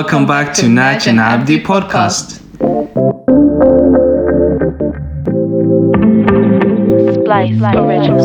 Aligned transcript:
Welcome 0.00 0.26
back 0.26 0.54
to 0.58 0.68
Nach 0.68 1.08
and 1.08 1.18
Abdi 1.18 1.60
podcast. 1.60 2.38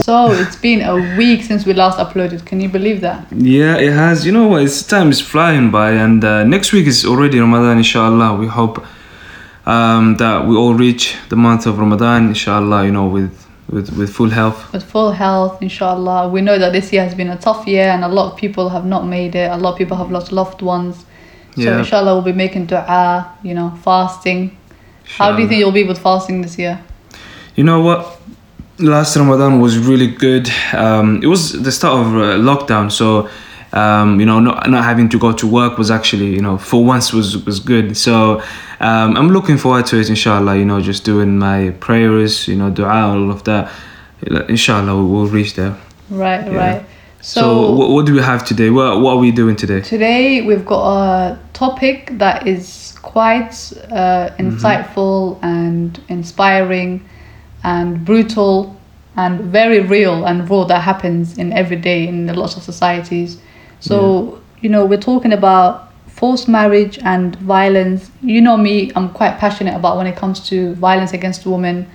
So 0.04 0.32
it's 0.34 0.56
been 0.56 0.82
a 0.82 1.18
week 1.18 1.42
since 1.42 1.66
we 1.66 1.74
last 1.74 1.98
uploaded. 1.98 2.46
Can 2.46 2.62
you 2.62 2.70
believe 2.70 3.02
that? 3.02 3.26
Yeah, 3.32 3.78
it 3.78 3.92
has. 3.92 4.24
You 4.24 4.34
know 4.34 4.48
what? 4.50 4.62
It's 4.62 4.84
time 4.84 5.10
is 5.10 5.20
flying 5.20 5.72
by, 5.72 5.94
and 5.94 6.24
uh, 6.24 6.44
next 6.44 6.74
week 6.74 6.86
is 6.86 7.06
already 7.06 7.40
Ramadan. 7.40 7.78
Inshallah, 7.80 8.38
we 8.38 8.46
hope 8.46 8.86
um, 9.66 10.16
that 10.18 10.46
we 10.46 10.56
all 10.56 10.76
reach 10.76 11.16
the 11.30 11.36
month 11.36 11.66
of 11.66 11.80
Ramadan. 11.80 12.28
Inshallah, 12.28 12.86
you 12.86 12.92
know, 12.92 13.08
with 13.08 13.34
with 13.68 13.98
with 13.98 14.12
full 14.14 14.30
health. 14.30 14.72
With 14.74 14.84
full 14.84 15.12
health, 15.12 15.60
inshallah. 15.60 16.30
We 16.30 16.42
know 16.42 16.60
that 16.60 16.72
this 16.72 16.94
year 16.94 17.04
has 17.04 17.16
been 17.16 17.32
a 17.32 17.38
tough 17.38 17.66
year, 17.66 17.88
and 17.88 18.04
a 18.04 18.10
lot 18.10 18.32
of 18.32 18.38
people 18.38 18.70
have 18.70 18.86
not 18.86 19.08
made 19.08 19.34
it. 19.34 19.50
A 19.50 19.58
lot 19.58 19.72
of 19.72 19.78
people 19.80 19.98
have 19.98 20.12
lost 20.12 20.32
loved 20.32 20.62
ones. 20.62 21.06
So 21.56 21.78
inshallah, 21.80 22.14
we'll 22.16 22.24
be 22.24 22.34
making 22.34 22.68
du'a. 22.68 23.26
You 23.44 23.54
know, 23.54 23.72
fasting. 23.84 24.58
How 25.18 25.36
do 25.36 25.42
you 25.42 25.48
think 25.48 25.60
you'll 25.60 25.72
be 25.72 25.84
with 25.84 26.00
fasting 26.00 26.42
this 26.42 26.58
year? 26.58 26.80
You 27.56 27.64
know 27.64 27.82
what? 27.82 28.20
Last 28.80 29.16
Ramadan 29.16 29.60
was 29.60 29.78
really 29.78 30.08
good. 30.08 30.50
Um, 30.74 31.22
it 31.22 31.28
was 31.28 31.52
the 31.52 31.72
start 31.72 32.00
of 32.00 32.08
uh, 32.16 32.20
lockdown, 32.40 32.92
so 32.92 33.30
um, 33.74 34.20
you 34.20 34.26
know, 34.26 34.40
not 34.40 34.70
not 34.70 34.84
having 34.84 35.10
to 35.10 35.20
go 35.20 35.32
to 35.34 35.48
work 35.48 35.78
was 35.78 35.92
actually, 35.92 36.34
you 36.34 36.42
know, 36.42 36.58
for 36.58 36.84
once 36.84 37.12
was 37.14 37.44
was 37.46 37.60
good. 37.60 37.96
So 37.98 38.42
um, 38.80 39.16
I'm 39.18 39.30
looking 39.30 39.58
forward 39.58 39.86
to 39.88 40.00
it, 40.00 40.10
inshallah. 40.10 40.58
You 40.58 40.66
know, 40.66 40.82
just 40.82 41.04
doing 41.04 41.38
my 41.38 41.72
prayers, 41.80 42.48
you 42.48 42.56
know, 42.56 42.72
du'a, 42.72 43.14
all 43.14 43.32
of 43.32 43.44
that. 43.44 43.72
Inshallah, 44.50 44.96
we'll 45.04 45.28
reach 45.28 45.56
there. 45.56 45.76
Right, 46.10 46.46
Yeah. 46.46 46.58
right. 46.58 46.86
So, 47.24 47.40
So, 47.40 47.72
what, 47.72 47.90
what 47.90 48.06
do 48.06 48.14
we 48.14 48.22
have 48.22 48.44
today? 48.46 48.70
What 48.70 49.00
what 49.00 49.12
are 49.16 49.18
we 49.18 49.32
doing 49.32 49.56
today? 49.56 49.80
today 49.80 50.42
we've 50.46 50.66
got 50.66 50.84
a 50.98 51.40
topic 51.54 52.10
that 52.18 52.46
is 52.46 52.96
quite 53.02 53.54
uh, 53.92 54.30
insightful 54.38 55.40
and 55.42 56.00
inspiring 56.10 57.08
and 57.64 58.04
brutal 58.04 58.76
and 59.16 59.40
very 59.40 59.80
real 59.80 60.26
and 60.26 60.50
raw 60.50 60.66
that 60.66 60.82
happens 60.82 61.38
in 61.38 61.54
every 61.54 61.78
day 61.78 62.08
in 62.08 62.30
a 62.30 62.34
lot 62.34 62.58
of 62.58 62.64
societies. 62.64 63.38
So, 63.80 64.42
you 64.62 64.70
know, 64.70 64.86
we're 64.86 65.06
talking 65.12 65.32
about 65.34 65.94
forced 66.08 66.48
marriage 66.50 67.00
and 67.04 67.36
violence. 67.38 68.12
You 68.22 68.42
know 68.42 68.58
me, 68.58 68.92
I'm 68.96 69.10
quite 69.10 69.38
passionate 69.38 69.76
about 69.76 69.96
when 69.98 70.08
it 70.08 70.18
comes 70.18 70.40
to 70.50 70.74
violence 70.76 71.14
against 71.14 71.46
women. 71.46 71.88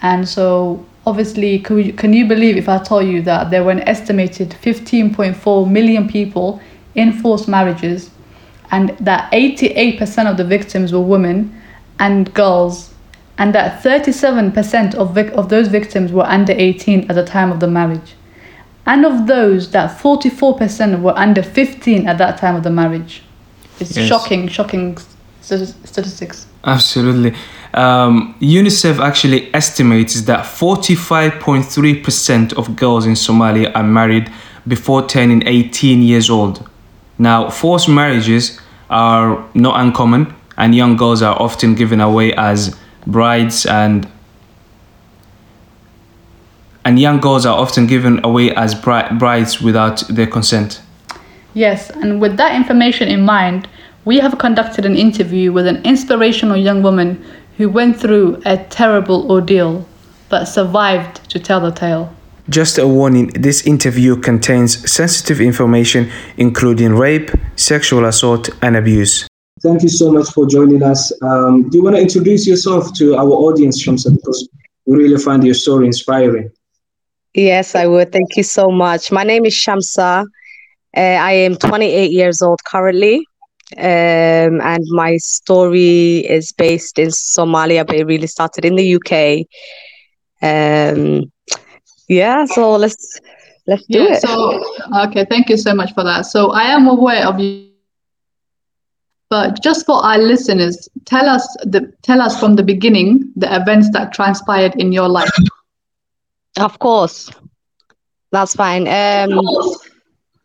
And 0.00 0.26
so, 0.28 0.84
obviously, 1.06 1.58
can 1.58 1.78
you, 1.78 1.92
can 1.92 2.12
you 2.12 2.26
believe 2.26 2.56
if 2.56 2.68
I 2.68 2.78
tell 2.82 3.02
you 3.02 3.22
that 3.22 3.50
there 3.50 3.64
were 3.64 3.70
an 3.72 3.80
estimated 3.88 4.50
15.4 4.62 5.70
million 5.70 6.08
people 6.08 6.60
in 6.94 7.12
forced 7.12 7.48
marriages 7.48 8.10
and 8.70 8.90
that 8.98 9.30
88% 9.32 10.30
of 10.30 10.36
the 10.36 10.44
victims 10.44 10.92
were 10.92 11.00
women 11.00 11.60
and 11.98 12.32
girls 12.34 12.94
and 13.38 13.54
that 13.54 13.82
37% 13.82 14.94
of, 14.94 15.14
vic- 15.14 15.32
of 15.32 15.48
those 15.48 15.68
victims 15.68 16.12
were 16.12 16.24
under 16.24 16.52
18 16.52 17.10
at 17.10 17.14
the 17.14 17.24
time 17.24 17.50
of 17.50 17.60
the 17.60 17.66
marriage 17.68 18.14
and 18.86 19.04
of 19.04 19.26
those 19.26 19.70
that 19.70 19.98
44% 20.00 21.00
were 21.02 21.16
under 21.16 21.42
15 21.42 22.06
at 22.08 22.18
that 22.18 22.38
time 22.38 22.56
of 22.56 22.62
the 22.62 22.70
marriage 22.70 23.22
it's 23.80 23.96
Yes. 23.96 24.06
shocking 24.08 24.48
shocking 24.48 24.96
st- 25.40 25.68
statistics 25.84 26.46
Absolutely. 26.64 27.34
Um, 27.74 28.34
UNICEF 28.40 28.98
actually 28.98 29.54
estimates 29.54 30.22
that 30.22 30.44
45.3% 30.44 32.52
of 32.54 32.74
girls 32.76 33.06
in 33.06 33.14
Somalia 33.14 33.70
are 33.74 33.82
married 33.82 34.30
before 34.68 35.06
turning 35.06 35.42
18 35.46 36.02
years 36.02 36.28
old. 36.28 36.68
Now, 37.18 37.48
forced 37.48 37.88
marriages 37.88 38.60
are 38.90 39.42
not 39.54 39.80
uncommon, 39.80 40.34
and 40.58 40.74
young 40.74 40.96
girls 40.96 41.22
are 41.22 41.40
often 41.40 41.74
given 41.74 42.00
away 42.00 42.34
as 42.34 42.76
brides 43.06 43.64
and 43.66 44.08
and 46.84 46.98
young 46.98 47.20
girls 47.20 47.46
are 47.46 47.56
often 47.56 47.86
given 47.86 48.18
away 48.24 48.52
as 48.56 48.74
bri- 48.74 49.06
brides 49.16 49.62
without 49.62 50.02
their 50.08 50.26
consent. 50.26 50.82
Yes, 51.54 51.90
and 51.90 52.20
with 52.20 52.36
that 52.38 52.56
information 52.56 53.06
in 53.08 53.22
mind, 53.22 53.68
we 54.04 54.18
have 54.18 54.36
conducted 54.38 54.84
an 54.84 54.96
interview 54.96 55.52
with 55.52 55.68
an 55.68 55.80
inspirational 55.84 56.56
young 56.56 56.82
woman 56.82 57.24
who 57.56 57.68
went 57.68 57.98
through 57.98 58.40
a 58.44 58.56
terrible 58.64 59.30
ordeal 59.30 59.86
but 60.28 60.46
survived 60.46 61.28
to 61.30 61.38
tell 61.38 61.60
the 61.60 61.70
tale. 61.70 62.14
Just 62.48 62.78
a 62.78 62.88
warning 62.88 63.28
this 63.28 63.66
interview 63.66 64.16
contains 64.16 64.90
sensitive 64.90 65.40
information, 65.40 66.10
including 66.38 66.94
rape, 66.94 67.30
sexual 67.56 68.06
assault, 68.06 68.48
and 68.62 68.76
abuse. 68.76 69.28
Thank 69.62 69.82
you 69.82 69.88
so 69.88 70.10
much 70.10 70.28
for 70.30 70.46
joining 70.46 70.82
us. 70.82 71.12
Um, 71.22 71.68
do 71.70 71.78
you 71.78 71.84
want 71.84 71.96
to 71.96 72.02
introduce 72.02 72.46
yourself 72.46 72.92
to 72.94 73.14
our 73.14 73.30
audience, 73.30 73.80
Shamsa? 73.80 74.16
Because 74.16 74.48
we 74.86 74.96
really 74.96 75.22
find 75.22 75.44
your 75.44 75.54
story 75.54 75.86
inspiring. 75.86 76.50
Yes, 77.34 77.76
I 77.76 77.86
would. 77.86 78.10
Thank 78.10 78.36
you 78.36 78.42
so 78.42 78.70
much. 78.70 79.12
My 79.12 79.22
name 79.22 79.46
is 79.46 79.54
Shamsa. 79.54 80.24
Uh, 80.96 81.00
I 81.00 81.32
am 81.32 81.56
28 81.56 82.10
years 82.10 82.42
old 82.42 82.64
currently. 82.64 83.24
Um, 83.76 84.60
and 84.60 84.84
my 84.90 85.16
story 85.18 86.18
is 86.28 86.52
based 86.52 86.98
in 86.98 87.08
Somalia, 87.08 87.86
but 87.86 87.96
it 87.96 88.06
really 88.06 88.26
started 88.26 88.64
in 88.64 88.76
the 88.76 88.84
UK. 88.84 89.46
Um, 90.42 91.32
yeah, 92.08 92.44
so 92.46 92.76
let's 92.76 93.20
let's 93.66 93.86
do 93.90 94.00
Yeah, 94.00 94.10
it. 94.10 94.24
so 94.24 94.62
okay, 95.06 95.24
thank 95.28 95.48
you 95.48 95.56
so 95.56 95.74
much 95.74 95.92
for 95.94 96.04
that. 96.04 96.26
So 96.26 96.52
I 96.52 96.64
am 96.64 96.86
aware 96.88 97.26
of 97.26 97.38
you, 97.40 97.56
but 99.20 99.62
just 99.62 99.84
for 99.86 100.04
our 100.04 100.18
listeners, 100.18 100.88
tell 101.04 101.28
us 101.28 101.46
the 101.64 101.92
tell 102.02 102.20
us 102.20 102.38
from 102.38 102.54
the 102.56 102.62
beginning 102.62 103.32
the 103.36 103.54
events 103.54 103.90
that 103.92 104.12
transpired 104.12 104.74
in 104.76 104.92
your 104.92 105.08
life. 105.08 105.30
Of 106.58 106.78
course, 106.78 107.30
that's 108.32 108.54
fine. 108.54 108.86
Um, 108.88 109.40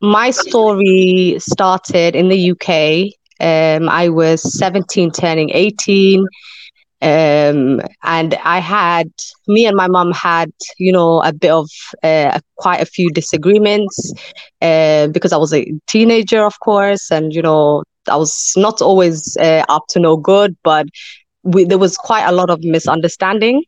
my 0.02 0.30
story 0.32 1.36
started 1.40 2.16
in 2.16 2.30
the 2.30 2.38
UK. 2.38 3.17
Um, 3.40 3.90
I 3.90 4.10
was 4.10 4.42
17, 4.58 5.12
turning 5.12 5.52
18. 5.52 6.26
Um, 7.00 7.82
and 8.04 8.34
I 8.44 8.60
had, 8.60 9.12
me 9.48 9.66
and 9.68 9.76
my 9.76 9.88
mom 9.88 10.12
had, 10.12 10.52
you 10.80 10.92
know, 10.92 11.22
a 11.22 11.32
bit 11.32 11.52
of 11.52 11.70
uh, 12.02 12.40
quite 12.56 12.82
a 12.82 12.86
few 12.86 13.12
disagreements 13.12 14.14
uh, 14.62 15.08
because 15.08 15.32
I 15.32 15.38
was 15.38 15.54
a 15.54 15.72
teenager, 15.88 16.44
of 16.44 16.60
course, 16.60 17.12
and, 17.12 17.34
you 17.34 17.42
know, 17.42 17.84
I 18.10 18.16
was 18.16 18.54
not 18.58 18.82
always 18.82 19.38
uh, 19.40 19.64
up 19.70 19.84
to 19.90 20.00
no 20.00 20.18
good, 20.18 20.58
but 20.64 20.88
we, 21.44 21.66
there 21.66 21.78
was 21.78 21.98
quite 21.98 22.26
a 22.26 22.32
lot 22.32 22.50
of 22.50 22.64
misunderstanding. 22.64 23.64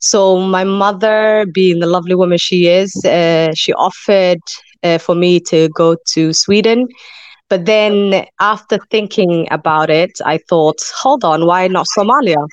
So 0.00 0.38
my 0.38 0.64
mother, 0.64 1.46
being 1.52 1.80
the 1.80 1.86
lovely 1.86 2.14
woman 2.14 2.38
she 2.38 2.68
is, 2.68 2.94
uh, 3.04 3.52
she 3.54 3.72
offered 3.74 4.40
uh, 4.82 4.98
for 4.98 5.14
me 5.14 5.40
to 5.40 5.68
go 5.70 5.96
to 6.12 6.32
Sweden. 6.32 6.86
But 7.48 7.64
then 7.64 8.26
after 8.40 8.78
thinking 8.90 9.48
about 9.50 9.90
it, 9.90 10.12
I 10.24 10.38
thought, 10.48 10.80
hold 10.94 11.24
on, 11.24 11.46
why 11.46 11.66
not 11.68 11.86
Somalia? 11.96 12.46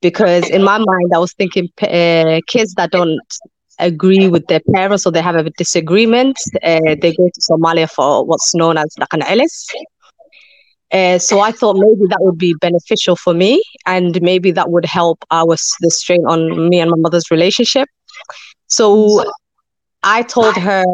Because 0.00 0.48
in 0.48 0.62
my 0.62 0.78
mind, 0.78 1.10
I 1.14 1.18
was 1.18 1.32
thinking 1.32 1.68
uh, 1.82 2.40
kids 2.46 2.74
that 2.74 2.90
don't 2.92 3.20
agree 3.78 4.28
with 4.28 4.46
their 4.46 4.60
parents 4.74 5.06
or 5.06 5.12
they 5.12 5.22
have 5.22 5.34
a 5.34 5.50
disagreement, 5.50 6.38
uh, 6.62 6.78
they 7.00 7.14
go 7.14 7.28
to 7.28 7.40
Somalia 7.50 7.90
for 7.90 8.24
what's 8.24 8.54
known 8.54 8.76
as 8.78 8.94
dhaqan 9.00 9.26
celis. 9.26 9.66
Uh, 10.92 11.18
so 11.18 11.40
I 11.40 11.52
thought 11.52 11.76
maybe 11.76 12.06
that 12.08 12.18
would 12.20 12.38
be 12.38 12.54
beneficial 12.60 13.14
for 13.16 13.32
me, 13.32 13.62
and 13.86 14.20
maybe 14.22 14.50
that 14.52 14.70
would 14.70 14.84
help 14.84 15.24
our 15.30 15.56
the 15.80 15.90
strain 15.90 16.24
on 16.26 16.68
me 16.68 16.80
and 16.80 16.90
my 16.90 16.96
mother's 16.98 17.30
relationship. 17.30 17.88
So 18.66 19.24
I 20.02 20.22
told 20.22 20.56
her 20.56 20.84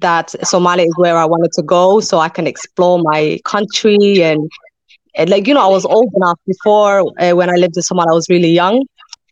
that 0.00 0.28
Somalia 0.44 0.84
is 0.84 0.94
where 0.96 1.16
I 1.16 1.24
wanted 1.24 1.52
to 1.52 1.62
go, 1.62 2.00
so 2.00 2.18
I 2.18 2.28
can 2.28 2.46
explore 2.46 3.00
my 3.02 3.38
country 3.44 4.22
and, 4.22 4.50
and 5.16 5.30
like 5.30 5.46
you 5.46 5.54
know, 5.54 5.62
I 5.62 5.68
was 5.68 5.84
old 5.84 6.10
enough 6.16 6.38
before 6.46 7.00
uh, 7.20 7.32
when 7.32 7.48
I 7.50 7.54
lived 7.54 7.76
in 7.76 7.82
Somalia. 7.82 8.10
I 8.12 8.14
was 8.14 8.28
really 8.28 8.50
young, 8.50 8.84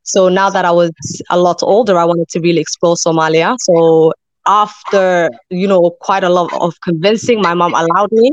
so 0.02 0.28
now 0.28 0.50
that 0.50 0.64
I 0.64 0.70
was 0.70 0.90
a 1.30 1.38
lot 1.38 1.62
older, 1.62 1.98
I 1.98 2.04
wanted 2.04 2.28
to 2.30 2.40
really 2.40 2.60
explore 2.60 2.96
Somalia. 2.96 3.56
So 3.60 4.12
after 4.46 5.28
you 5.50 5.66
know 5.68 5.90
quite 6.00 6.24
a 6.24 6.30
lot 6.30 6.52
of 6.54 6.80
convincing, 6.80 7.40
my 7.42 7.54
mom 7.54 7.74
allowed 7.74 8.12
me 8.12 8.32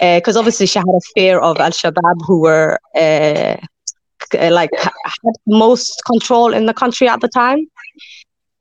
because 0.00 0.36
obviously 0.36 0.66
she 0.66 0.78
had 0.78 0.88
a 0.88 1.00
fear 1.14 1.38
of 1.38 1.58
Al 1.58 1.70
Shabaab, 1.70 2.16
who 2.26 2.40
were 2.40 2.78
uh, 2.96 3.56
like 4.50 4.70
had 4.80 5.34
most 5.46 6.02
control 6.06 6.52
in 6.52 6.66
the 6.66 6.74
country 6.74 7.08
at 7.08 7.20
the 7.20 7.28
time. 7.28 7.58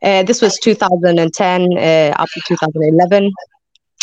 Uh, 0.04 0.24
this 0.24 0.42
was 0.42 0.58
2010 0.60 1.68
uh, 1.78 2.14
up 2.20 2.30
to 2.34 2.42
2011. 2.48 3.32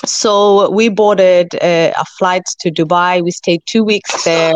So 0.06 0.70
we 0.70 0.88
boarded 0.88 1.48
uh, 1.56 1.92
a 1.98 2.04
flight 2.18 2.42
to 2.60 2.70
Dubai. 2.70 3.22
We 3.22 3.30
stayed 3.30 3.60
two 3.66 3.84
weeks 3.84 4.24
there, 4.24 4.54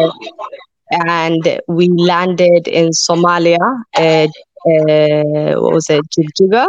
and 0.90 1.60
we 1.68 1.88
landed 1.96 2.68
in 2.68 2.90
Somalia. 2.90 3.58
Uh, 3.96 4.26
uh, 4.66 5.60
what 5.60 5.74
was 5.74 5.90
it, 5.90 6.04
Jibjuga? 6.16 6.66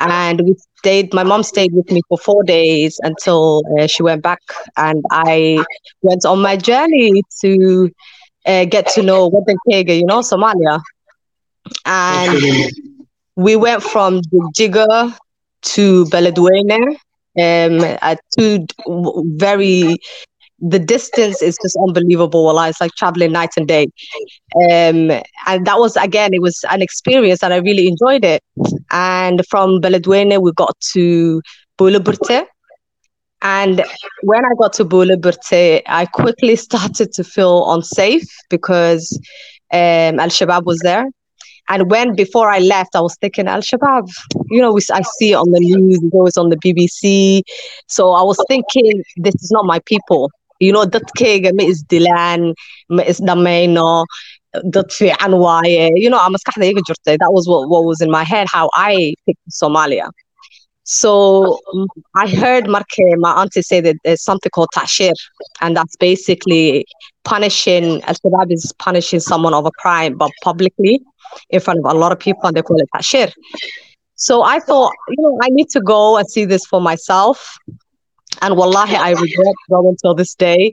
And 0.00 0.40
we 0.42 0.54
stayed. 0.78 1.12
My 1.14 1.22
mom 1.24 1.42
stayed 1.42 1.72
with 1.74 1.90
me 1.90 2.00
for 2.08 2.18
four 2.18 2.42
days 2.44 2.98
until 3.02 3.62
uh, 3.78 3.86
she 3.86 4.02
went 4.02 4.22
back, 4.22 4.40
and 4.76 5.02
I 5.10 5.64
went 6.02 6.24
on 6.24 6.40
my 6.42 6.56
journey 6.56 7.22
to 7.42 7.90
get 8.46 8.88
to 8.94 9.02
know 9.02 9.28
what 9.28 9.44
the 9.46 9.56
Wadankega, 9.72 9.96
you 9.98 10.06
know, 10.06 10.20
Somalia, 10.20 10.80
and 11.86 12.42
we 13.36 13.56
went 13.56 13.82
from 13.82 14.20
Jigga 14.56 15.16
to 15.62 16.04
Beledweyne, 16.06 16.96
um, 17.36 17.98
at 18.00 18.20
two 18.38 18.66
very 19.36 19.98
the 20.60 20.78
distance 20.78 21.42
is 21.42 21.58
just 21.62 21.76
unbelievable. 21.86 22.46
Well, 22.46 22.58
it's 22.64 22.80
like 22.80 22.92
traveling 22.92 23.32
night 23.32 23.50
and 23.56 23.68
day. 23.68 23.86
Um, 24.56 25.10
and 25.46 25.66
that 25.66 25.78
was 25.78 25.96
again, 25.96 26.32
it 26.32 26.40
was 26.40 26.64
an 26.70 26.80
experience 26.80 27.42
and 27.42 27.52
I 27.52 27.58
really 27.58 27.86
enjoyed 27.88 28.24
it. 28.24 28.42
And 28.90 29.42
from 29.48 29.80
Beledweyne, 29.80 30.40
we 30.40 30.52
got 30.52 30.78
to 30.94 31.42
Bulaburte. 31.78 32.46
And 33.42 33.84
when 34.22 34.44
I 34.44 34.50
got 34.58 34.72
to 34.74 34.84
Bulaburte, 34.84 35.82
I 35.86 36.06
quickly 36.06 36.56
started 36.68 37.12
to 37.12 37.24
feel 37.24 37.70
unsafe 37.72 38.28
because 38.48 39.18
um, 39.72 40.18
Al 40.20 40.28
Shabaab 40.28 40.64
was 40.64 40.78
there. 40.82 41.04
And 41.68 41.90
when 41.90 42.14
before 42.14 42.50
I 42.50 42.58
left, 42.58 42.94
I 42.94 43.00
was 43.00 43.16
thinking 43.20 43.48
Al 43.48 43.60
Shabaab, 43.60 44.08
you 44.50 44.60
know, 44.60 44.76
I 44.92 45.02
see 45.18 45.32
it 45.32 45.36
on 45.36 45.50
the 45.50 45.60
news, 45.60 46.02
it 46.02 46.12
always 46.12 46.36
on 46.36 46.50
the 46.50 46.56
BBC. 46.56 47.42
So 47.88 48.10
I 48.12 48.22
was 48.22 48.38
thinking, 48.48 49.02
this 49.16 49.34
is 49.36 49.50
not 49.50 49.64
my 49.64 49.80
people. 49.86 50.30
You 50.60 50.72
know 50.72 50.84
dadkayga 50.84 51.50
ma 51.52 51.64
isdilaan 51.64 52.54
ma 52.88 53.02
isdhamayno 53.02 54.06
dad 54.70 54.88
fiican 54.96 55.32
waaye 55.44 55.90
you 55.96 56.08
know 56.08 56.18
maskaxda 56.34 56.70
iga 56.70 56.82
jirtay 56.88 57.18
that 57.18 57.32
was 57.32 57.48
what, 57.48 57.68
what 57.68 57.84
was 57.84 58.00
in 58.00 58.10
my 58.10 58.22
head 58.22 58.46
how 58.50 58.70
I 58.72 59.14
picked 59.26 59.40
Somalia 59.50 60.08
so 60.84 61.58
I 62.14 62.28
heard 62.28 62.66
Marke, 62.68 63.16
my 63.18 63.32
auntie 63.32 63.62
say 63.62 63.80
that 63.80 63.96
there's 64.04 64.22
something 64.22 64.50
called 64.50 64.68
tashir, 64.74 65.12
and 65.60 65.76
that's 65.76 65.96
basically 65.96 66.84
punishing 67.24 68.02
Al 68.02 68.14
Shabaab 68.14 68.52
is 68.52 68.72
punishing 68.78 69.20
someone 69.20 69.54
of 69.54 69.64
a 69.66 69.70
crime, 69.72 70.16
but 70.16 70.30
publicly 70.42 71.00
in 71.50 71.60
front 71.60 71.80
of 71.80 71.86
a 71.86 71.98
lot 71.98 72.12
of 72.12 72.18
people, 72.18 72.42
and 72.44 72.54
they 72.56 72.62
call 72.62 72.78
it 72.78 72.88
tashir. 72.94 73.32
So 74.16 74.42
I 74.42 74.60
thought, 74.60 74.92
you 75.08 75.22
know, 75.22 75.38
I 75.42 75.48
need 75.50 75.70
to 75.70 75.80
go 75.80 76.18
and 76.18 76.28
see 76.28 76.44
this 76.44 76.64
for 76.66 76.80
myself. 76.80 77.56
And 78.42 78.56
wallahi, 78.56 78.96
I 78.96 79.10
regret 79.12 79.54
going 79.70 79.96
till 80.02 80.14
this 80.14 80.34
day 80.34 80.72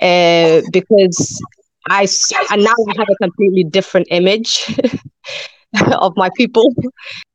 uh, 0.00 0.62
because 0.72 1.40
I 1.88 2.06
and 2.50 2.64
now 2.64 2.74
I 2.88 2.94
have 2.96 3.08
a 3.10 3.16
completely 3.22 3.64
different 3.64 4.08
image 4.10 4.74
of 5.98 6.12
my 6.16 6.30
people. 6.36 6.72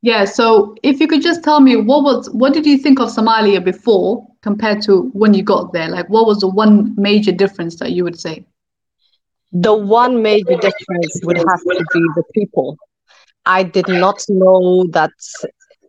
Yeah. 0.02 0.26
So 0.26 0.76
if 0.84 1.00
you 1.00 1.08
could 1.08 1.22
just 1.22 1.44
tell 1.44 1.60
me 1.60 1.76
what 1.76 2.04
was 2.04 2.30
what 2.32 2.54
did 2.54 2.66
you 2.66 2.78
think 2.78 3.00
of 3.00 3.10
Somalia 3.10 3.64
before 3.64 4.26
compared 4.42 4.82
to 4.84 5.10
when 5.14 5.34
you 5.34 5.44
got 5.44 5.74
there? 5.74 5.90
Like, 5.90 6.10
what 6.10 6.26
was 6.26 6.40
the 6.40 6.48
one 6.48 6.94
major 6.98 7.32
difference 7.32 7.76
that 7.80 7.92
you 7.92 8.04
would 8.04 8.20
say? 8.20 8.46
The 9.52 9.74
one 9.74 10.22
major 10.22 10.56
difference 10.56 11.20
would 11.24 11.38
have 11.38 11.62
to 11.62 11.86
be 11.94 12.02
the 12.16 12.24
people. 12.34 12.78
I 13.46 13.64
did 13.64 13.88
not 13.88 14.24
know 14.30 14.86
that 14.92 15.12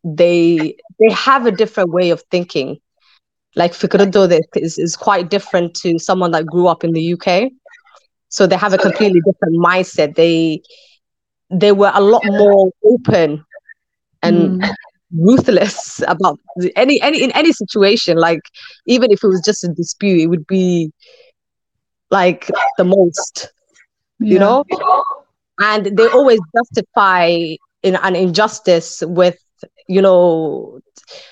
they 0.02 0.76
they 0.98 1.12
have 1.12 1.46
a 1.46 1.50
different 1.50 1.90
way 1.90 2.10
of 2.10 2.22
thinking 2.30 2.78
like 3.56 3.72
Fikrudo 3.72 4.40
is, 4.56 4.78
is 4.78 4.96
quite 4.96 5.28
different 5.28 5.74
to 5.74 5.98
someone 5.98 6.30
that 6.32 6.46
grew 6.46 6.68
up 6.68 6.84
in 6.84 6.92
the 6.92 7.02
UK. 7.14 7.50
So 8.28 8.46
they 8.46 8.56
have 8.56 8.72
a 8.72 8.78
completely 8.78 9.20
different 9.20 9.56
mindset. 9.56 10.14
They 10.14 10.62
they 11.50 11.72
were 11.72 11.90
a 11.94 12.00
lot 12.00 12.22
more 12.26 12.70
open 12.84 13.44
and 14.22 14.62
mm. 14.62 14.74
ruthless 15.12 16.02
about 16.06 16.38
any 16.76 17.00
any 17.02 17.22
in 17.22 17.30
any 17.32 17.52
situation. 17.52 18.16
Like 18.16 18.40
even 18.86 19.10
if 19.10 19.22
it 19.24 19.26
was 19.26 19.42
just 19.44 19.64
a 19.64 19.68
dispute, 19.68 20.20
it 20.20 20.26
would 20.26 20.46
be 20.46 20.92
like 22.10 22.50
the 22.78 22.84
most, 22.84 23.52
yeah. 24.18 24.32
you 24.32 24.38
know. 24.38 24.64
And 25.60 25.86
they 25.96 26.08
always 26.08 26.40
justify 26.56 27.56
in 27.82 27.96
an 27.96 28.16
injustice 28.16 29.02
with 29.06 29.38
you 29.88 30.00
know 30.00 30.80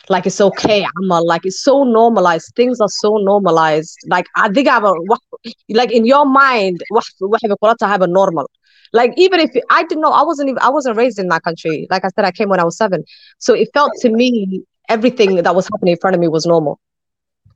like 0.09 0.27
it's 0.27 0.41
okay 0.41 0.85
amal 0.99 1.25
like 1.27 1.47
it's 1.47 1.61
so 1.61 1.85
normalized 1.85 2.53
things 2.57 2.81
are 2.81 2.89
so 2.89 3.17
normalized 3.19 3.97
like 4.09 4.27
I 4.35 4.49
think 4.49 4.67
i 4.69 4.73
have 4.73 4.85
a, 4.85 4.93
like 5.71 5.93
in 5.93 6.05
your 6.05 6.27
mind 6.27 6.83
I 6.91 7.89
have 7.89 8.03
a 8.03 8.07
normal 8.07 8.51
like 8.93 9.13
even 9.17 9.41
if 9.41 9.51
I 9.71 9.83
didn't 9.85 10.03
know 10.03 10.13
I 10.13 10.23
wasn't 10.23 10.49
even 10.51 10.63
I 10.63 10.71
wasn't 10.71 10.97
raised 10.97 11.19
in 11.19 11.29
that 11.29 11.43
country. 11.43 11.87
Like 11.91 12.05
I 12.05 12.09
said 12.09 12.25
I 12.25 12.33
came 12.33 12.49
when 12.49 12.61
I 12.61 12.65
was 12.65 12.77
seven. 12.77 13.05
So 13.39 13.55
it 13.55 13.69
felt 13.75 13.93
to 14.01 14.11
me 14.11 14.63
everything 14.89 15.37
that 15.37 15.55
was 15.55 15.67
happening 15.67 15.93
in 15.93 15.99
front 15.99 16.15
of 16.15 16.21
me 16.21 16.29
was 16.29 16.47
normal. 16.47 16.81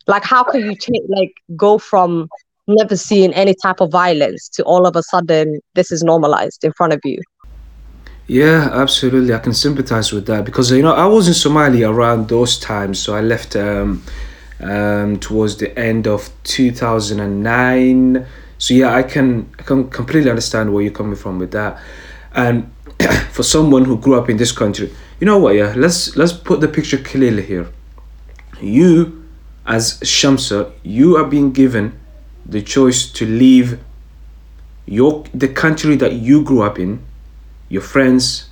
Like 0.06 0.24
how 0.24 0.42
can 0.44 0.60
you 0.60 0.76
change 0.76 1.06
like 1.08 1.32
go 1.56 1.78
from 1.78 2.28
never 2.66 2.96
seeing 2.96 3.32
any 3.34 3.54
type 3.62 3.80
of 3.80 3.90
violence 3.90 4.48
to 4.50 4.62
all 4.64 4.86
of 4.86 4.96
a 4.96 5.02
sudden 5.02 5.60
this 5.74 5.90
is 5.90 6.02
normalized 6.02 6.64
in 6.64 6.72
front 6.72 6.92
of 6.92 7.00
you? 7.04 7.18
Yeah, 8.26 8.68
absolutely. 8.72 9.34
I 9.34 9.38
can 9.38 9.52
sympathize 9.52 10.12
with 10.12 10.26
that 10.26 10.44
because 10.44 10.70
you 10.70 10.82
know 10.82 10.94
I 10.94 11.06
was 11.06 11.26
in 11.28 11.34
Somalia 11.34 11.90
around 11.90 12.28
those 12.28 12.58
times, 12.58 12.98
so 12.98 13.14
I 13.14 13.20
left 13.20 13.56
um, 13.56 14.02
um, 14.60 15.18
towards 15.18 15.56
the 15.56 15.76
end 15.78 16.06
of 16.06 16.30
two 16.44 16.70
thousand 16.70 17.20
and 17.20 17.42
nine. 17.42 18.26
So 18.62 18.74
yeah, 18.74 18.94
I 18.94 19.02
can 19.02 19.52
I 19.58 19.64
can 19.64 19.90
completely 19.90 20.30
understand 20.30 20.72
where 20.72 20.84
you're 20.84 20.92
coming 20.92 21.16
from 21.16 21.40
with 21.40 21.50
that. 21.50 21.80
And 22.32 22.72
for 23.32 23.42
someone 23.42 23.84
who 23.84 23.98
grew 23.98 24.14
up 24.14 24.30
in 24.30 24.36
this 24.36 24.52
country, 24.52 24.94
you 25.18 25.26
know 25.26 25.36
what? 25.36 25.56
Yeah, 25.56 25.74
let's 25.76 26.16
let's 26.16 26.32
put 26.32 26.60
the 26.60 26.68
picture 26.68 26.98
clearly 26.98 27.42
here. 27.42 27.66
You, 28.60 29.26
as 29.66 29.98
Shamsa, 30.02 30.70
you 30.84 31.16
are 31.16 31.24
being 31.24 31.50
given 31.50 31.98
the 32.46 32.62
choice 32.62 33.10
to 33.14 33.26
leave 33.26 33.80
your 34.86 35.24
the 35.34 35.48
country 35.48 35.96
that 35.96 36.12
you 36.12 36.44
grew 36.44 36.62
up 36.62 36.78
in 36.78 37.02
your 37.68 37.82
friends, 37.82 38.48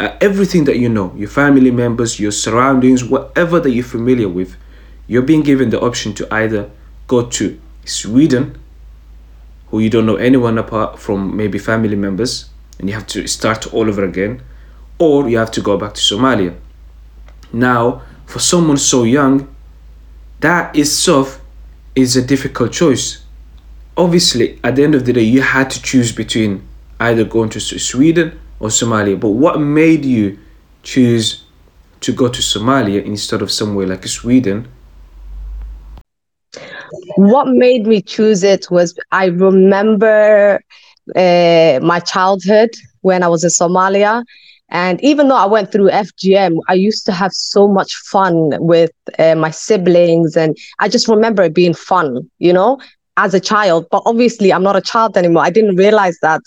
uh, 0.00 0.16
everything 0.20 0.64
that 0.64 0.78
you 0.78 0.88
know, 0.88 1.14
your 1.14 1.28
family 1.30 1.70
members, 1.70 2.18
your 2.18 2.32
surroundings, 2.32 3.04
whatever 3.04 3.60
that 3.60 3.70
you're 3.70 3.84
familiar 3.84 4.28
with, 4.28 4.56
you're 5.06 5.22
being 5.22 5.42
given 5.42 5.70
the 5.70 5.80
option 5.80 6.12
to 6.14 6.26
either 6.34 6.68
go 7.06 7.26
to 7.26 7.60
Sweden, 7.84 8.58
who 9.68 9.80
you 9.80 9.90
don't 9.90 10.06
know 10.06 10.16
anyone 10.16 10.58
apart 10.58 10.98
from 10.98 11.36
maybe 11.36 11.58
family 11.58 11.96
members, 11.96 12.50
and 12.78 12.88
you 12.88 12.94
have 12.94 13.06
to 13.08 13.26
start 13.26 13.72
all 13.72 13.88
over 13.88 14.04
again, 14.04 14.42
or 14.98 15.28
you 15.28 15.38
have 15.38 15.50
to 15.52 15.60
go 15.60 15.76
back 15.76 15.94
to 15.94 16.00
Somalia. 16.00 16.54
Now, 17.52 18.02
for 18.26 18.38
someone 18.38 18.76
so 18.76 19.04
young, 19.04 19.54
that 20.40 20.76
itself 20.76 21.40
is 21.94 22.16
a 22.16 22.22
difficult 22.22 22.72
choice. 22.72 23.22
Obviously, 23.96 24.60
at 24.62 24.76
the 24.76 24.84
end 24.84 24.94
of 24.94 25.06
the 25.06 25.12
day, 25.12 25.22
you 25.22 25.40
had 25.42 25.70
to 25.70 25.82
choose 25.82 26.12
between 26.12 26.66
either 27.00 27.24
going 27.24 27.48
to 27.50 27.60
Sweden 27.60 28.38
or 28.60 28.68
Somalia. 28.68 29.18
But 29.18 29.30
what 29.30 29.60
made 29.60 30.04
you 30.04 30.38
choose 30.82 31.44
to 32.00 32.12
go 32.12 32.28
to 32.28 32.42
Somalia 32.42 33.02
instead 33.04 33.42
of 33.42 33.50
somewhere 33.50 33.86
like 33.86 34.06
Sweden? 34.06 34.68
What 37.16 37.48
made 37.48 37.86
me 37.86 38.02
choose 38.02 38.42
it 38.42 38.70
was 38.70 38.94
I 39.12 39.26
remember 39.26 40.62
uh, 41.14 41.80
my 41.82 42.00
childhood 42.00 42.70
when 43.02 43.22
I 43.22 43.28
was 43.28 43.44
in 43.44 43.50
Somalia. 43.50 44.24
And 44.68 45.02
even 45.02 45.28
though 45.28 45.36
I 45.36 45.46
went 45.46 45.70
through 45.70 45.90
FGM, 45.90 46.58
I 46.68 46.74
used 46.74 47.06
to 47.06 47.12
have 47.12 47.32
so 47.32 47.68
much 47.68 47.94
fun 47.94 48.50
with 48.58 48.90
uh, 49.18 49.36
my 49.36 49.50
siblings. 49.50 50.36
And 50.36 50.56
I 50.80 50.88
just 50.88 51.06
remember 51.08 51.44
it 51.44 51.54
being 51.54 51.74
fun, 51.74 52.28
you 52.38 52.52
know? 52.52 52.78
as 53.16 53.32
a 53.34 53.40
child, 53.40 53.86
but 53.90 54.02
obviously 54.04 54.52
I'm 54.52 54.62
not 54.62 54.76
a 54.76 54.80
child 54.80 55.16
anymore. 55.16 55.42
I 55.42 55.50
didn't 55.50 55.76
realize 55.76 56.18
that 56.20 56.42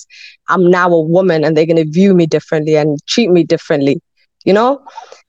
I'm 0.50 0.70
now 0.70 0.90
a 0.92 1.02
woman 1.02 1.44
and 1.44 1.58
they're 1.58 1.66
going 1.66 1.84
to 1.84 1.90
view 1.90 2.14
me 2.14 2.28
differently 2.28 2.76
and 2.76 3.00
treat 3.08 3.32
me 3.32 3.44
differently, 3.44 4.02
you 4.46 4.54
know? 4.54 4.80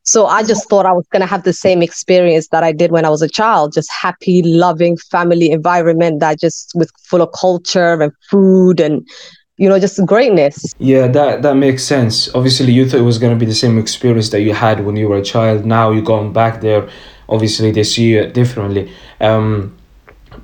So 0.03 0.27
I 0.27 0.43
just 0.43 0.69
thought 0.69 0.87
I 0.87 0.93
was 0.93 1.07
going 1.13 1.21
to 1.21 1.27
have 1.27 1.45
the 1.45 1.53
same 1.53 1.83
experience 1.83 2.49
that 2.49 2.65
I 2.65 2.73
did 2.73 2.91
when 2.91 3.05
I 3.05 3.11
was 3.11 3.23
a 3.23 3.29
child, 3.29 3.75
just 3.75 3.91
happy, 3.93 4.43
loving 4.43 4.97
family 4.97 5.51
environment 5.51 6.21
that 6.21 6.41
just 6.41 6.73
with 6.75 6.91
full 7.03 7.23
of 7.23 7.31
culture 7.33 8.01
and 8.01 8.13
food 8.31 8.81
and 8.81 9.07
you 9.59 9.69
know 9.69 9.79
just 9.79 10.05
greatness. 10.07 10.75
Yeah 10.79 11.07
that 11.09 11.43
that 11.43 11.55
makes 11.55 11.85
sense. 11.85 12.35
Obviously 12.35 12.73
you 12.73 12.89
thought 12.89 13.01
it 13.01 13.03
was 13.03 13.19
going 13.19 13.33
to 13.33 13.39
be 13.39 13.47
the 13.47 13.55
same 13.55 13.79
experience 13.79 14.31
that 14.31 14.41
you 14.41 14.55
had 14.55 14.87
when 14.87 14.97
you 14.97 15.09
were 15.09 15.19
a 15.19 15.23
child. 15.23 15.67
Now 15.67 15.91
you're 15.91 16.03
going 16.03 16.33
back 16.33 16.63
there. 16.63 16.89
Obviously 17.29 17.71
they 17.71 17.85
see 17.85 18.15
you 18.15 18.27
differently. 18.27 18.91
Um 19.21 19.77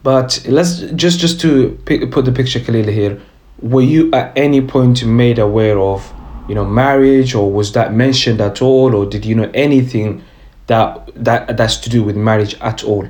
but 0.02 0.44
let's 0.46 0.80
just 0.92 1.18
just 1.18 1.40
to 1.40 1.78
put 1.86 2.24
the 2.26 2.32
picture 2.32 2.60
clearly 2.60 2.92
here. 2.92 3.20
Were 3.62 3.82
you 3.82 4.10
at 4.12 4.36
any 4.36 4.60
point 4.60 5.02
made 5.04 5.38
aware 5.38 5.78
of, 5.78 6.12
you 6.48 6.54
know, 6.54 6.64
marriage, 6.64 7.34
or 7.34 7.50
was 7.50 7.72
that 7.72 7.92
mentioned 7.92 8.40
at 8.40 8.62
all, 8.62 8.94
or 8.94 9.06
did 9.06 9.24
you 9.24 9.34
know 9.34 9.50
anything 9.54 10.22
that 10.66 11.10
that 11.14 11.56
that's 11.56 11.76
to 11.78 11.90
do 11.90 12.02
with 12.02 12.16
marriage 12.16 12.54
at 12.60 12.84
all? 12.84 13.08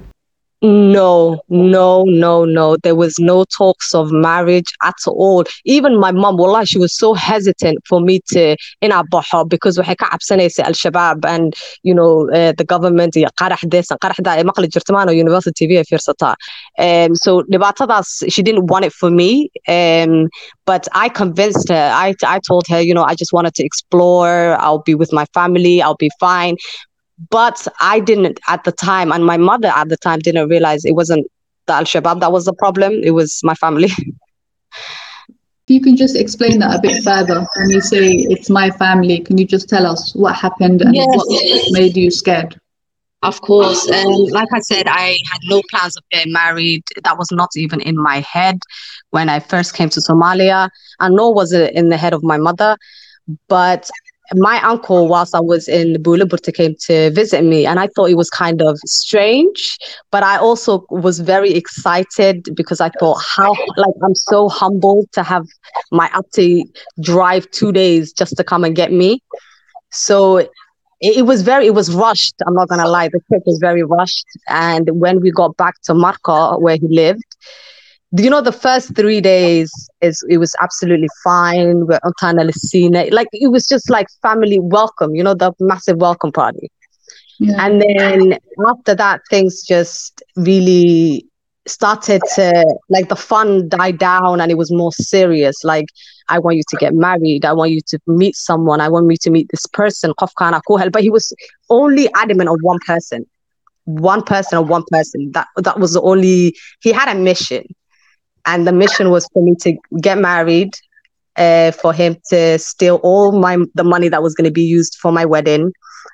No, 0.62 1.42
no, 1.50 2.04
no, 2.04 2.44
no. 2.46 2.76
There 2.82 2.94
was 2.94 3.18
no 3.18 3.44
talks 3.44 3.94
of 3.94 4.10
marriage 4.10 4.72
at 4.82 4.94
all. 5.06 5.44
Even 5.66 6.00
my 6.00 6.12
mom, 6.12 6.38
wallah, 6.38 6.64
she 6.64 6.78
was 6.78 6.94
so 6.96 7.12
hesitant 7.12 7.78
for 7.86 8.00
me 8.00 8.20
to 8.32 8.56
in 8.80 8.90
Abaha 8.90 9.46
because 9.46 9.76
waxay 9.76 9.96
ka 9.98 10.08
cabsanaysa 10.08 10.60
al-shabaab 10.64 11.26
and 11.26 11.54
you 11.82 11.94
know 11.94 12.30
uh, 12.30 12.52
the 12.56 12.64
government 12.64 13.14
iyo 13.14 13.28
qarax 13.38 13.70
this 13.70 13.90
and 13.90 14.00
qarax 14.00 14.16
that 14.24 14.44
maqli 14.46 14.66
jirta 14.68 14.92
maano 14.96 15.14
university 15.14 15.66
TV 15.66 15.78
ay 15.78 15.84
fiirsataa. 15.90 16.34
Um, 16.78 17.14
so 17.14 17.42
dhibaatadaas 17.52 18.24
she 18.32 18.42
didn't 18.42 18.66
want 18.66 18.86
it 18.86 18.94
for 18.94 19.10
me. 19.10 19.50
Um, 19.68 20.28
but 20.64 20.88
I 20.94 21.10
convinced 21.10 21.68
her. 21.68 21.90
I 21.92 22.14
I 22.26 22.40
told 22.40 22.66
her, 22.68 22.80
you 22.80 22.94
know, 22.94 23.04
I 23.04 23.14
just 23.14 23.32
wanted 23.34 23.54
to 23.56 23.62
explore. 23.64 24.56
I'll 24.58 24.82
be 24.82 24.94
with 24.94 25.12
my 25.12 25.26
family. 25.34 25.82
I'll 25.82 25.96
be 26.08 26.10
fine 26.18 26.56
but 27.30 27.66
I 27.80 28.00
didn't 28.00 28.40
at 28.48 28.64
the 28.64 28.72
time, 28.72 29.12
and 29.12 29.24
my 29.24 29.36
mother 29.36 29.68
at 29.68 29.88
the 29.88 29.96
time 29.96 30.18
didn't 30.20 30.48
realize 30.48 30.84
it 30.84 30.94
wasn't 30.94 31.26
the 31.66 31.74
Al 31.74 31.84
Shabaab 31.84 32.20
that 32.20 32.32
was 32.32 32.44
the 32.44 32.52
problem, 32.54 32.92
it 33.02 33.10
was 33.12 33.40
my 33.42 33.54
family. 33.54 33.88
If 35.68 35.74
you 35.74 35.80
can 35.80 35.96
just 35.96 36.16
explain 36.16 36.60
that 36.60 36.76
a 36.76 36.80
bit 36.80 37.02
further, 37.02 37.40
when 37.40 37.70
you 37.70 37.80
say 37.80 38.06
it's 38.06 38.48
my 38.48 38.70
family, 38.70 39.18
can 39.18 39.36
you 39.36 39.44
just 39.46 39.68
tell 39.68 39.84
us 39.86 40.14
what 40.14 40.36
happened 40.36 40.80
and 40.82 40.94
Yes. 40.94 41.06
what 41.06 41.72
made 41.72 41.96
you 41.96 42.10
scared? 42.10 42.56
Of 43.22 43.40
course. 43.40 43.90
Um, 43.90 44.24
like 44.30 44.46
I 44.54 44.60
said, 44.60 44.86
I 44.86 45.16
had 45.30 45.40
no 45.44 45.62
plans 45.70 45.96
of 45.96 46.04
getting 46.10 46.32
married. 46.32 46.82
That 47.02 47.18
was 47.18 47.32
not 47.32 47.50
even 47.56 47.80
in 47.80 47.96
my 47.96 48.20
head 48.20 48.58
when 49.10 49.28
I 49.28 49.40
first 49.40 49.74
came 49.74 49.88
to 49.90 50.00
Somalia, 50.00 50.68
and 51.00 51.16
nor 51.16 51.34
was 51.34 51.52
it 51.52 51.74
in 51.74 51.88
the 51.88 51.96
head 51.96 52.12
of 52.12 52.22
my 52.22 52.36
mother. 52.36 52.76
But 53.48 53.90
my 54.34 54.60
uncle, 54.62 55.08
whilst 55.08 55.34
I 55.34 55.40
was 55.40 55.68
in 55.68 56.02
Bulaburta, 56.02 56.52
came 56.52 56.74
to 56.86 57.10
visit 57.10 57.42
me, 57.44 57.66
and 57.66 57.78
I 57.78 57.88
thought 57.88 58.10
it 58.10 58.16
was 58.16 58.30
kind 58.30 58.60
of 58.62 58.78
strange. 58.84 59.78
But 60.10 60.22
I 60.22 60.38
also 60.38 60.84
was 60.90 61.20
very 61.20 61.52
excited 61.52 62.48
because 62.54 62.80
I 62.80 62.90
thought, 62.98 63.22
how, 63.36 63.54
like, 63.76 63.94
I'm 64.04 64.14
so 64.14 64.48
humbled 64.48 65.06
to 65.12 65.22
have 65.22 65.46
my 65.92 66.10
auntie 66.14 66.64
drive 67.00 67.50
two 67.50 67.72
days 67.72 68.12
just 68.12 68.36
to 68.36 68.44
come 68.44 68.64
and 68.64 68.74
get 68.74 68.92
me. 68.92 69.22
So 69.90 70.38
it, 70.38 70.50
it 71.00 71.26
was 71.26 71.42
very, 71.42 71.66
it 71.66 71.74
was 71.74 71.94
rushed. 71.94 72.34
I'm 72.46 72.54
not 72.54 72.68
gonna 72.68 72.88
lie, 72.88 73.08
the 73.08 73.20
trip 73.28 73.42
was 73.46 73.58
very 73.58 73.82
rushed. 73.82 74.26
And 74.48 74.88
when 74.92 75.20
we 75.20 75.30
got 75.30 75.56
back 75.56 75.74
to 75.84 75.94
Marca, 75.94 76.56
where 76.58 76.76
he 76.76 76.88
lived, 76.88 77.24
you 78.24 78.30
know, 78.30 78.40
the 78.40 78.52
first 78.52 78.94
three 78.94 79.20
days 79.20 79.70
is 80.00 80.24
it 80.28 80.38
was 80.38 80.54
absolutely 80.60 81.08
fine. 81.24 81.86
We're 81.86 81.98
on 82.04 82.12
Tana 82.20 82.44
Lucina. 82.44 83.06
Like 83.10 83.28
it 83.32 83.50
was 83.50 83.66
just 83.66 83.90
like 83.90 84.06
family 84.22 84.58
welcome, 84.60 85.14
you 85.14 85.24
know, 85.24 85.34
the 85.34 85.52
massive 85.60 85.96
welcome 85.96 86.32
party. 86.32 86.70
Yeah. 87.38 87.64
And 87.64 87.82
then 87.82 88.38
after 88.66 88.94
that, 88.94 89.20
things 89.28 89.62
just 89.62 90.22
really 90.36 91.26
started 91.66 92.22
to 92.34 92.78
like 92.88 93.08
the 93.08 93.16
fun 93.16 93.68
died 93.68 93.98
down 93.98 94.40
and 94.40 94.50
it 94.50 94.56
was 94.56 94.72
more 94.72 94.92
serious. 94.92 95.64
Like, 95.64 95.86
I 96.28 96.38
want 96.38 96.56
you 96.56 96.62
to 96.68 96.76
get 96.76 96.94
married. 96.94 97.44
I 97.44 97.52
want 97.52 97.70
you 97.72 97.80
to 97.88 97.98
meet 98.06 98.36
someone. 98.36 98.80
I 98.80 98.88
want 98.88 99.06
me 99.06 99.16
to 99.18 99.30
meet 99.30 99.48
this 99.50 99.66
person. 99.66 100.12
Qof 100.18 100.30
kana 100.38 100.60
ku. 100.66 100.78
But 100.90 101.02
he 101.02 101.10
was 101.10 101.32
only 101.70 102.08
adamant 102.14 102.48
on 102.48 102.58
one 102.62 102.78
person. 102.86 103.26
One 103.84 104.22
person 104.22 104.58
or 104.58 104.64
one 104.64 104.84
person. 104.90 105.30
That 105.32 105.46
that 105.56 105.78
was 105.78 105.92
the 105.92 106.00
only 106.02 106.56
he 106.80 106.92
had 106.92 107.14
a 107.14 107.18
mission. 107.18 107.64
And 108.46 108.66
the 108.66 108.72
mission 108.72 109.10
was 109.10 109.28
for 109.32 109.42
me 109.42 109.54
to 109.60 109.76
get 110.00 110.18
married, 110.18 110.72
uh, 111.36 111.72
for 111.72 111.92
him 111.92 112.16
to 112.30 112.58
steal 112.58 112.96
all 113.02 113.38
my 113.38 113.58
the 113.74 113.84
money 113.84 114.08
that 114.08 114.22
was 114.22 114.34
going 114.34 114.44
to 114.44 114.50
be 114.52 114.62
used 114.62 114.96
for 115.00 115.12
my 115.12 115.24
wedding, 115.24 115.72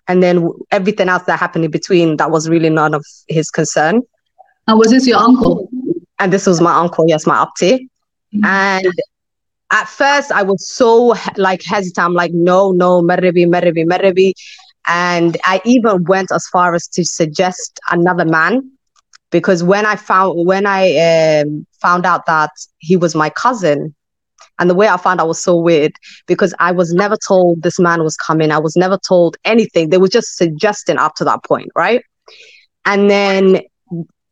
and 0.09 0.23
then 0.23 0.49
everything 0.71 1.09
else 1.09 1.25
that 1.25 1.39
happened 1.39 1.65
in 1.65 1.71
between 1.71 2.17
that 2.17 2.31
was 2.31 2.49
really 2.49 2.71
none 2.71 2.95
of 2.95 3.05
his 3.29 3.51
concern. 3.51 4.03
And 4.67 4.79
was 4.79 4.91
this 4.91 5.07
your 5.07 5.19
uncle? 5.19 5.69
And 6.19 6.33
this 6.33 6.47
was 6.47 6.61
my 6.61 6.75
uncle, 6.75 7.05
yes, 7.09 7.27
my 7.27 7.37
auntie. 7.43 7.89
And 8.45 8.87
at 9.71 9.89
first, 9.89 10.33
I 10.33 10.43
was 10.43 10.69
so 10.69 11.15
like 11.37 11.63
hesitant. 11.63 12.05
I'm 12.05 12.15
like, 12.15 12.33
no, 12.33 12.73
no, 12.73 13.03
Marabi, 13.03 13.47
Marabi, 13.47 13.85
Marabi. 13.85 14.33
And 14.87 15.37
I 15.45 15.61
even 15.65 16.05
went 16.05 16.31
as 16.33 16.47
far 16.49 16.75
as 16.75 16.87
to 16.89 17.05
suggest 17.05 17.79
another 17.91 18.25
man 18.25 18.71
because 19.33 19.65
when 19.65 19.85
I 19.85 19.97
found 19.97 20.47
when 20.47 20.67
I 20.67 21.41
um, 21.41 21.67
found 21.81 22.07
out 22.07 22.27
that 22.27 22.51
he 22.79 22.97
was 22.97 23.17
my 23.17 23.31
cousin, 23.31 23.95
and 24.59 24.71
the 24.71 24.75
way 24.75 24.87
I 24.87 24.97
found 24.97 25.21
out 25.21 25.27
was 25.27 25.43
so 25.43 25.57
weird 25.57 25.93
because 26.27 26.55
I 26.61 26.71
was 26.71 26.93
never 26.93 27.17
told 27.27 27.63
this 27.63 27.81
man 27.81 28.05
was 28.05 28.17
coming. 28.17 28.53
I 28.53 28.59
was 28.59 28.77
never 28.77 28.99
told 29.09 29.37
anything. 29.45 29.89
They 29.89 29.99
were 29.99 30.09
just 30.09 30.37
suggesting 30.37 30.99
up 30.99 31.17
to 31.17 31.25
that 31.25 31.43
point, 31.43 31.71
right? 31.75 32.05
And 32.85 33.11
then 33.11 33.63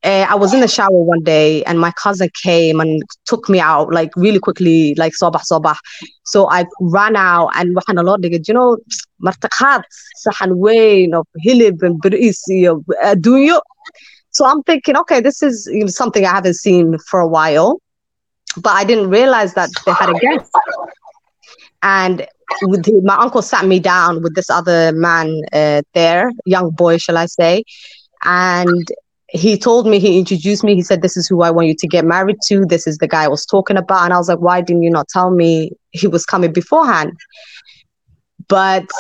uh, 0.03 0.27
I 0.29 0.35
was 0.35 0.55
in 0.55 0.61
the 0.61 0.69
shower 0.69 0.91
one 0.91 1.23
day 1.23 1.63
and 1.65 1.81
my 1.81 1.93
cousin 1.93 2.31
came 2.43 2.81
and 2.81 3.03
took 3.27 3.49
me 3.49 3.61
out 3.61 3.93
like 3.93 4.11
really 4.17 4.39
quickly, 4.39 4.95
like 4.95 5.13
sobah 5.21 5.43
sobah. 5.51 5.77
So 6.25 6.49
I 6.51 6.65
ran 6.81 7.17
out 7.17 7.51
and 7.55 7.77
dhigay, 7.77 8.47
you 8.47 8.55
know, 8.55 8.79
martaqaad 9.23 9.83
sahan 10.27 10.53
weyn 10.57 11.15
of 11.15 11.27
hilib 11.45 11.83
and 11.83 12.01
bariis 12.03 12.39
iyo 12.51 12.85
adduunyo. 13.03 13.61
So 14.33 14.47
I'm 14.47 14.63
thinking, 14.63 14.97
okay, 14.97 15.21
this 15.21 15.43
is 15.43 15.69
something 15.95 16.25
I 16.25 16.31
haven't 16.31 16.55
seen 16.55 16.99
for 16.99 17.21
a 17.21 17.29
while. 17.29 17.81
But 18.57 18.71
I 18.71 18.85
didn't 18.85 19.11
realize 19.11 19.55
that 19.55 19.71
they 19.87 19.93
had 19.93 20.11
a 20.11 20.19
guest. 20.19 20.51
And 21.83 22.27
the, 22.61 23.01
my 23.05 23.17
uncle 23.17 23.43
sat 23.43 23.65
me 23.65 23.79
down 23.81 24.23
with 24.23 24.35
this 24.35 24.51
other 24.51 24.93
man 24.93 25.41
uh, 25.53 25.83
there, 25.95 26.31
young 26.45 26.71
boy, 26.71 26.99
shall 26.99 27.17
I 27.17 27.27
say. 27.27 27.65
And 28.25 28.87
he 29.29 29.57
told 29.57 29.87
me, 29.87 29.99
he 30.01 30.19
introduced 30.19 30.65
me. 30.65 30.75
He 30.75 30.83
said, 30.83 31.03
This 31.03 31.17
is 31.17 31.29
who 31.29 31.43
I 31.43 31.51
want 31.51 31.69
you 31.69 31.75
to 31.77 31.87
get 31.87 32.05
married 32.05 32.39
to. 32.49 32.65
This 32.67 32.87
is 32.87 32.99
the 32.99 33.07
guy 33.07 33.25
I 33.25 33.29
was 33.29 33.47
talking 33.47 33.77
about. 33.77 34.05
And 34.05 34.13
I 34.13 34.19
was 34.19 34.29
like, 34.29 34.41
Why 34.41 34.61
didn't 34.61 34.83
you 34.83 34.91
not 34.91 35.09
tell 35.09 35.31
me 35.31 35.71
he 35.93 36.09
was 36.09 36.27
coming 36.27 36.53
beforehand? 36.53 37.13
But 38.49 38.91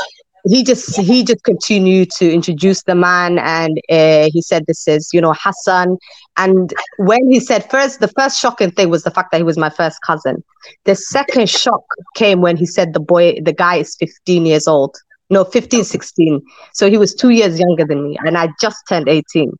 he 0.48 0.62
just 0.62 0.98
he 0.98 1.24
just 1.24 1.42
continued 1.44 2.10
to 2.12 2.32
introduce 2.32 2.82
the 2.84 2.94
man 2.94 3.38
and 3.38 3.78
uh, 3.90 4.28
he 4.32 4.42
said 4.42 4.64
this 4.66 4.86
is 4.88 5.10
you 5.12 5.20
know 5.20 5.32
hassan. 5.32 5.98
And 6.36 6.72
when 6.98 7.30
he 7.30 7.40
said 7.40 7.68
first 7.70 8.00
the 8.00 8.08
first 8.08 8.38
shocking 8.38 8.70
thing 8.70 8.90
was 8.90 9.02
the 9.02 9.10
fact 9.10 9.30
that 9.32 9.38
he 9.38 9.42
was 9.44 9.58
my 9.58 9.70
first 9.70 9.98
cousin. 10.06 10.42
The 10.84 10.94
second 10.94 11.48
shock 11.60 11.84
came 12.14 12.40
when 12.40 12.56
he 12.56 12.66
said 12.66 12.94
the 12.94 13.00
boy 13.00 13.40
the 13.42 13.52
guy 13.52 13.76
is 13.76 13.96
15 13.96 14.46
years 14.46 14.66
old. 14.66 14.96
No 15.32 15.44
15 15.44 15.84
16 15.84 16.42
so 16.72 16.90
he 16.90 16.98
was 16.98 17.14
two 17.14 17.30
years 17.30 17.60
younger 17.60 17.84
than 17.84 18.02
me 18.02 18.18
and 18.24 18.36
i 18.36 18.48
just 18.60 18.78
turned 18.88 19.08
18 19.08 19.52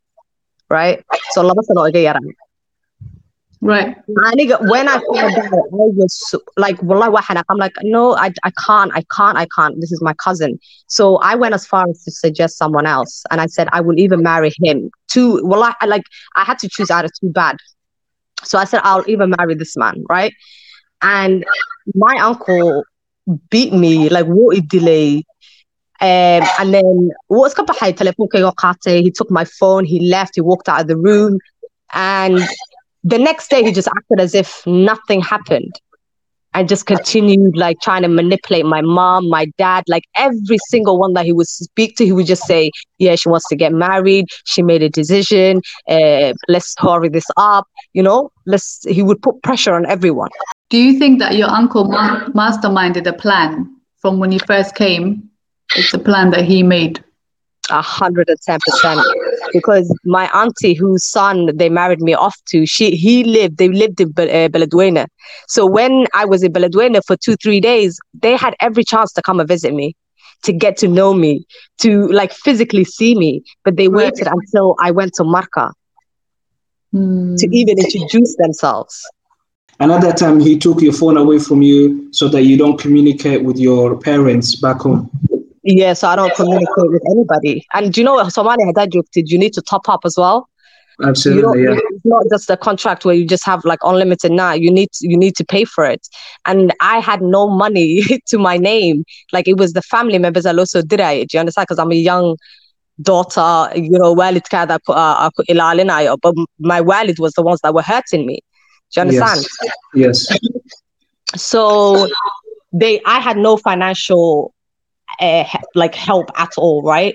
right? 0.70 1.04
So 1.32 1.42
Right. 3.62 3.94
when 4.08 4.88
I 4.88 5.00
found 5.14 5.36
out, 5.36 5.44
I 5.44 5.68
was 5.70 6.40
like, 6.56 6.78
I'm 6.80 7.58
like, 7.58 7.72
no, 7.82 8.16
I, 8.16 8.32
I 8.42 8.50
can't, 8.66 8.90
I 8.94 9.04
can't, 9.14 9.36
I 9.36 9.46
can't. 9.54 9.78
This 9.80 9.92
is 9.92 10.00
my 10.00 10.14
cousin. 10.14 10.58
So 10.86 11.16
I 11.18 11.34
went 11.34 11.54
as 11.54 11.66
far 11.66 11.84
as 11.90 12.02
to 12.04 12.10
suggest 12.10 12.56
someone 12.56 12.86
else, 12.86 13.22
and 13.30 13.38
I 13.38 13.46
said 13.46 13.68
I 13.72 13.82
will 13.82 13.98
even 13.98 14.22
marry 14.22 14.50
him. 14.62 14.90
Too, 15.08 15.42
well, 15.44 15.62
I 15.62 15.86
like 15.86 16.04
I 16.36 16.44
had 16.44 16.58
to 16.60 16.68
choose 16.70 16.90
out 16.90 17.04
of 17.04 17.10
two 17.20 17.28
bad. 17.28 17.56
So 18.44 18.58
I 18.58 18.64
said 18.64 18.80
I'll 18.82 19.04
even 19.06 19.34
marry 19.36 19.54
this 19.54 19.76
man, 19.76 20.04
right? 20.08 20.32
And 21.02 21.44
my 21.94 22.16
uncle 22.16 22.84
beat 23.50 23.74
me 23.74 24.08
like 24.08 24.26
what 24.26 24.56
a 24.56 24.62
delay. 24.62 25.24
Um, 26.00 26.48
and 26.58 26.72
then 26.72 27.10
what's 27.28 27.54
qaatay. 27.54 29.02
He 29.02 29.10
took 29.10 29.30
my 29.30 29.44
phone, 29.44 29.84
he 29.84 30.08
left, 30.08 30.36
he 30.36 30.40
walked 30.40 30.66
out 30.70 30.80
of 30.80 30.86
the 30.86 30.96
room, 30.96 31.38
and 31.92 32.40
the 33.02 33.18
next 33.18 33.50
day 33.50 33.62
he 33.62 33.72
just 33.72 33.88
acted 33.88 34.20
as 34.20 34.34
if 34.34 34.62
nothing 34.66 35.20
happened 35.20 35.74
and 36.54 36.68
just 36.68 36.86
continued 36.86 37.56
like 37.56 37.76
trying 37.80 38.02
to 38.02 38.08
manipulate 38.08 38.64
my 38.64 38.80
mom, 38.82 39.28
my 39.28 39.46
dad, 39.58 39.84
like 39.88 40.04
every 40.16 40.58
single 40.68 40.98
one 40.98 41.12
that 41.14 41.24
he 41.24 41.32
would 41.32 41.46
speak 41.46 41.96
to, 41.96 42.04
he 42.04 42.12
would 42.12 42.26
just 42.26 42.44
say, 42.44 42.70
Yeah, 42.98 43.14
she 43.16 43.28
wants 43.28 43.46
to 43.48 43.56
get 43.56 43.72
married, 43.72 44.26
she 44.44 44.62
made 44.62 44.82
a 44.82 44.88
decision, 44.88 45.60
uh, 45.88 46.32
let's 46.48 46.74
hurry 46.78 47.08
this 47.08 47.26
up, 47.36 47.66
you 47.92 48.02
know, 48.02 48.30
let's 48.46 48.80
he 48.88 49.02
would 49.02 49.22
put 49.22 49.42
pressure 49.42 49.74
on 49.74 49.86
everyone. 49.86 50.30
Do 50.70 50.78
you 50.78 50.98
think 50.98 51.18
that 51.20 51.36
your 51.36 51.48
uncle 51.50 51.84
ma- 51.84 52.26
masterminded 52.34 53.06
a 53.06 53.12
plan 53.12 53.76
from 53.98 54.18
when 54.18 54.32
you 54.32 54.38
first 54.40 54.74
came? 54.74 55.28
It's 55.74 55.92
a 55.94 55.98
plan 55.98 56.30
that 56.30 56.44
he 56.44 56.62
made. 56.62 57.02
A 57.70 57.80
hundred 57.82 58.28
and 58.28 58.38
ten 58.40 58.60
percent. 58.60 59.06
Because 59.52 59.92
my 60.04 60.28
auntie, 60.32 60.74
whose 60.74 61.04
son 61.04 61.50
they 61.56 61.68
married 61.68 62.00
me 62.00 62.14
off 62.14 62.34
to, 62.50 62.66
she 62.66 62.90
he 62.96 63.24
lived, 63.24 63.58
they 63.58 63.68
lived 63.68 64.00
in 64.00 64.10
Be- 64.12 64.30
uh, 64.30 64.48
Beledweyne. 64.48 65.06
So 65.48 65.66
when 65.66 66.06
I 66.14 66.24
was 66.24 66.42
in 66.42 66.52
Beledweyne 66.52 67.00
for 67.06 67.16
two, 67.16 67.36
three 67.36 67.60
days, 67.60 67.98
they 68.20 68.36
had 68.36 68.54
every 68.60 68.84
chance 68.84 69.12
to 69.14 69.22
come 69.22 69.40
and 69.40 69.48
visit 69.48 69.72
me, 69.74 69.94
to 70.44 70.52
get 70.52 70.76
to 70.78 70.88
know 70.88 71.14
me, 71.14 71.44
to 71.80 72.06
like 72.08 72.32
physically 72.32 72.84
see 72.84 73.14
me. 73.14 73.42
But 73.64 73.76
they 73.76 73.88
Right. 73.88 74.12
waited 74.12 74.28
until 74.28 74.76
I 74.80 74.90
went 74.90 75.12
to 75.14 75.24
Marca 75.24 75.72
Hmm. 76.92 77.36
to 77.38 77.48
even 77.52 77.78
introduce 77.78 78.36
themselves. 78.36 79.12
Another 79.80 80.12
time 80.12 80.40
he 80.40 80.58
took 80.58 80.80
your 80.80 80.92
phone 80.92 81.16
away 81.16 81.38
from 81.38 81.62
you 81.62 82.08
so 82.12 82.28
that 82.28 82.42
you 82.42 82.56
don't 82.56 82.78
communicate 82.78 83.42
with 83.44 83.58
your 83.58 83.96
parents 83.96 84.54
back 84.54 84.80
home. 84.80 85.10
Yeah, 85.62 85.92
so 85.92 86.08
I 86.08 86.16
don't 86.16 86.34
communicate 86.34 86.68
with 86.76 87.02
anybody. 87.10 87.66
And 87.74 87.92
do 87.92 88.00
you 88.00 88.04
know 88.04 88.14
what 88.14 88.26
Somalia 88.28 88.66
had 88.66 88.74
that 88.76 88.92
joke 88.92 89.06
did 89.12 89.30
you 89.30 89.38
need 89.38 89.52
to 89.54 89.62
top 89.62 89.88
up 89.88 90.00
as 90.04 90.14
well? 90.16 90.48
Absolutely, 91.02 91.64
yeah. 91.64 91.76
It's 91.90 92.04
not 92.04 92.24
just 92.30 92.50
a 92.50 92.56
contract 92.56 93.04
where 93.04 93.14
you 93.14 93.26
just 93.26 93.44
have 93.46 93.64
like 93.64 93.78
unlimited. 93.82 94.32
Now 94.32 94.52
you 94.52 94.70
need 94.70 94.88
you 95.00 95.16
need 95.16 95.34
to 95.36 95.44
pay 95.44 95.64
for 95.64 95.84
it, 95.84 96.06
and 96.44 96.74
I 96.80 96.98
had 97.00 97.22
no 97.22 97.48
money 97.48 98.02
to 98.28 98.38
my 98.38 98.58
name. 98.58 99.04
Like 99.32 99.48
it 99.48 99.56
was 99.56 99.72
the 99.72 99.82
family 99.82 100.18
members 100.18 100.44
that 100.44 100.58
also 100.58 100.82
did 100.82 101.00
it. 101.00 101.30
Do 101.30 101.36
you 101.36 101.40
understand? 101.40 101.66
Because 101.68 101.78
I'm 101.78 101.92
a 101.92 101.94
young 101.94 102.36
daughter, 103.00 103.70
you 103.74 103.98
know, 103.98 104.14
waalidkaada 104.14 104.78
ku 104.84 104.92
uh, 104.92 105.30
ku 105.30 105.42
ilaalinayo, 105.44 106.18
but 106.20 106.34
my 106.58 106.80
walid 106.80 107.18
was 107.18 107.32
the 107.32 107.42
ones 107.42 107.60
that 107.62 107.72
were 107.72 107.82
hurting 107.82 108.26
me. 108.26 108.40
Do 108.92 109.00
you 109.00 109.02
understand? 109.02 109.46
Yes. 109.94 110.26
yes. 110.28 111.42
So 111.42 112.08
they, 112.72 113.00
I 113.06 113.20
had 113.20 113.36
no 113.36 113.56
financial 113.56 114.52
uh, 115.20 115.44
like 115.74 115.94
help 115.94 116.30
at 116.36 116.50
all, 116.56 116.82
right? 116.82 117.14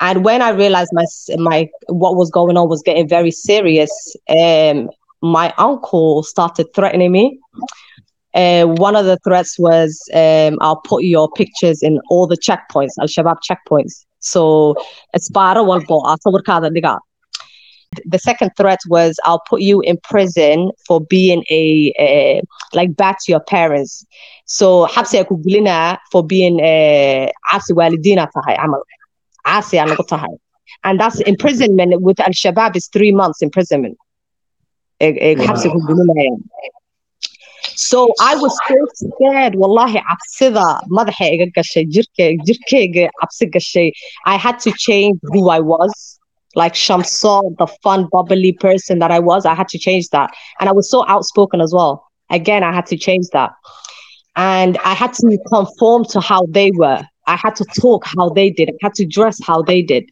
And 0.00 0.24
when 0.24 0.42
I 0.42 0.50
realized 0.50 0.90
my 0.92 1.04
my 1.36 1.68
what 1.88 2.16
was 2.16 2.30
going 2.30 2.56
on 2.56 2.68
was 2.68 2.82
getting 2.82 3.08
very 3.08 3.30
serious, 3.30 3.90
um, 4.28 4.90
my 5.22 5.52
uncle 5.56 6.22
started 6.22 6.66
threatening 6.74 7.12
me. 7.12 7.38
Uh, 8.34 8.64
one 8.64 8.96
of 8.96 9.04
the 9.04 9.16
threats 9.18 9.56
was, 9.58 10.00
um, 10.12 10.58
"I'll 10.60 10.80
put 10.80 11.04
your 11.04 11.30
pictures 11.30 11.82
in 11.82 12.00
all 12.10 12.26
the 12.26 12.36
checkpoints, 12.36 12.94
Al 13.00 13.06
Shabaab 13.06 13.36
checkpoints." 13.48 14.04
So, 14.18 14.74
aa 15.14 16.16
sawirkaada 16.26 16.70
dhiga. 16.76 16.98
The 18.04 18.18
second 18.18 18.50
threat 18.56 18.80
was, 18.88 19.18
"I'll 19.24 19.42
put 19.48 19.60
you 19.60 19.80
in 19.80 19.96
prison 20.02 20.70
for 20.86 21.00
being 21.00 21.44
a 21.50 21.92
uh, 22.06 22.40
like 22.72 22.96
bad 22.96 23.16
to 23.24 23.32
your 23.32 23.40
parents." 23.40 24.04
So, 24.46 24.86
xabsi 24.86 25.18
ay 25.20 25.24
ku 25.24 25.36
gelinaa 25.44 25.98
for 26.12 26.22
being 26.24 26.58
caasi 26.58 27.72
waalidiina 27.78 28.28
tahay 28.34 28.56
camal. 28.56 28.82
Caasi 29.46 29.78
aa 29.80 29.86
lagu 29.86 30.04
tahay. 30.06 30.34
And 30.84 31.00
that's 31.00 31.20
imprisonment 31.20 32.00
with 32.02 32.20
Al 32.20 32.34
Shabaab 32.42 32.76
is 32.76 32.88
three 32.92 33.12
months 33.12 33.40
imprisonment. 33.42 33.96
Eh, 35.00 35.14
eh, 35.18 35.34
xabsi 35.34 35.72
ku 35.72 35.80
gelinayaan. 35.88 36.38
So 37.76 38.12
I 38.20 38.36
was 38.36 38.56
so 38.68 38.76
scared. 38.94 39.54
Wallahi, 39.56 40.00
cabsida 40.10 40.80
madaxa 40.88 41.26
iga 41.34 41.46
gashay, 41.56 41.84
jirke, 41.90 42.38
jirkeyga 42.46 43.08
cabsi 43.20 43.50
gashay. 43.50 43.92
I 44.26 44.36
had 44.36 44.58
to 44.60 44.72
change 44.72 45.18
who 45.22 45.48
I 45.48 45.60
was. 45.60 46.20
Like 46.54 46.74
Shamsa, 46.74 47.56
the 47.58 47.66
fun, 47.82 48.08
bubbly 48.12 48.52
person 48.52 48.98
that 49.00 49.10
I 49.10 49.18
was, 49.18 49.44
I 49.44 49.54
had 49.54 49.68
to 49.68 49.78
change 49.78 50.08
that. 50.10 50.30
And 50.60 50.68
I 50.68 50.72
was 50.72 50.90
so 50.90 51.04
outspoken 51.08 51.60
as 51.60 51.72
well. 51.74 52.06
Again, 52.30 52.62
I 52.62 52.72
had 52.72 52.86
to 52.86 52.96
change 52.96 53.26
that. 53.32 53.52
And 54.36 54.78
I 54.78 54.94
had 54.94 55.12
to 55.14 55.38
conform 55.48 56.04
to 56.06 56.20
how 56.20 56.46
they 56.48 56.70
were. 56.74 57.02
I 57.26 57.36
had 57.36 57.56
to 57.56 57.64
talk 57.80 58.04
how 58.06 58.28
they 58.30 58.50
did. 58.50 58.70
I 58.70 58.74
had 58.82 58.94
to 58.94 59.06
dress 59.06 59.38
how 59.42 59.62
they 59.62 59.82
did, 59.82 60.08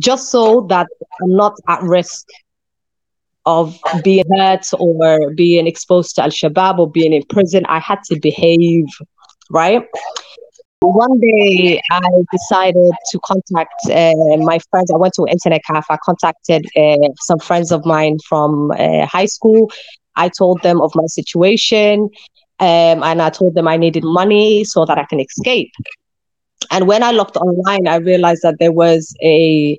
just 0.00 0.30
so 0.30 0.66
that 0.68 0.86
I'm 1.22 1.36
not 1.36 1.54
at 1.68 1.82
risk 1.82 2.26
of 3.46 3.78
being 4.04 4.24
hurt 4.36 4.66
or 4.78 5.32
being 5.34 5.66
exposed 5.66 6.16
to 6.16 6.22
Al 6.22 6.30
Shabaab 6.30 6.78
or 6.78 6.90
being 6.90 7.12
in 7.12 7.22
prison. 7.24 7.64
I 7.66 7.78
had 7.78 8.02
to 8.04 8.18
behave, 8.18 8.86
right? 9.50 9.86
One 10.82 11.20
day 11.20 11.80
I 11.90 12.00
decided 12.32 12.92
to 13.10 13.18
contact 13.24 13.74
uh, 13.90 14.36
my 14.38 14.58
friends. 14.70 14.90
I 14.90 14.96
went 14.96 15.12
to 15.14 15.26
internet 15.26 15.60
cafe. 15.64 15.86
I 15.90 15.98
contacted 16.04 16.64
uh, 16.74 17.08
some 17.20 17.38
friends 17.38 17.70
of 17.70 17.84
mine 17.84 18.16
from 18.26 18.70
uh, 18.70 19.04
high 19.06 19.26
school. 19.26 19.70
I 20.16 20.30
told 20.30 20.62
them 20.62 20.80
of 20.80 20.92
my 20.94 21.04
situation 21.06 22.08
um, 22.60 23.02
and 23.02 23.20
I 23.20 23.28
told 23.30 23.54
them 23.54 23.68
I 23.68 23.76
needed 23.76 24.04
money 24.04 24.64
so 24.64 24.86
that 24.86 24.96
I 24.98 25.04
can 25.04 25.20
escape. 25.20 25.70
And 26.70 26.86
when 26.86 27.02
I 27.02 27.10
looked 27.10 27.36
online, 27.36 27.86
I 27.86 27.96
realized 27.96 28.42
that 28.42 28.56
there 28.58 28.72
was 28.72 29.14
a 29.22 29.78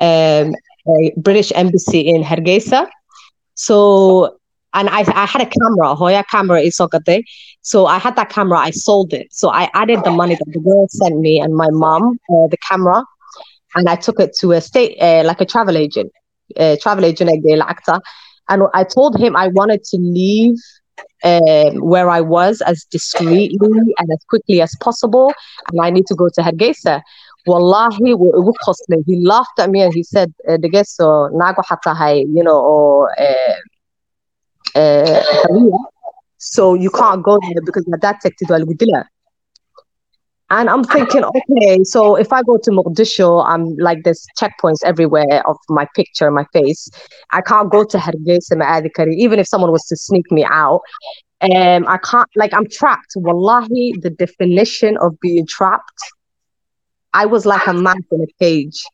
um, 0.00 0.54
a 0.88 1.12
British 1.16 1.52
embassy 1.54 2.00
in 2.00 2.22
Hargeisa. 2.22 2.88
So, 3.54 4.38
and 4.74 4.88
I, 4.88 5.00
I 5.14 5.26
had 5.26 5.42
a 5.42 5.46
camera, 5.46 5.94
Hoya 5.94 6.24
camera 6.30 6.60
is 6.60 6.80
day. 7.04 7.24
So 7.60 7.86
I 7.86 7.98
had 7.98 8.16
that 8.16 8.30
camera, 8.30 8.58
I 8.58 8.70
sold 8.70 9.12
it. 9.12 9.28
So 9.30 9.50
I 9.50 9.70
added 9.74 10.02
the 10.04 10.10
money 10.10 10.34
that 10.34 10.52
the 10.52 10.60
girl 10.60 10.86
sent 10.88 11.18
me 11.18 11.40
and 11.40 11.54
my 11.54 11.70
mom, 11.70 12.18
uh, 12.30 12.48
the 12.48 12.56
camera, 12.68 13.04
and 13.74 13.88
I 13.88 13.96
took 13.96 14.18
it 14.20 14.36
to 14.40 14.52
a 14.52 14.60
state, 14.60 14.98
uh, 15.00 15.22
like 15.24 15.40
a 15.40 15.46
travel 15.46 15.76
agent, 15.76 16.10
uh, 16.58 16.76
travel 16.80 17.04
agent 17.04 17.30
actor. 17.62 18.00
And 18.48 18.62
I 18.74 18.84
told 18.84 19.18
him 19.18 19.36
I 19.36 19.48
wanted 19.48 19.84
to 19.84 19.98
leave 19.98 20.56
um, 21.24 21.78
where 21.78 22.10
I 22.10 22.20
was 22.20 22.60
as 22.62 22.84
discreetly 22.90 23.70
and 23.98 24.12
as 24.12 24.24
quickly 24.28 24.60
as 24.60 24.74
possible. 24.80 25.32
And 25.70 25.80
I 25.80 25.90
need 25.90 26.06
to 26.08 26.14
go 26.14 26.28
to 26.34 26.40
Hargeisa. 26.40 27.00
Wallahi. 27.46 28.14
He 29.06 29.26
laughed 29.26 29.58
at 29.58 29.70
me 29.70 29.82
and 29.82 29.92
he 29.92 30.02
said, 30.02 30.32
eh, 30.46 30.58
you 30.60 32.42
know, 32.42 32.60
oo 32.60 33.08
eh, 33.18 33.54
eh, 34.74 35.22
Hawiye. 35.44 35.78
so 36.38 36.74
you 36.74 36.90
can't 36.90 37.22
go 37.22 37.38
there 37.42 37.62
because 37.64 37.86
my 37.88 37.98
dad 37.98 38.16
waa 38.48 38.58
lagu 38.58 38.74
dilaa. 38.76 39.04
And 40.52 40.68
I'm 40.68 40.84
thinking, 40.84 41.24
okay, 41.24 41.82
so 41.82 42.14
if 42.14 42.30
I 42.30 42.42
go 42.42 42.58
to 42.58 42.70
Mogadishu, 42.70 43.42
I'm 43.48 43.74
like 43.76 44.04
there's 44.04 44.26
checkpoints 44.38 44.80
everywhere 44.84 45.42
of 45.48 45.56
my 45.70 45.86
picture, 45.96 46.30
my 46.30 46.44
face. 46.52 46.90
I 47.30 47.40
can't 47.40 47.70
go 47.72 47.84
to 47.84 47.96
Hargeisa 47.96 48.52
Maadi 48.60 48.92
Kari, 48.94 49.16
even 49.16 49.38
if 49.38 49.48
someone 49.48 49.72
was 49.72 49.86
to 49.86 49.96
sneak 49.96 50.30
me 50.30 50.44
out. 50.44 50.82
Um, 51.40 51.86
I 51.88 51.96
can't 51.96 52.28
like 52.36 52.52
I'm 52.52 52.68
trapped. 52.68 53.12
Wallahi, 53.16 53.94
the 54.02 54.10
definition 54.10 54.98
of 54.98 55.18
being 55.20 55.46
trapped. 55.46 56.00
I 57.14 57.24
was 57.24 57.46
like 57.46 57.66
a 57.66 57.72
mouse 57.72 57.96
in 58.10 58.20
a 58.20 58.26
cage. 58.38 58.84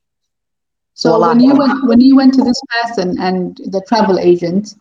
So 0.94 1.10
Wallahi. 1.10 1.28
when 1.28 1.40
you 1.40 1.54
went 1.56 1.88
when 1.88 2.00
you 2.00 2.14
went 2.14 2.34
to 2.34 2.44
this 2.44 2.60
person 2.70 3.18
and 3.18 3.56
the 3.56 3.82
travel 3.88 4.20
agent, 4.20 4.76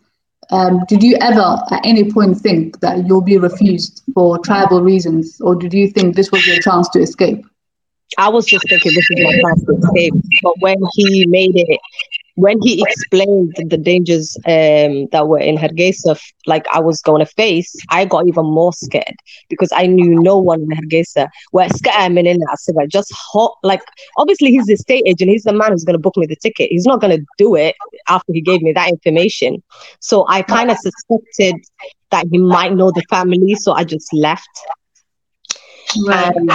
um, 0.50 0.84
did 0.88 1.02
you 1.02 1.16
ever 1.20 1.58
at 1.70 1.84
any 1.84 2.10
point 2.10 2.38
think 2.38 2.80
that 2.80 3.06
you'll 3.06 3.20
be 3.20 3.38
refused 3.38 4.02
for 4.14 4.38
tribal 4.38 4.82
reasons, 4.82 5.40
or 5.40 5.54
did 5.54 5.74
you 5.74 5.88
think 5.88 6.16
this 6.16 6.32
was 6.32 6.46
your 6.46 6.60
chance 6.60 6.88
to 6.90 7.00
escape? 7.00 7.44
I 8.16 8.28
was 8.28 8.46
just 8.46 8.66
thinking 8.68 8.94
this 8.94 9.10
is 9.10 9.24
my 9.24 9.32
chance 9.32 9.64
to 9.64 9.72
escape. 9.76 10.14
But 10.42 10.54
when 10.60 10.78
he 10.94 11.26
made 11.26 11.54
it, 11.54 11.80
when 12.38 12.58
he 12.62 12.80
explained 12.80 13.52
the 13.68 13.76
dangers 13.76 14.36
um, 14.46 15.08
that 15.10 15.26
were 15.26 15.40
in 15.40 15.56
Hargeisa, 15.56 16.16
like 16.46 16.64
I 16.72 16.78
was 16.80 17.00
going 17.02 17.18
to 17.18 17.26
face, 17.26 17.74
I 17.90 18.04
got 18.04 18.28
even 18.28 18.44
more 18.44 18.72
scared 18.72 19.16
because 19.48 19.70
I 19.74 19.86
knew 19.86 20.20
no 20.20 20.38
one 20.38 20.62
in 20.62 20.68
Hargeisa. 20.68 21.28
Where 21.50 21.68
scared 21.68 22.16
in 22.16 22.40
Asiba, 22.54 22.88
just 22.88 23.12
hot, 23.12 23.54
like 23.64 23.82
obviously 24.16 24.50
he's 24.52 24.66
the 24.66 24.76
state 24.76 25.02
agent. 25.06 25.30
He's 25.30 25.42
the 25.42 25.52
man 25.52 25.72
who's 25.72 25.84
going 25.84 25.94
to 25.96 26.00
book 26.00 26.16
me 26.16 26.26
the 26.26 26.36
ticket. 26.36 26.70
He's 26.70 26.86
not 26.86 27.00
going 27.00 27.16
to 27.18 27.24
do 27.38 27.56
it 27.56 27.74
after 28.08 28.32
he 28.32 28.40
gave 28.40 28.62
me 28.62 28.72
that 28.72 28.88
information. 28.88 29.62
So 30.00 30.24
I 30.28 30.42
kind 30.42 30.70
of 30.70 30.78
suspected 30.78 31.56
that 32.10 32.26
he 32.30 32.38
might 32.38 32.72
know 32.72 32.92
the 32.92 33.02
family. 33.10 33.56
So 33.56 33.72
I 33.72 33.82
just 33.84 34.12
left 34.12 34.48
and 36.06 36.50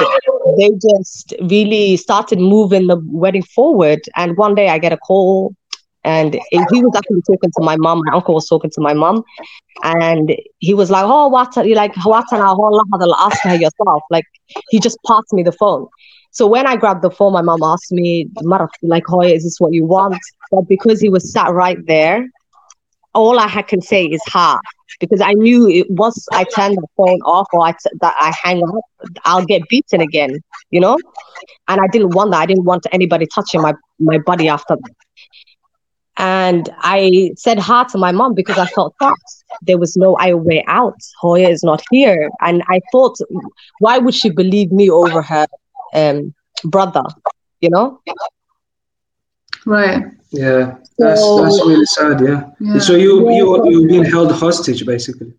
they 0.58 0.70
just 0.70 1.34
really 1.42 1.98
started 1.98 2.40
moving 2.40 2.88
the 2.88 3.02
wedding 3.06 3.44
forward. 3.44 4.00
And 4.16 4.38
one 4.38 4.56
day 4.56 4.70
I 4.70 4.78
get 4.78 4.94
a 4.94 4.98
call, 4.98 5.56
and 6.04 6.34
he 6.52 6.84
was 6.84 6.94
actually 6.96 7.22
talking 7.22 7.52
to 7.58 7.64
my 7.64 7.76
mom. 7.78 8.02
My 8.06 8.14
uncle 8.14 8.34
was 8.34 8.48
talking 8.48 8.72
to 8.72 8.82
my 8.82 8.94
mom, 8.94 9.24
and 9.84 10.36
he 10.60 10.74
was 10.74 10.90
like, 10.92 11.06
"Oh, 11.06 11.28
what? 11.28 11.56
You 11.66 11.76
like 11.76 11.96
what? 12.04 12.26
Ask 12.32 13.44
her 13.44 13.56
yourself." 13.56 14.04
Like 14.10 14.26
he 14.70 14.80
just 14.80 14.98
passed 15.08 15.34
me 15.34 15.44
the 15.44 15.52
phone. 15.52 15.88
So 16.32 16.48
when 16.48 16.66
I 16.66 16.76
grabbed 16.76 17.04
the 17.04 17.12
phone, 17.12 17.34
my 17.34 17.42
mom 17.42 17.64
asked 17.64 17.92
me, 17.92 18.28
"Maraf, 18.44 18.70
like, 18.82 19.04
oh, 19.12 19.22
is 19.22 19.44
this 19.44 19.58
what 19.60 19.74
you 19.74 19.86
want?" 19.86 20.18
But 20.52 20.68
because 20.68 21.00
he 21.00 21.10
was 21.10 21.32
sat 21.32 21.52
right 21.54 21.78
there, 21.86 22.28
all 23.14 23.40
I 23.40 23.48
had 23.48 23.68
can 23.68 23.82
say 23.82 24.06
is 24.06 24.22
ha 24.28 24.60
because 25.00 25.22
I 25.22 25.34
knew 25.34 25.68
it 25.68 25.90
once 25.90 26.28
I 26.32 26.44
turn 26.44 26.76
the 26.76 26.88
phone 26.96 27.20
off 27.22 27.48
or 27.54 27.66
I 27.66 27.72
t- 27.72 27.98
that 28.02 28.16
I 28.20 28.34
hang 28.42 28.62
up, 28.64 28.84
I'll 29.26 29.46
get 29.46 29.68
beaten 29.70 30.02
again, 30.02 30.40
you 30.72 30.80
know. 30.80 30.98
And 31.68 31.80
I 31.82 31.88
didn't 31.92 32.12
want 32.16 32.32
that. 32.32 32.42
I 32.42 32.46
didn't 32.46 32.66
want 32.66 32.86
anybody 32.92 33.28
touching 33.34 33.62
my 33.62 33.74
my 34.00 34.18
body 34.20 34.48
after 34.50 34.76
that. 34.76 34.94
And 36.18 36.70
I 36.80 37.32
said 37.36 37.58
ha 37.58 37.84
to 37.86 37.98
my 37.98 38.12
mom 38.12 38.36
because 38.36 38.58
I 38.58 38.68
felt 38.68 38.94
trapped. 39.02 39.44
There 39.64 39.80
was 39.80 39.98
no 39.98 40.16
other 40.18 40.38
way 40.38 40.64
out. 40.68 40.98
Hoya 41.20 41.50
is 41.50 41.64
not 41.64 41.84
here, 41.92 42.30
and 42.42 42.64
I 42.70 42.82
thought, 42.92 43.18
why 43.80 43.98
would 43.98 44.14
she 44.14 44.30
believe 44.30 44.72
me 44.72 44.90
over 44.90 45.22
her 45.22 45.48
um, 45.96 46.34
brother? 46.64 47.04
You 47.62 47.70
know. 47.72 48.02
Right. 49.66 50.04
Yeah, 50.32 50.76
that's 50.98 51.22
that's 51.38 51.66
really 51.66 51.86
sad. 51.86 52.22
Yeah. 52.22 52.50
Yeah. 52.60 52.80
So 52.80 52.96
you 52.96 53.32
you 53.32 53.70
you're 53.70 53.88
being 53.88 54.06
held 54.06 54.32
hostage 54.32 54.86
basically. 54.86 55.34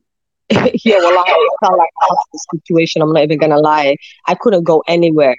yeah, 0.50 0.98
well, 0.98 1.24
I 1.26 1.48
felt 1.60 1.78
like 1.78 1.90
a 2.02 2.06
hostage 2.06 2.40
situation. 2.52 3.02
I'm 3.02 3.12
not 3.12 3.22
even 3.22 3.38
gonna 3.38 3.58
lie. 3.58 3.96
I 4.26 4.34
couldn't 4.34 4.64
go 4.64 4.82
anywhere. 4.86 5.36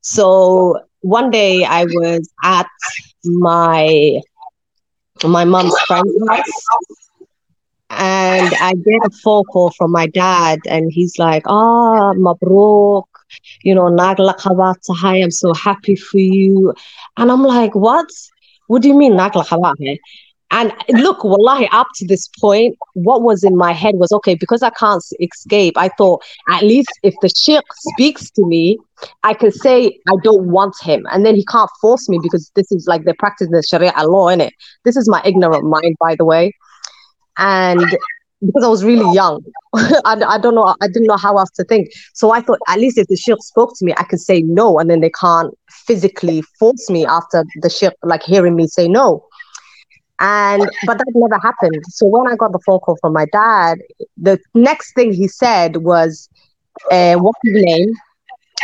So 0.00 0.80
one 1.00 1.30
day 1.30 1.64
I 1.64 1.84
was 1.84 2.30
at 2.42 2.66
my 3.24 4.20
my 5.22 5.44
mom's 5.44 5.78
friend's 5.86 6.12
house, 6.28 7.10
and 7.90 8.52
I 8.60 8.72
get 8.74 9.06
a 9.06 9.10
phone 9.22 9.44
call 9.44 9.70
from 9.70 9.92
my 9.92 10.06
dad, 10.06 10.58
and 10.68 10.90
he's 10.92 11.18
like, 11.18 11.44
"Ah, 11.46 12.12
mabrok, 12.14 13.04
you 13.62 13.74
know, 13.74 13.84
nagla 13.84 14.36
khabat 14.36 14.76
tahay. 14.88 15.22
I'm 15.22 15.30
so 15.30 15.54
happy 15.54 15.94
for 15.96 16.18
you." 16.18 16.74
And 17.16 17.30
I'm 17.30 17.42
like, 17.42 17.74
"What? 17.74 18.08
What 18.66 18.82
do 18.82 18.88
you 18.88 18.94
mean 18.94 19.12
nagla 19.14 19.46
khabat?" 19.46 19.98
and 20.50 20.72
look, 20.90 21.24
wallahi, 21.24 21.68
up 21.72 21.88
to 21.96 22.06
this 22.06 22.28
point, 22.40 22.76
what 22.94 23.22
was 23.22 23.42
in 23.42 23.56
my 23.56 23.72
head 23.72 23.96
was 23.96 24.12
okay, 24.12 24.34
because 24.34 24.62
I 24.62 24.70
can't 24.70 25.02
escape, 25.20 25.76
I 25.76 25.88
thought 25.98 26.22
at 26.48 26.62
least 26.62 26.90
if 27.02 27.14
the 27.22 27.28
sheikh 27.28 27.64
speaks 27.72 28.30
to 28.32 28.46
me, 28.46 28.78
I 29.22 29.34
can 29.34 29.52
say 29.52 29.98
I 30.08 30.14
don't 30.22 30.50
want 30.50 30.76
him. 30.82 31.06
And 31.10 31.24
then 31.24 31.34
he 31.34 31.44
can't 31.44 31.70
force 31.80 32.08
me 32.08 32.18
because 32.22 32.50
this 32.54 32.70
is 32.72 32.86
like 32.86 33.04
the 33.04 33.14
practice 33.14 33.48
the 33.50 33.62
Sharia 33.62 33.92
law 34.04 34.28
in 34.28 34.40
it. 34.40 34.52
This 34.84 34.96
is 34.96 35.08
my 35.08 35.22
ignorant 35.24 35.64
mind, 35.64 35.96
by 36.00 36.14
the 36.16 36.24
way. 36.24 36.52
And 37.38 37.80
because 38.44 38.64
I 38.64 38.68
was 38.68 38.84
really 38.84 39.12
young, 39.14 39.42
I, 39.74 40.20
I 40.26 40.38
don't 40.38 40.54
know, 40.54 40.74
I 40.80 40.86
didn't 40.86 41.06
know 41.06 41.16
how 41.16 41.38
else 41.38 41.50
to 41.56 41.64
think. 41.64 41.88
So 42.12 42.30
I 42.32 42.40
thought 42.40 42.58
at 42.68 42.78
least 42.78 42.98
if 42.98 43.06
the 43.08 43.16
sheikh 43.16 43.38
spoke 43.40 43.72
to 43.78 43.84
me, 43.84 43.94
I 43.96 44.04
could 44.04 44.20
say 44.20 44.42
no, 44.42 44.78
and 44.78 44.90
then 44.90 45.00
they 45.00 45.10
can't 45.10 45.52
physically 45.70 46.42
force 46.58 46.88
me 46.90 47.06
after 47.06 47.44
the 47.62 47.70
sheikh 47.70 47.94
like 48.02 48.22
hearing 48.22 48.56
me 48.56 48.66
say 48.66 48.88
no. 48.88 49.26
And 50.20 50.62
but 50.86 50.98
that 50.98 51.12
never 51.14 51.40
happened. 51.42 51.82
So 51.88 52.06
when 52.06 52.30
I 52.30 52.36
got 52.36 52.52
the 52.52 52.60
phone 52.64 52.78
call 52.78 52.96
from 53.00 53.12
my 53.12 53.26
dad, 53.32 53.78
the 54.16 54.38
next 54.54 54.94
thing 54.94 55.12
he 55.12 55.26
said 55.26 55.78
was, 55.78 56.28
uh, 56.90 57.16
"What's 57.16 57.38
his 57.42 57.64
name? 57.64 57.92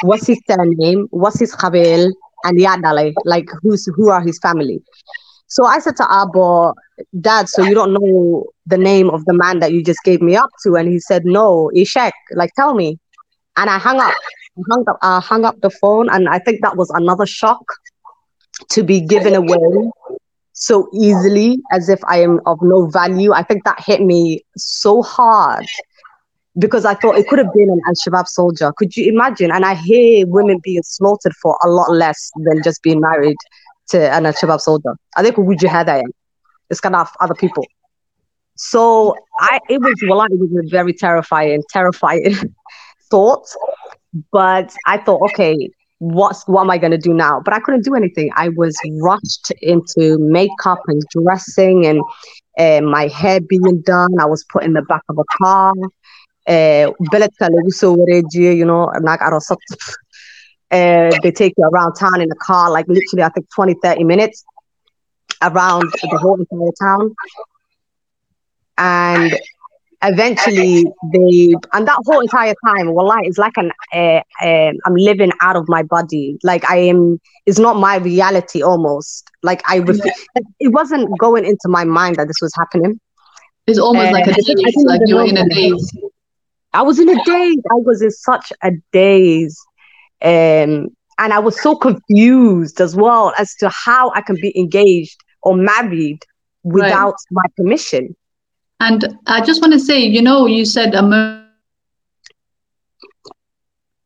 What's 0.03 0.27
his 0.27 0.41
surname? 0.49 1.07
What's 1.11 1.39
his 1.41 1.55
qabil? 1.55 2.11
And 2.45 2.59
yadale, 2.59 3.13
like 3.25 3.49
who's 3.63 3.87
who 3.97 4.11
are 4.11 4.23
his 4.23 4.39
family?" 4.39 4.83
So 5.51 5.65
I 5.65 5.81
said 5.81 5.97
to 5.97 6.07
Abba, 6.09 6.73
Dad, 7.21 7.49
so 7.49 7.63
you 7.63 7.75
don't 7.75 7.93
know 7.93 8.45
the 8.67 8.79
name 8.79 9.11
of 9.11 9.25
the 9.25 9.35
man 9.35 9.59
that 9.59 9.73
you 9.73 9.83
just 9.83 9.99
gave 10.05 10.23
me 10.23 10.37
up 10.37 10.49
to? 10.63 10.77
And 10.77 10.89
he 10.89 11.01
said, 11.01 11.25
No, 11.25 11.71
Ishak, 11.75 12.13
like 12.37 12.51
tell 12.55 12.75
me. 12.75 12.99
And 13.57 13.69
I 13.69 13.79
hung 13.79 14.01
up. 14.01 14.15
Hung 14.71 14.85
up, 14.89 14.99
I 15.03 15.21
hung 15.21 15.45
up 15.45 15.61
the 15.61 15.71
phone, 15.71 16.09
and 16.09 16.29
I 16.29 16.39
think 16.39 16.61
that 16.63 16.77
was 16.77 16.91
another 16.91 17.27
shock 17.27 17.63
to 18.71 18.83
be 18.85 19.01
given 19.01 19.35
away 19.35 19.91
so 20.53 20.89
easily 20.93 21.59
as 21.73 21.89
if 21.89 21.99
I 22.07 22.21
am 22.21 22.41
of 22.47 22.59
no 22.63 22.87
value. 22.87 23.33
I 23.33 23.43
think 23.43 23.65
that 23.65 23.81
hit 23.81 24.03
me 24.03 24.45
so 24.57 25.03
hard 25.03 25.65
because 26.59 26.85
I 26.85 26.95
thought 26.95 27.17
it 27.17 27.29
could 27.29 27.39
have 27.39 27.53
been 27.55 27.71
an 27.71 27.81
Al 27.87 27.95
Shabaab 27.95 28.27
soldier. 28.27 28.73
Could 28.77 28.97
you 28.97 29.11
imagine? 29.13 29.51
And 29.53 29.65
I 29.65 29.75
hear 29.75 30.27
women 30.27 30.59
being 30.63 30.83
slaughtered 30.83 31.35
for 31.41 31.57
a 31.65 31.69
lot 31.69 31.91
less 31.93 32.31
than 32.45 32.63
just 32.63 32.83
being 32.83 33.01
married 33.01 33.37
to 33.91 34.13
an 34.13 34.27
Al 34.27 34.33
Shabaab 34.33 34.61
soldier. 34.61 34.95
I 35.17 35.23
think 35.23 35.37
would 35.37 35.63
you 35.63 35.69
have 35.69 35.87
that? 35.87 36.05
It's 36.71 36.81
kind 36.81 36.97
of 36.97 37.09
other 37.21 37.35
people. 37.35 37.65
So 38.57 39.15
I 39.41 39.59
it 39.69 39.81
was 39.81 39.95
well, 40.09 40.23
it 40.23 40.39
was 40.39 40.51
a 40.65 40.69
very 40.69 40.93
terrifying, 40.93 41.63
terrifying 41.71 42.35
thought. 43.11 43.47
But 44.33 44.75
I 44.87 44.99
thought, 44.99 45.23
okay, 45.31 45.71
what's 45.99 46.47
what 46.47 46.63
am 46.63 46.71
I 46.71 46.79
going 46.79 46.91
to 46.91 46.99
do 46.99 47.15
now? 47.15 47.41
But 47.45 47.55
I 47.55 47.61
couldn't 47.61 47.85
do 47.85 47.95
anything. 47.95 48.31
I 48.37 48.49
was 48.51 48.77
rushed 49.01 49.53
into 49.63 50.19
makeup 50.19 50.81
and 50.89 51.03
dressing 51.11 51.87
and 51.87 52.03
uh, 52.59 52.81
my 52.83 53.07
hair 53.07 53.41
being 53.41 53.83
done. 53.83 54.11
I 54.21 54.27
was 54.27 54.45
put 54.53 54.65
in 54.65 54.73
the 54.73 54.83
back 54.83 55.03
of 55.09 55.19
a 55.19 55.25
car. 55.39 55.73
Uh, 56.47 56.93
you 58.33 58.65
know, 58.65 58.91
uh, 60.71 61.11
they 61.23 61.31
take 61.33 61.55
you 61.57 61.65
around 61.65 61.95
town 61.95 62.21
in 62.21 62.31
a 62.31 62.35
car, 62.37 62.71
like 62.71 62.87
literally, 62.89 63.23
I 63.23 63.29
think 63.31 63.47
20, 63.55 63.75
30 63.83 64.05
minutes 64.05 64.45
around 65.43 65.91
the 66.11 66.19
whole 66.19 66.39
entire 66.39 66.73
town. 66.81 67.15
And 68.79 69.39
eventually 70.03 70.85
they 71.13 71.55
and 71.75 71.87
that 71.87 71.99
whole 72.07 72.21
entire 72.21 72.55
time 72.67 72.95
wallah 72.95 73.19
it's 73.23 73.37
like 73.37 73.53
an 73.57 73.71
uh, 73.95 74.21
uh, 74.43 74.73
i'm 74.87 74.95
living 74.95 75.31
out 75.43 75.57
of 75.57 75.69
my 75.69 75.83
body. 75.83 76.39
Like 76.43 76.69
i 76.71 76.77
am 76.77 77.21
it's 77.47 77.59
not 77.59 77.77
my 77.77 77.97
reality 77.97 78.63
almost. 78.63 79.31
Like 79.43 79.63
i 79.69 79.79
ref- 79.79 79.99
yeah. 80.05 80.43
it 80.59 80.73
wasn't 80.73 81.19
going 81.19 81.45
into 81.45 81.69
my 81.69 81.85
mind 81.85 82.17
that 82.17 82.29
this 82.29 82.41
was 82.41 82.53
happening. 82.57 82.99
It's 83.67 83.79
almost 83.79 84.09
uh, 84.09 84.13
like 84.13 84.27
a 84.27 84.33
daze 84.33 84.85
like 84.87 85.03
you 85.05 85.17
were 85.17 85.25
in 85.27 85.37
a 85.37 85.49
daze 85.49 85.93
i 86.73 86.83
was 86.83 86.99
in 86.99 87.09
a 87.09 87.25
daze 87.25 87.63
i 87.71 87.75
was 87.75 88.03
in 88.03 88.11
such 88.11 88.53
a 88.63 88.71
daze 88.93 89.59
um 90.23 90.89
and 91.19 91.33
i 91.33 91.39
was 91.39 91.61
so 91.61 91.75
confused 91.77 92.81
as 92.81 92.97
well 92.97 93.33
as 93.39 93.55
to 93.55 93.69
how 93.71 94.11
i 94.15 94.21
can 94.21 94.37
be 94.37 94.57
engaged 94.59 95.23
or 95.43 95.57
married 95.57 96.19
without 96.63 97.15
right. 97.15 97.33
my 97.33 97.45
permission 97.57 98.15
and 98.81 99.19
I 99.27 99.43
just 99.43 99.61
want 99.61 99.75
to 99.75 99.79
say, 99.79 100.01
you 100.01 100.23
know, 100.23 100.47
you 100.47 100.65
said 100.65 100.95
I'm 100.95 101.13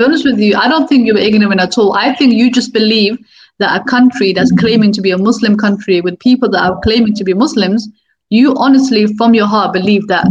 honest 0.03 0.24
with 0.24 0.40
you, 0.40 0.57
I 0.57 0.68
don't 0.68 0.88
think 0.88 1.07
you 1.07 1.14
were 1.14 1.20
ignorant 1.20 1.61
at 1.61 1.79
all. 1.79 1.94
I 1.94 2.14
think 2.14 2.35
you 2.35 2.50
just 2.50 2.72
believe 2.72 3.16
that 3.61 3.81
a 3.81 3.85
country 3.85 4.33
that's 4.33 4.50
claiming 4.59 4.90
to 4.92 5.00
be 5.00 5.12
a 5.12 5.18
Muslim 5.18 5.57
country 5.57 6.00
with 6.00 6.18
people 6.18 6.50
that 6.50 6.62
are 6.62 6.81
claiming 6.83 7.14
to 7.14 7.22
be 7.22 7.33
Muslims, 7.33 7.88
you 8.31 8.53
honestly, 8.57 9.07
from 9.16 9.33
your 9.33 9.46
heart, 9.46 9.72
believe 9.72 10.09
that 10.09 10.27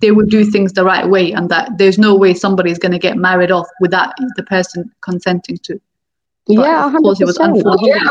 they 0.00 0.10
would 0.10 0.28
do 0.28 0.44
things 0.44 0.72
the 0.72 0.84
right 0.84 1.08
way 1.08 1.32
and 1.32 1.48
that 1.48 1.78
there's 1.78 1.98
no 1.98 2.14
way 2.14 2.34
somebody 2.34 2.70
is 2.70 2.78
going 2.78 2.92
to 2.92 2.98
get 2.98 3.16
married 3.16 3.50
off 3.50 3.66
without 3.80 4.14
the 4.36 4.42
person 4.42 4.90
consenting 5.00 5.56
to. 5.64 5.80
But 6.46 6.54
yeah, 6.54 6.90
100%. 6.90 6.96
of 6.96 7.02
course, 7.02 7.20
it 7.20 7.24
was 7.24 7.38
unfortunate. 7.38 8.02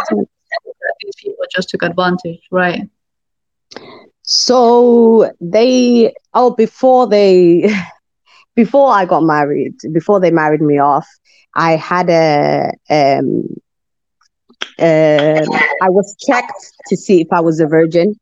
These 1.02 1.16
people 1.18 1.46
just 1.54 1.70
took 1.70 1.84
advantage, 1.84 2.42
right? 2.52 2.90
So 4.24 5.32
they 5.40 6.14
oh 6.34 6.52
before 6.56 7.08
they 7.08 7.72
before 8.56 8.92
I 8.92 9.06
got 9.06 9.24
married, 9.24 9.76
before 9.92 10.20
they 10.20 10.32
married 10.32 10.62
me 10.62 10.80
off, 10.80 11.08
I 11.56 11.76
had 11.76 12.10
a 12.10 12.72
um 12.90 13.48
uh, 14.80 15.46
I 15.82 15.90
was 15.90 16.16
checked 16.28 16.74
to 16.88 16.98
see 16.98 17.22
if 17.22 17.28
I 17.32 17.40
was 17.40 17.60
a 17.60 17.68
virgin 17.68 18.20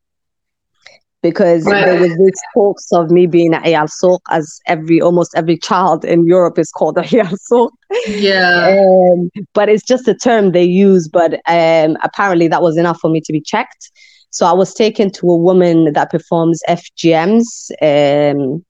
because 1.23 1.65
right. 1.65 1.85
there 1.85 1.99
was 1.99 2.15
this 2.17 2.39
talks 2.53 2.91
of 2.91 3.09
me 3.09 3.25
being 3.25 3.53
a 3.53 3.59
Ayal 3.59 3.89
Suq 3.89 4.19
as 4.29 4.59
every 4.67 5.01
almost 5.01 5.31
every 5.35 5.57
child 5.57 6.05
in 6.05 6.27
Europe 6.27 6.59
is 6.59 6.69
called 6.69 6.97
a 6.97 7.01
Ayal 7.01 7.35
Suq. 7.49 7.71
Yeah. 8.07 8.75
Um, 8.77 9.31
but 9.53 9.69
it's 9.69 9.83
just 9.83 10.07
a 10.07 10.13
term 10.13 10.51
they 10.51 10.63
use. 10.63 11.07
But 11.07 11.35
um, 11.47 11.97
apparently 12.03 12.47
that 12.49 12.61
was 12.61 12.77
enough 12.77 12.99
for 12.99 13.09
me 13.09 13.21
to 13.21 13.31
be 13.31 13.41
checked. 13.41 13.89
So 14.29 14.45
I 14.45 14.51
was 14.51 14.73
taken 14.73 15.11
to 15.11 15.29
a 15.31 15.37
woman 15.37 15.93
that 15.93 16.11
performs 16.11 16.59
FGMs, 16.67 17.71
um, 17.81 18.65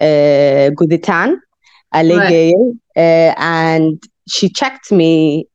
uh, 0.00 0.70
Guditan, 0.70 1.36
right. 1.92 2.54
uh, 2.96 3.34
and 3.36 4.02
she 4.28 4.48
checked 4.48 4.90
me 4.90 5.46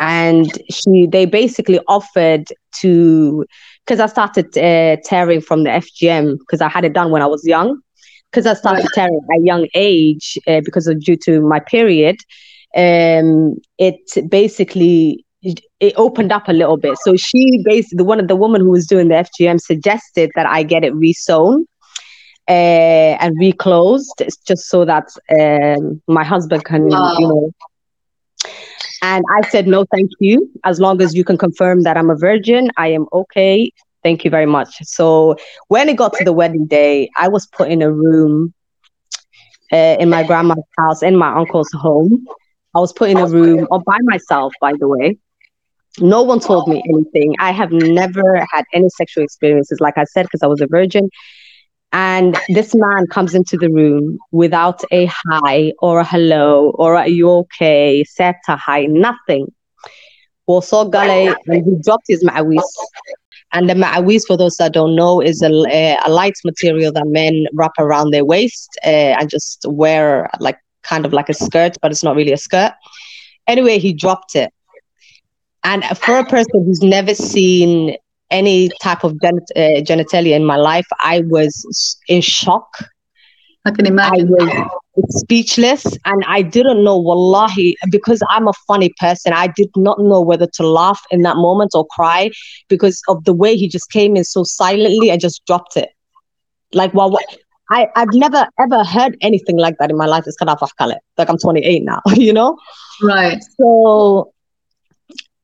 and 0.00 0.50
she 0.70 1.06
they 1.06 1.26
basically 1.26 1.78
offered 1.86 2.48
to 2.80 3.44
because 3.90 3.98
I 3.98 4.06
started 4.06 4.56
uh, 4.56 4.96
tearing 5.04 5.40
from 5.40 5.64
the 5.64 5.70
FGM 5.70 6.38
because 6.38 6.60
I 6.60 6.68
had 6.68 6.84
it 6.84 6.92
done 6.92 7.10
when 7.10 7.22
I 7.22 7.26
was 7.26 7.44
young 7.44 7.80
because 8.30 8.46
I 8.46 8.54
started 8.54 8.86
tearing 8.94 9.20
at 9.32 9.40
a 9.40 9.42
young 9.42 9.66
age 9.74 10.38
uh, 10.46 10.60
because 10.64 10.86
of 10.86 11.00
due 11.00 11.16
to 11.24 11.40
my 11.40 11.58
period 11.58 12.16
um 12.76 13.56
it 13.78 13.98
basically 14.30 15.24
it 15.42 15.94
opened 15.96 16.30
up 16.30 16.46
a 16.48 16.52
little 16.52 16.76
bit. 16.76 16.96
So 17.02 17.16
she 17.16 17.62
basically, 17.64 17.96
the 17.96 18.04
one 18.04 18.20
of 18.20 18.28
the 18.28 18.36
woman 18.36 18.60
who 18.60 18.70
was 18.70 18.86
doing 18.86 19.08
the 19.08 19.26
FGM 19.26 19.58
suggested 19.60 20.30
that 20.36 20.46
I 20.46 20.62
get 20.62 20.84
it 20.84 20.92
resewn 20.92 21.64
uh, 22.46 23.16
and 23.22 23.34
reclosed, 23.40 24.22
just 24.46 24.68
so 24.68 24.84
that 24.84 25.08
um, 25.40 26.00
my 26.06 26.22
husband 26.22 26.64
can, 26.64 26.88
wow. 26.88 27.16
you 27.18 27.26
know. 27.26 27.52
And 29.02 29.24
I 29.36 29.48
said 29.48 29.66
no, 29.66 29.84
thank 29.94 30.10
you. 30.20 30.50
As 30.64 30.80
long 30.80 31.00
as 31.00 31.14
you 31.14 31.24
can 31.24 31.38
confirm 31.38 31.82
that 31.82 31.96
I'm 31.96 32.10
a 32.10 32.16
virgin, 32.16 32.70
I 32.76 32.88
am 32.88 33.06
okay. 33.12 33.72
Thank 34.02 34.24
you 34.24 34.30
very 34.30 34.46
much. 34.46 34.76
So 34.82 35.36
when 35.68 35.88
it 35.88 35.96
got 35.96 36.12
to 36.14 36.24
the 36.24 36.32
wedding 36.32 36.66
day, 36.66 37.10
I 37.16 37.28
was 37.28 37.46
put 37.46 37.70
in 37.70 37.82
a 37.82 37.92
room 37.92 38.52
uh, 39.72 39.96
in 39.98 40.08
my 40.10 40.22
grandma's 40.24 40.58
house, 40.78 41.02
in 41.02 41.16
my 41.16 41.34
uncle's 41.36 41.70
home. 41.72 42.24
I 42.74 42.80
was 42.80 42.92
put 42.92 43.10
in 43.10 43.18
a 43.18 43.26
room 43.26 43.66
all 43.70 43.82
by 43.84 43.98
myself, 44.02 44.52
by 44.60 44.72
the 44.78 44.88
way. 44.88 45.16
No 46.00 46.22
one 46.22 46.40
told 46.40 46.68
me 46.68 46.82
anything. 46.88 47.34
I 47.40 47.50
have 47.52 47.72
never 47.72 48.44
had 48.52 48.64
any 48.72 48.88
sexual 48.90 49.24
experiences, 49.24 49.80
like 49.80 49.98
I 49.98 50.04
said, 50.04 50.24
because 50.24 50.42
I 50.42 50.46
was 50.46 50.60
a 50.60 50.66
virgin. 50.66 51.08
And 51.92 52.38
this 52.48 52.74
man 52.74 53.06
comes 53.08 53.34
into 53.34 53.56
the 53.56 53.68
room 53.68 54.18
without 54.30 54.80
a 54.92 55.06
hi 55.06 55.72
or 55.80 56.00
a 56.00 56.04
hello 56.04 56.70
or 56.78 56.96
are 56.96 57.08
you 57.08 57.28
okay? 57.30 58.04
Said 58.04 58.36
to 58.46 58.56
hi, 58.56 58.86
nothing. 58.86 59.52
Also, 60.46 60.88
Gale, 60.88 61.34
and 61.46 61.64
he 61.64 61.82
dropped 61.82 62.04
his 62.08 62.24
ma'awis. 62.24 62.62
And 63.52 63.68
the 63.68 63.74
ma'awis, 63.74 64.22
for 64.26 64.36
those 64.36 64.56
that 64.56 64.72
don't 64.72 64.94
know, 64.94 65.20
is 65.20 65.42
a, 65.42 65.48
a, 65.48 66.10
light 66.10 66.34
material 66.44 66.92
that 66.92 67.06
men 67.06 67.46
wrap 67.52 67.72
around 67.78 68.10
their 68.10 68.24
waist 68.24 68.68
uh, 68.84 69.14
and 69.18 69.28
just 69.28 69.64
wear 69.68 70.30
like 70.38 70.58
kind 70.82 71.04
of 71.04 71.12
like 71.12 71.28
a 71.28 71.34
skirt, 71.34 71.76
but 71.82 71.90
it's 71.90 72.04
not 72.04 72.16
really 72.16 72.32
a 72.32 72.36
skirt. 72.36 72.72
Anyway, 73.46 73.78
he 73.78 73.92
dropped 73.92 74.36
it. 74.36 74.52
And 75.64 75.84
for 75.98 76.18
a 76.18 76.24
person 76.24 76.64
who's 76.64 76.82
never 76.82 77.14
seen 77.14 77.96
any 78.30 78.70
type 78.82 79.04
of 79.04 79.20
gen- 79.20 79.40
uh, 79.56 79.80
genitalia 79.82 80.34
in 80.34 80.44
my 80.44 80.56
life, 80.56 80.86
I 81.00 81.22
was 81.26 81.96
in 82.08 82.20
shock. 82.20 82.68
I 83.64 83.70
can 83.70 83.86
imagine. 83.86 84.28
I 84.40 84.66
was 84.96 85.20
speechless 85.20 85.84
and 86.04 86.22
I 86.26 86.42
didn't 86.42 86.84
know, 86.84 86.98
wallahi, 86.98 87.76
because 87.90 88.22
I'm 88.30 88.48
a 88.48 88.52
funny 88.66 88.90
person. 88.98 89.32
I 89.32 89.48
did 89.48 89.70
not 89.76 89.98
know 90.00 90.20
whether 90.20 90.46
to 90.54 90.66
laugh 90.66 91.00
in 91.10 91.22
that 91.22 91.36
moment 91.36 91.72
or 91.74 91.86
cry 91.90 92.30
because 92.68 93.00
of 93.08 93.24
the 93.24 93.34
way 93.34 93.56
he 93.56 93.68
just 93.68 93.90
came 93.90 94.16
in 94.16 94.24
so 94.24 94.42
silently. 94.44 95.10
I 95.10 95.16
just 95.16 95.44
dropped 95.46 95.76
it. 95.76 95.90
Like, 96.72 96.94
well, 96.94 97.10
what- 97.10 97.24
I, 97.72 97.86
I've 97.96 98.12
never 98.12 98.46
ever 98.58 98.84
heard 98.84 99.16
anything 99.20 99.56
like 99.56 99.76
that 99.78 99.90
in 99.90 99.96
my 99.96 100.06
life. 100.06 100.24
It's 100.26 100.36
kind 100.36 100.50
of 100.50 100.60
Like, 101.16 101.28
I'm 101.28 101.38
28 101.38 101.84
now, 101.84 102.00
you 102.14 102.32
know? 102.32 102.56
Right. 103.02 103.40
So, 103.58 104.32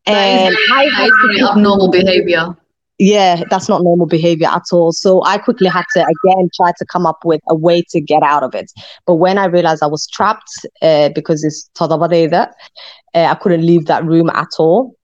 That 0.08 0.16
and 0.16 0.48
is, 0.48 0.56
I 0.72 0.84
that 0.96 1.10
very 1.22 1.42
abnormal 1.42 1.90
behavior. 1.90 2.56
Yeah, 2.98 3.42
that's 3.50 3.68
not 3.68 3.82
normal 3.82 4.06
behavior 4.06 4.48
at 4.48 4.62
all. 4.72 4.92
So 4.92 5.22
I 5.24 5.38
quickly 5.38 5.68
had 5.68 5.84
to 5.94 6.00
again 6.00 6.48
try 6.54 6.72
to 6.78 6.86
come 6.86 7.06
up 7.06 7.18
with 7.24 7.40
a 7.48 7.54
way 7.54 7.82
to 7.90 8.00
get 8.00 8.22
out 8.22 8.42
of 8.42 8.54
it. 8.54 8.70
But 9.06 9.14
when 9.14 9.38
I 9.38 9.46
realized 9.46 9.82
I 9.82 9.86
was 9.86 10.06
trapped 10.06 10.50
uh, 10.82 11.10
because 11.14 11.44
it's 11.44 11.68
Tadabadeda, 11.74 12.48
uh, 13.14 13.18
I 13.18 13.34
couldn't 13.34 13.66
leave 13.66 13.86
that 13.86 14.04
room 14.04 14.30
at 14.30 14.48
all. 14.58 14.94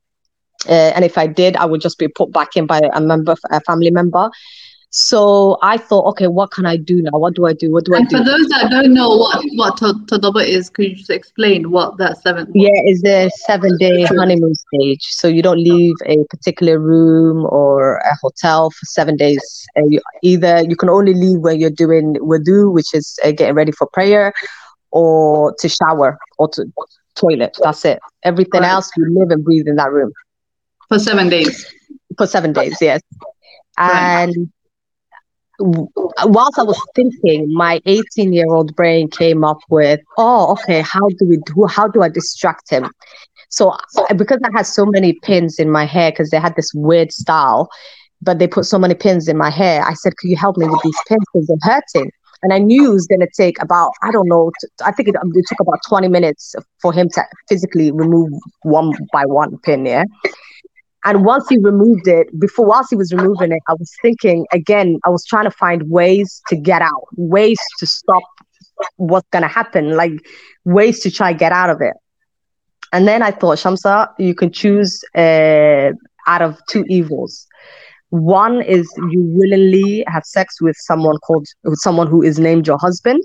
Uh, 0.68 0.92
and 0.94 1.04
if 1.04 1.18
I 1.18 1.26
did, 1.26 1.56
I 1.56 1.64
would 1.66 1.80
just 1.80 1.98
be 1.98 2.08
put 2.08 2.32
back 2.32 2.56
in 2.56 2.66
by 2.66 2.80
a 2.94 3.00
member, 3.00 3.34
a 3.50 3.60
family 3.62 3.90
member. 3.90 4.30
So 4.94 5.56
I 5.62 5.78
thought, 5.78 6.04
okay, 6.10 6.26
what 6.26 6.50
can 6.50 6.66
I 6.66 6.76
do 6.76 7.00
now? 7.00 7.18
What 7.18 7.34
do 7.34 7.46
I 7.46 7.54
do? 7.54 7.72
What 7.72 7.86
do 7.86 7.94
I 7.94 7.98
And 8.00 8.10
for 8.10 8.18
do? 8.18 8.24
those 8.24 8.46
that 8.48 8.68
don't 8.70 8.92
know 8.92 9.08
what 9.08 9.42
what 9.54 9.78
to- 9.78 9.94
Tadaba 10.06 10.44
is, 10.46 10.68
could 10.68 10.84
you 10.90 10.96
just 10.96 11.08
explain 11.08 11.70
what 11.70 11.96
that 11.96 12.18
seventh? 12.22 12.50
Yeah, 12.54 12.68
it's 12.84 13.00
the 13.00 13.30
seven 13.46 13.78
day 13.78 14.04
honeymoon 14.04 14.54
stage. 14.54 15.00
So 15.02 15.28
you 15.28 15.40
don't 15.42 15.58
leave 15.58 15.94
a 16.04 16.22
particular 16.28 16.78
room 16.78 17.46
or 17.46 17.96
a 17.96 18.14
hotel 18.20 18.70
for 18.70 18.84
seven 18.84 19.16
days. 19.16 19.42
Uh, 19.78 19.86
you, 19.86 20.00
either 20.22 20.62
you 20.62 20.76
can 20.76 20.90
only 20.90 21.14
leave 21.14 21.38
when 21.38 21.58
you're 21.58 21.70
doing 21.70 22.16
wudu, 22.16 22.70
which 22.70 22.92
is 22.92 23.18
uh, 23.24 23.30
getting 23.32 23.54
ready 23.54 23.72
for 23.72 23.86
prayer, 23.94 24.34
or 24.90 25.54
to 25.60 25.70
shower 25.70 26.18
or 26.38 26.48
to 26.48 26.66
toilet. 27.14 27.56
That's 27.62 27.82
it. 27.86 27.98
Everything 28.24 28.60
Right. 28.60 28.70
else, 28.72 28.90
you 28.98 29.06
live 29.18 29.30
and 29.30 29.42
breathe 29.42 29.68
in 29.68 29.76
that 29.76 29.90
room 29.90 30.12
for 30.88 30.98
seven 30.98 31.30
days. 31.30 31.64
for 32.18 32.26
seven 32.26 32.52
days. 32.52 32.76
Yes. 32.78 33.00
Right. 33.78 34.24
And 34.26 34.32
w- 34.34 34.48
whilst 35.58 36.58
I 36.58 36.62
was 36.62 36.80
thinking, 36.94 37.52
my 37.52 37.80
18 37.86 38.32
year 38.32 38.46
old 38.48 38.74
brain 38.74 39.08
came 39.08 39.44
up 39.44 39.58
with, 39.68 40.00
oh, 40.18 40.52
okay, 40.52 40.80
how 40.80 41.08
do 41.18 41.26
we 41.26 41.38
do, 41.38 41.66
how 41.66 41.88
do 41.88 42.02
I 42.02 42.08
distract 42.08 42.70
him? 42.70 42.90
So 43.48 43.76
because 44.16 44.38
I 44.44 44.48
had 44.56 44.66
so 44.66 44.86
many 44.86 45.12
pins 45.22 45.58
in 45.58 45.70
my 45.70 45.84
hair, 45.84 46.10
because 46.10 46.30
they 46.30 46.40
had 46.40 46.56
this 46.56 46.72
weird 46.74 47.12
style, 47.12 47.68
but 48.22 48.38
they 48.38 48.46
put 48.46 48.64
so 48.64 48.78
many 48.78 48.94
pins 48.94 49.28
in 49.28 49.36
my 49.36 49.50
hair, 49.50 49.84
I 49.84 49.94
said, 49.94 50.16
could 50.16 50.28
you 50.28 50.36
help 50.36 50.56
me 50.56 50.66
with 50.66 50.80
these 50.82 50.98
pins 51.06 51.24
because 51.32 51.46
they're 51.48 51.56
hurting? 51.62 52.10
And 52.42 52.52
I 52.52 52.58
knew 52.58 52.90
it 52.90 52.94
was 52.94 53.06
going 53.06 53.20
to 53.20 53.28
take 53.36 53.60
about, 53.62 53.92
I 54.02 54.10
don't 54.10 54.28
know, 54.28 54.50
I 54.84 54.90
think 54.90 55.08
it, 55.08 55.14
it 55.14 55.44
took 55.48 55.60
about 55.60 55.78
20 55.88 56.08
minutes 56.08 56.56
for 56.80 56.92
him 56.92 57.08
to 57.10 57.22
physically 57.48 57.92
remove 57.92 58.30
one 58.62 58.92
by 59.12 59.26
one 59.26 59.58
pin, 59.58 59.86
yeah? 59.86 60.04
And 61.04 61.24
once 61.24 61.48
he 61.48 61.58
removed 61.58 62.06
it, 62.06 62.28
before 62.38 62.66
whilst 62.66 62.90
he 62.90 62.96
was 62.96 63.12
removing 63.12 63.52
it, 63.52 63.60
I 63.68 63.74
was 63.74 63.90
thinking 64.00 64.46
again, 64.52 64.98
I 65.04 65.10
was 65.10 65.24
trying 65.26 65.44
to 65.44 65.50
find 65.50 65.90
ways 65.90 66.42
to 66.48 66.56
get 66.56 66.80
out, 66.80 67.06
ways 67.16 67.58
to 67.78 67.86
stop 67.86 68.22
what's 68.96 69.28
gonna 69.32 69.48
happen, 69.48 69.96
like 69.96 70.12
ways 70.64 71.00
to 71.00 71.10
try 71.10 71.32
get 71.32 71.52
out 71.52 71.70
of 71.70 71.80
it. 71.80 71.94
And 72.92 73.08
then 73.08 73.22
I 73.22 73.30
thought, 73.30 73.58
Shamsa, 73.58 74.08
you 74.18 74.34
can 74.34 74.52
choose 74.52 75.02
uh, 75.16 75.90
out 76.26 76.42
of 76.42 76.60
two 76.68 76.84
evils. 76.88 77.46
One 78.10 78.60
is 78.62 78.86
you 79.10 79.22
willingly 79.34 80.04
have 80.06 80.24
sex 80.24 80.60
with 80.60 80.76
someone 80.78 81.16
called 81.18 81.46
with 81.64 81.78
someone 81.78 82.06
who 82.06 82.22
is 82.22 82.38
named 82.38 82.66
your 82.66 82.78
husband, 82.78 83.22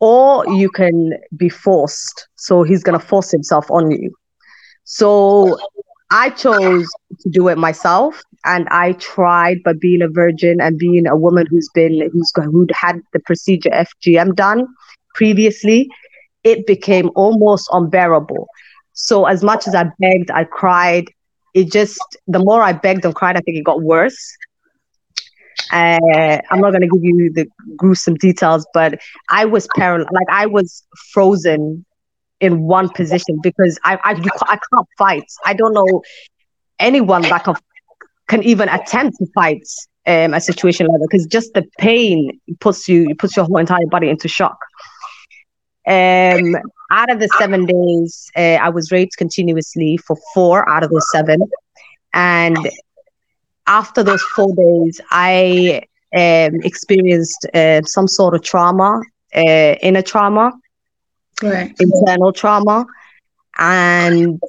or 0.00 0.46
you 0.54 0.70
can 0.70 1.12
be 1.36 1.50
forced. 1.50 2.28
So 2.36 2.62
he's 2.62 2.82
gonna 2.82 2.98
force 2.98 3.30
himself 3.30 3.70
on 3.70 3.90
you. 3.90 4.10
So 4.84 5.58
I 6.10 6.30
chose 6.30 6.88
to 7.20 7.28
do 7.30 7.48
it 7.48 7.58
myself, 7.58 8.20
and 8.44 8.66
I 8.70 8.92
tried, 8.92 9.58
but 9.64 9.80
being 9.80 10.02
a 10.02 10.08
virgin 10.08 10.60
and 10.60 10.78
being 10.78 11.06
a 11.06 11.16
woman 11.16 11.46
who's 11.48 11.68
been 11.74 12.08
who's 12.12 12.32
who'd 12.36 12.72
had 12.74 13.00
the 13.12 13.20
procedure 13.20 13.70
FGM 13.70 14.34
done 14.34 14.66
previously, 15.14 15.88
it 16.44 16.66
became 16.66 17.10
almost 17.14 17.68
unbearable. 17.72 18.48
So 18.92 19.26
as 19.26 19.42
much 19.42 19.66
as 19.68 19.74
I 19.74 19.84
begged, 20.00 20.30
I 20.30 20.44
cried. 20.44 21.04
It 21.54 21.70
just 21.72 21.98
the 22.26 22.38
more 22.40 22.62
I 22.62 22.72
begged 22.72 23.04
and 23.04 23.14
cried, 23.14 23.36
I 23.36 23.40
think 23.40 23.58
it 23.58 23.64
got 23.64 23.82
worse. 23.82 24.36
Uh, 25.72 26.38
I'm 26.50 26.60
not 26.60 26.72
gonna 26.72 26.88
give 26.88 27.02
you 27.02 27.30
the 27.32 27.46
gruesome 27.76 28.14
details, 28.14 28.66
but 28.74 28.98
I 29.30 29.44
was 29.44 29.68
paralyzed, 29.76 30.10
like 30.12 30.26
I 30.30 30.46
was 30.46 30.84
frozen 31.12 31.84
in 32.40 32.62
one 32.62 32.88
position 32.88 33.38
because 33.42 33.78
I 33.84 33.94
I, 33.96 34.10
I 34.48 34.56
can't 34.56 34.88
fight. 34.98 35.24
I 35.44 35.54
don't 35.54 35.74
know 35.74 36.02
anyone 36.78 37.22
that 37.22 37.44
can, 37.44 37.54
can 38.28 38.42
even 38.42 38.68
attempt 38.68 39.18
to 39.18 39.26
fight 39.34 39.62
um, 40.06 40.34
a 40.34 40.40
situation 40.40 40.86
like 40.86 40.98
that 41.00 41.08
because 41.10 41.26
just 41.26 41.52
the 41.54 41.64
pain 41.78 42.40
puts 42.60 42.88
you 42.88 43.14
puts 43.14 43.36
your 43.36 43.44
whole 43.44 43.58
entire 43.58 43.86
body 43.86 44.08
into 44.08 44.28
shock. 44.28 44.58
Um, 45.86 46.56
out 46.90 47.10
of 47.10 47.20
the 47.20 47.28
seven 47.38 47.66
days, 47.66 48.30
uh, 48.36 48.58
I 48.66 48.68
was 48.68 48.90
raped 48.90 49.16
continuously 49.16 49.96
for 49.96 50.16
four 50.34 50.68
out 50.68 50.82
of 50.82 50.90
those 50.90 51.08
seven, 51.10 51.40
and 52.12 52.58
after 53.66 54.02
those 54.02 54.22
four 54.34 54.54
days, 54.54 55.00
I 55.10 55.82
um, 56.14 56.60
experienced 56.62 57.46
uh, 57.54 57.82
some 57.84 58.08
sort 58.08 58.34
of 58.34 58.42
trauma, 58.42 59.00
uh, 59.34 59.74
inner 59.82 60.02
trauma 60.02 60.52
Right. 61.42 61.72
internal 61.78 62.32
trauma 62.32 62.86
and 63.58 64.40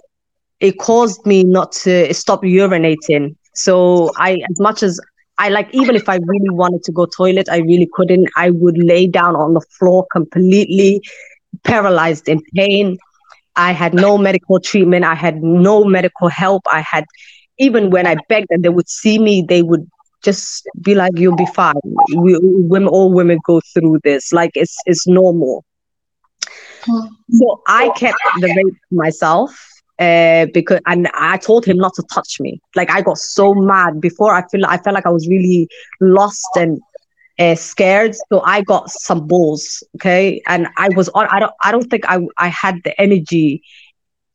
it 0.60 0.78
caused 0.80 1.26
me 1.26 1.44
not 1.44 1.72
to 1.84 2.14
stop 2.14 2.44
urinating. 2.44 3.36
So 3.54 4.12
i 4.18 4.34
as 4.50 4.60
much 4.60 4.84
as 4.84 5.00
i 5.38 5.50
like 5.50 5.70
even 5.74 5.96
if 5.96 6.08
i 6.08 6.16
really 6.16 6.50
wanted 6.50 6.84
to 6.84 6.92
go 6.92 7.06
toilet 7.06 7.48
i 7.50 7.58
really 7.58 7.90
couldn't. 7.94 8.30
I 8.38 8.50
would 8.52 8.78
lay 8.78 9.08
down 9.08 9.36
on 9.36 9.54
the 9.54 9.62
floor 9.78 10.06
completely 10.12 11.02
paralyzed 11.64 12.28
in 12.30 12.42
pain. 12.56 12.98
I 13.56 13.72
had 13.74 13.94
no 13.94 14.18
medical 14.18 14.60
treatment. 14.60 15.04
I 15.06 15.16
had 15.16 15.42
no 15.44 15.84
medical 15.84 16.30
help. 16.30 16.64
I 16.72 16.82
had 16.82 17.06
even 17.58 17.90
when 17.90 18.08
i 18.08 18.16
begged 18.30 18.48
and 18.50 18.64
they 18.64 18.70
would 18.70 18.90
see 18.90 19.20
me 19.20 19.46
they 19.48 19.62
would 19.62 19.88
just 20.24 20.68
be 20.82 20.94
like 20.96 21.12
you'll 21.16 21.36
be 21.36 21.48
fine. 21.56 21.74
We, 22.16 22.38
women 22.42 22.88
all 22.88 23.12
women 23.14 23.40
go 23.46 23.60
through 23.74 24.00
this. 24.04 24.32
Like 24.32 24.52
it's 24.56 24.78
it's 24.86 25.08
normal 25.08 25.66
so 27.30 27.62
I 27.68 27.90
kept 27.90 28.20
the 28.36 28.48
rape 28.48 28.74
to 28.90 28.96
myself 28.96 29.52
uh, 30.00 30.48
because, 30.54 30.80
and 30.86 31.08
I 31.14 31.38
told 31.38 31.66
him 31.66 31.78
not 31.78 31.94
to 31.96 32.04
touch 32.14 32.40
me. 32.40 32.60
Like 32.76 32.90
I 32.92 33.02
got 33.02 33.18
so 33.18 33.54
mad 33.54 34.02
before. 34.02 34.34
I 34.34 34.48
feel 34.50 34.66
I 34.66 34.78
felt 34.78 34.94
like 34.94 35.06
I 35.06 35.12
was 35.12 35.28
really 35.28 35.68
lost 36.00 36.50
and 36.56 36.80
uh, 37.40 37.56
scared. 37.56 38.16
So 38.32 38.42
I 38.46 38.62
got 38.62 38.90
some 38.90 39.28
balls. 39.28 39.84
Okay, 39.98 40.42
and 40.48 40.68
I 40.78 40.90
was 40.96 41.10
on. 41.10 41.28
I 41.32 41.40
don't. 41.40 41.54
I 41.64 41.72
don't 41.72 41.90
think 41.90 42.04
I 42.08 42.20
I 42.38 42.50
had 42.50 42.76
the 42.84 43.00
energy 43.00 43.62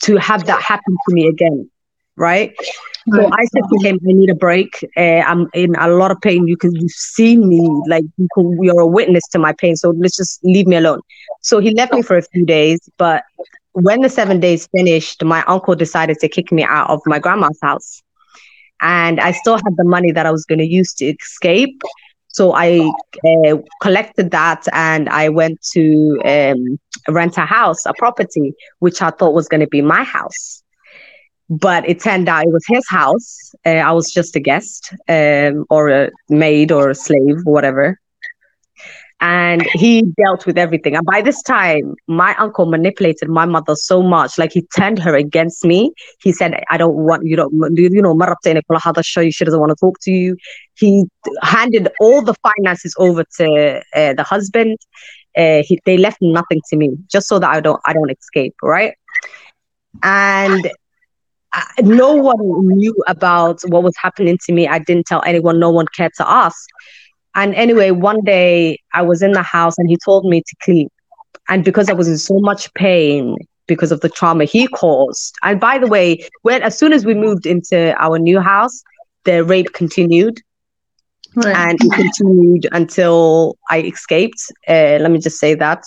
to 0.02 0.16
have 0.16 0.46
that 0.46 0.62
happen 0.62 0.96
to 1.08 1.14
me 1.14 1.26
again. 1.28 1.70
Right. 2.16 2.54
So 3.14 3.30
I 3.32 3.44
said 3.44 3.62
to 3.70 3.86
him, 3.86 4.00
I 4.08 4.12
need 4.12 4.30
a 4.30 4.34
break. 4.34 4.84
Uh, 4.96 5.20
I'm 5.20 5.48
in 5.54 5.76
a 5.76 5.88
lot 5.88 6.10
of 6.10 6.20
pain. 6.22 6.48
You 6.48 6.56
can 6.56 6.74
you've 6.74 6.90
seen 6.90 7.46
me, 7.46 7.60
like 7.86 8.04
you 8.16 8.26
can, 8.34 8.58
you're 8.62 8.80
a 8.80 8.86
witness 8.86 9.22
to 9.28 9.38
my 9.38 9.52
pain. 9.52 9.76
So 9.76 9.90
let's 9.90 10.16
just 10.16 10.42
leave 10.42 10.66
me 10.66 10.76
alone. 10.76 11.00
So 11.42 11.60
he 11.60 11.70
left 11.72 11.92
me 11.92 12.02
for 12.02 12.16
a 12.16 12.22
few 12.22 12.44
days. 12.44 12.80
But 12.96 13.22
when 13.72 14.00
the 14.00 14.08
seven 14.08 14.40
days 14.40 14.66
finished, 14.68 15.22
my 15.22 15.44
uncle 15.44 15.76
decided 15.76 16.18
to 16.20 16.28
kick 16.28 16.50
me 16.50 16.64
out 16.64 16.90
of 16.90 17.00
my 17.06 17.18
grandma's 17.18 17.58
house. 17.62 18.02
And 18.80 19.20
I 19.20 19.30
still 19.32 19.56
had 19.56 19.76
the 19.76 19.84
money 19.84 20.10
that 20.10 20.26
I 20.26 20.30
was 20.32 20.44
going 20.44 20.58
to 20.58 20.66
use 20.66 20.92
to 20.94 21.04
escape. 21.06 21.80
So 22.28 22.54
I 22.54 22.90
uh, 23.24 23.58
collected 23.80 24.30
that 24.32 24.66
and 24.72 25.08
I 25.10 25.28
went 25.28 25.60
to 25.72 26.20
um, 26.24 26.78
rent 27.08 27.38
a 27.38 27.46
house, 27.46 27.86
a 27.86 27.92
property, 27.96 28.52
which 28.80 29.00
I 29.00 29.10
thought 29.10 29.32
was 29.32 29.48
going 29.48 29.60
to 29.60 29.68
be 29.68 29.80
my 29.80 30.02
house 30.02 30.62
but 31.48 31.88
it 31.88 32.00
turned 32.00 32.28
out 32.28 32.44
it 32.44 32.52
was 32.52 32.64
his 32.66 32.86
house. 32.88 33.54
Uh, 33.64 33.70
I 33.70 33.92
was 33.92 34.12
just 34.12 34.36
a 34.36 34.40
guest, 34.40 34.92
um, 35.08 35.64
or 35.70 35.88
a 35.88 36.10
maid, 36.28 36.72
or 36.72 36.90
a 36.90 36.94
slave, 36.94 37.38
whatever. 37.44 37.98
And 39.20 39.62
he 39.72 40.02
dealt 40.02 40.44
with 40.44 40.58
everything. 40.58 40.94
And 40.94 41.06
by 41.06 41.22
this 41.22 41.40
time, 41.42 41.94
my 42.06 42.34
uncle 42.36 42.66
manipulated 42.66 43.30
my 43.30 43.46
mother 43.46 43.74
so 43.74 44.02
much, 44.02 44.36
like 44.36 44.52
he 44.52 44.66
turned 44.76 44.98
her 44.98 45.16
against 45.16 45.64
me. 45.64 45.92
He 46.20 46.32
said, 46.32 46.62
"I 46.70 46.76
don't 46.76 46.96
want 46.96 47.24
you 47.24 47.34
don't 47.34 47.52
you 47.78 48.02
know 48.02 48.14
hadasho, 48.14 49.34
She 49.34 49.44
doesn't 49.44 49.58
want 49.58 49.70
to 49.70 49.76
talk 49.76 49.98
to 50.02 50.10
you." 50.10 50.36
He 50.74 51.04
handed 51.42 51.88
all 51.98 52.20
the 52.20 52.34
finances 52.34 52.94
over 52.98 53.24
to 53.38 53.82
uh, 53.94 54.12
the 54.12 54.22
husband. 54.22 54.76
Uh, 55.34 55.62
he, 55.62 55.80
they 55.86 55.96
left 55.96 56.18
nothing 56.20 56.60
to 56.68 56.76
me, 56.76 56.90
just 57.10 57.26
so 57.26 57.38
that 57.38 57.50
I 57.50 57.60
don't 57.60 57.80
I 57.86 57.94
don't 57.94 58.10
escape, 58.10 58.56
right? 58.62 58.92
And 60.02 60.70
no 61.80 62.14
one 62.14 62.36
knew 62.76 62.94
about 63.06 63.60
what 63.68 63.82
was 63.82 63.94
happening 63.96 64.38
to 64.46 64.52
me. 64.52 64.68
I 64.68 64.78
didn't 64.78 65.06
tell 65.06 65.22
anyone. 65.24 65.58
No 65.58 65.70
one 65.70 65.86
cared 65.96 66.12
to 66.18 66.28
ask. 66.28 66.58
And 67.34 67.54
anyway, 67.54 67.90
one 67.90 68.22
day 68.24 68.78
I 68.94 69.02
was 69.02 69.22
in 69.22 69.32
the 69.32 69.42
house 69.42 69.78
and 69.78 69.88
he 69.88 69.96
told 70.04 70.24
me 70.24 70.40
to 70.40 70.56
clean. 70.62 70.88
And 71.48 71.64
because 71.64 71.88
I 71.88 71.92
was 71.92 72.08
in 72.08 72.18
so 72.18 72.38
much 72.40 72.72
pain 72.74 73.36
because 73.66 73.92
of 73.92 74.00
the 74.00 74.08
trauma 74.08 74.44
he 74.44 74.66
caused. 74.68 75.34
And 75.42 75.60
by 75.60 75.78
the 75.78 75.86
way, 75.86 76.26
when 76.42 76.62
as 76.62 76.78
soon 76.78 76.92
as 76.92 77.04
we 77.04 77.14
moved 77.14 77.46
into 77.46 77.94
our 78.02 78.18
new 78.18 78.40
house, 78.40 78.82
the 79.24 79.44
rape 79.44 79.72
continued. 79.72 80.40
Right. 81.34 81.54
and 81.54 81.78
it 81.82 81.92
continued 81.92 82.66
until 82.72 83.58
I 83.68 83.82
escaped. 83.82 84.40
Uh, 84.66 84.96
let 85.02 85.10
me 85.10 85.18
just 85.18 85.38
say 85.38 85.54
that. 85.54 85.82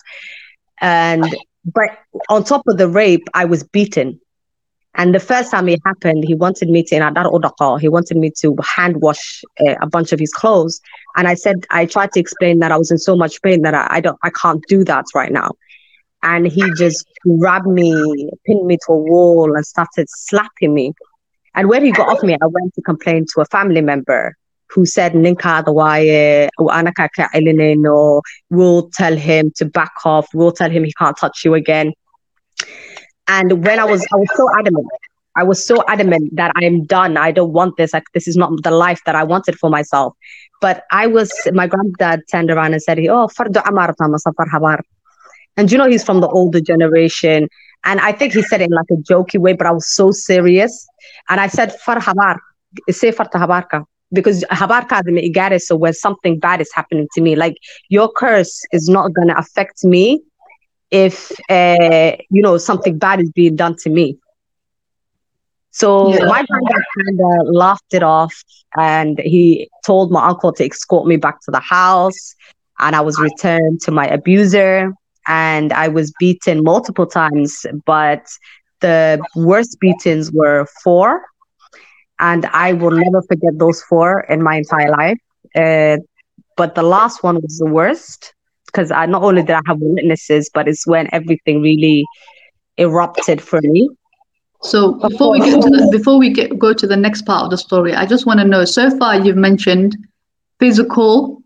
And 0.79 1.25
but 1.65 1.89
on 2.29 2.43
top 2.43 2.67
of 2.67 2.77
the 2.77 2.87
rape, 2.87 3.27
I 3.33 3.45
was 3.45 3.63
beaten. 3.63 4.19
And 4.95 5.13
the 5.13 5.19
first 5.19 5.51
time 5.51 5.69
it 5.69 5.79
happened, 5.85 6.25
he 6.27 6.35
wanted 6.35 6.69
me 6.69 6.83
to 6.83 6.95
in 6.95 7.79
he 7.79 7.89
wanted 7.89 8.17
me 8.17 8.31
to 8.41 8.55
hand 8.63 9.01
wash 9.01 9.43
uh, 9.65 9.75
a 9.81 9.87
bunch 9.87 10.11
of 10.11 10.19
his 10.19 10.33
clothes. 10.33 10.81
And 11.15 11.27
I 11.27 11.35
said, 11.35 11.65
I 11.69 11.85
tried 11.85 12.11
to 12.13 12.19
explain 12.19 12.59
that 12.59 12.71
I 12.71 12.77
was 12.77 12.91
in 12.91 12.97
so 12.97 13.15
much 13.15 13.41
pain 13.41 13.61
that 13.61 13.73
I, 13.73 13.87
I 13.89 14.01
don't, 14.01 14.17
I 14.23 14.29
can't 14.31 14.63
do 14.67 14.83
that 14.85 15.05
right 15.13 15.31
now. 15.31 15.51
And 16.23 16.47
he 16.47 16.63
just 16.75 17.07
grabbed 17.39 17.67
me, 17.67 17.93
pinned 18.45 18.65
me 18.65 18.77
to 18.87 18.91
a 18.91 18.97
wall, 18.97 19.55
and 19.55 19.65
started 19.65 20.07
slapping 20.09 20.73
me. 20.73 20.93
And 21.55 21.69
when 21.69 21.83
he 21.83 21.91
got 21.91 22.09
off 22.09 22.23
me, 22.23 22.33
I 22.33 22.45
went 22.47 22.73
to 22.75 22.81
complain 22.81 23.25
to 23.33 23.41
a 23.41 23.45
family 23.45 23.81
member 23.81 24.35
who 24.69 24.85
said 24.85 25.13
Ninka 25.13 25.63
we'll 28.49 28.89
tell 28.93 29.15
him 29.15 29.51
to 29.55 29.65
back 29.65 29.91
off, 30.05 30.27
we'll 30.33 30.51
tell 30.51 30.69
him 30.69 30.83
he 30.83 30.93
can't 30.93 31.17
touch 31.17 31.43
you 31.43 31.53
again. 31.53 31.93
And 33.29 33.63
when 33.65 33.79
I 33.79 33.85
was 33.85 34.05
I 34.13 34.17
was 34.17 34.29
so 34.35 34.49
adamant. 34.59 34.87
I 35.35 35.43
was 35.43 35.65
so 35.65 35.83
adamant 35.87 36.35
that 36.35 36.51
I'm 36.55 36.83
done. 36.85 37.15
I 37.15 37.31
don't 37.31 37.53
want 37.53 37.77
this. 37.77 37.93
Like 37.93 38.03
this 38.13 38.27
is 38.27 38.35
not 38.35 38.51
the 38.63 38.71
life 38.71 38.99
that 39.05 39.15
I 39.15 39.23
wanted 39.23 39.57
for 39.57 39.69
myself. 39.69 40.15
But 40.59 40.83
I 40.91 41.07
was 41.07 41.31
my 41.53 41.67
granddad 41.67 42.23
turned 42.31 42.49
around 42.51 42.73
and 42.73 42.81
said, 42.81 42.99
Oh, 42.99 43.29
fardu 43.37 43.63
amarta 43.71 44.09
masafar 44.15 44.47
habar. 44.53 44.79
And 45.55 45.71
you 45.71 45.77
know 45.77 45.87
he's 45.87 46.03
from 46.03 46.19
the 46.19 46.27
older 46.27 46.59
generation. 46.59 47.47
And 47.85 48.01
I 48.01 48.11
think 48.11 48.33
he 48.33 48.41
said 48.41 48.61
it 48.61 48.65
in 48.65 48.71
like 48.71 48.91
a 48.91 49.01
jokey 49.09 49.39
way, 49.39 49.53
but 49.53 49.67
I 49.67 49.71
was 49.71 49.87
so 49.87 50.11
serious. 50.11 50.87
And 51.29 51.39
I 51.39 51.47
said, 51.47 51.73
Far 51.79 51.99
habar, 51.99 52.39
say 52.89 53.11
farta 53.11 53.39
habarka 53.39 53.85
because 54.11 54.43
habarka 54.45 55.01
igare 55.03 55.61
so 55.61 55.75
when 55.75 55.93
something 55.93 56.39
bad 56.39 56.61
is 56.61 56.71
happening 56.73 57.07
to 57.13 57.21
me 57.21 57.35
like 57.35 57.55
your 57.89 58.11
curse 58.11 58.65
is 58.71 58.89
not 58.89 59.11
to 59.15 59.37
affect 59.37 59.83
me 59.83 60.21
if 60.91 61.31
uh, 61.49 62.11
you 62.29 62.41
know 62.41 62.57
something 62.57 62.97
bad 62.97 63.21
is 63.21 63.31
being 63.31 63.55
done 63.55 63.75
to 63.83 63.89
me 63.89 64.17
so 65.71 66.19
Yeah. 66.19 66.23
my 66.23 66.43
granddad 66.49 66.83
kind 66.97 67.19
of 67.21 67.47
laughed 67.53 67.93
it 67.93 68.03
off 68.03 68.33
and 68.77 69.19
he 69.19 69.69
told 69.85 70.11
my 70.11 70.27
uncle 70.27 70.51
to 70.53 70.65
escort 70.65 71.07
me 71.07 71.17
back 71.17 71.39
to 71.41 71.51
the 71.51 71.59
house 71.59 72.35
and 72.79 72.95
i 72.95 73.01
was 73.01 73.19
returned 73.19 73.79
to 73.81 73.91
my 73.91 74.05
abuser 74.07 74.91
and 75.27 75.71
i 75.73 75.87
was 75.87 76.11
beaten 76.19 76.63
multiple 76.63 77.05
times 77.05 77.65
but 77.85 78.25
the 78.81 79.23
worst 79.35 79.77
beatings 79.79 80.31
were 80.33 80.65
four 80.83 81.21
and 82.19 82.45
I 82.45 82.73
will 82.73 82.91
never 82.91 83.21
forget 83.27 83.57
those 83.57 83.81
four 83.83 84.21
in 84.29 84.41
my 84.43 84.55
entire 84.57 84.89
life. 84.91 85.17
Uh, 85.55 85.97
but 86.55 86.75
the 86.75 86.83
last 86.83 87.23
one 87.23 87.35
was 87.35 87.57
the 87.57 87.69
worst 87.71 88.33
because 88.71 88.91
I 88.91 89.05
not 89.05 89.23
only 89.23 89.41
did 89.41 89.55
I 89.55 89.61
have 89.67 89.77
witnesses, 89.79 90.49
but 90.53 90.67
it's 90.67 90.85
when 90.87 91.07
everything 91.11 91.61
really 91.61 92.05
erupted 92.77 93.41
for 93.41 93.59
me. 93.61 93.89
So 94.61 94.93
before 94.93 95.31
we 95.31 95.39
get 95.39 95.61
to 95.61 95.69
the, 95.69 95.89
before 95.91 96.17
we 96.17 96.31
get 96.31 96.59
go 96.59 96.73
to 96.73 96.87
the 96.87 96.97
next 96.97 97.23
part 97.23 97.45
of 97.45 97.51
the 97.51 97.57
story, 97.57 97.93
I 97.93 98.05
just 98.05 98.25
want 98.25 98.39
to 98.39 98.45
know. 98.45 98.65
So 98.65 98.89
far, 98.97 99.15
you've 99.19 99.37
mentioned 99.37 99.97
physical, 100.59 101.41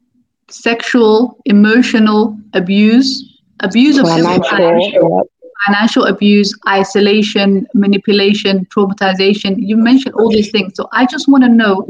sexual, 0.50 1.38
emotional 1.46 2.38
abuse, 2.54 3.40
abuse 3.60 3.98
of 3.98 4.08
Financial, 4.08 5.30
financial 5.68 6.06
abuse, 6.06 6.58
isolation, 6.68 7.68
manipulation, 7.74 8.66
traumatization. 8.76 9.56
You 9.58 9.78
mentioned 9.78 10.16
all 10.16 10.30
these 10.30 10.52
things. 10.52 10.74
So 10.76 10.90
I 10.92 11.06
just 11.06 11.28
want 11.28 11.44
to 11.44 11.50
know 11.50 11.88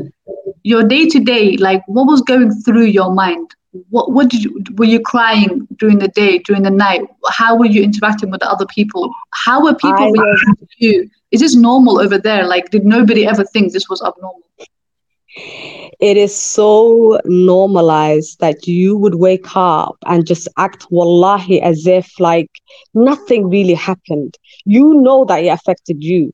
your 0.64 0.84
day 0.84 1.08
to 1.08 1.20
day, 1.20 1.58
like 1.58 1.82
what 1.88 2.06
was 2.06 2.22
going 2.22 2.52
through 2.52 2.86
your 2.86 3.14
mind? 3.14 3.56
What 3.90 4.12
what 4.12 4.30
did 4.30 4.44
you 4.44 4.64
were 4.78 4.86
you 4.86 5.00
crying 5.00 5.68
during 5.78 6.00
the 6.00 6.08
day, 6.08 6.40
during 6.40 6.64
the 6.64 6.70
night? 6.70 7.02
How 7.30 7.58
were 7.58 7.66
you 7.66 7.82
interacting 7.82 8.30
with 8.30 8.42
the 8.42 8.50
other 8.50 8.68
people? 8.68 9.12
How 9.32 9.64
were 9.64 9.74
people 9.74 10.04
I 10.04 10.08
um, 10.08 10.14
reacting 10.14 10.68
to 10.68 10.86
you? 10.86 11.10
Is 11.32 11.42
this 11.42 11.56
normal 11.56 12.00
over 12.00 12.18
there? 12.18 12.46
Like 12.46 12.70
did 12.70 12.86
nobody 12.86 13.26
ever 13.26 13.44
think 13.44 13.74
this 13.74 13.90
was 13.90 14.02
abnormal? 14.02 14.44
it 15.36 16.18
is 16.18 16.36
so 16.36 17.20
normalized 17.26 18.40
that 18.40 18.68
you 18.68 18.98
would 18.98 19.16
wake 19.16 19.56
up 19.56 19.98
and 20.06 20.28
just 20.28 20.48
act 20.58 20.86
wallahi 20.92 21.62
as 21.62 21.88
if 21.88 22.20
like 22.20 22.50
nothing 22.94 23.50
really 23.50 23.74
happened. 23.74 24.38
You 24.66 24.96
know 24.96 25.26
that 25.26 25.44
it 25.44 25.48
affected 25.48 26.04
you, 26.04 26.34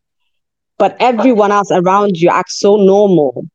but 0.78 0.97
everyone 0.99 1.52
else 1.52 1.71
around 1.71 2.17
you 2.17 2.30
acts 2.30 2.60
so 2.60 2.75
normal 2.78 3.47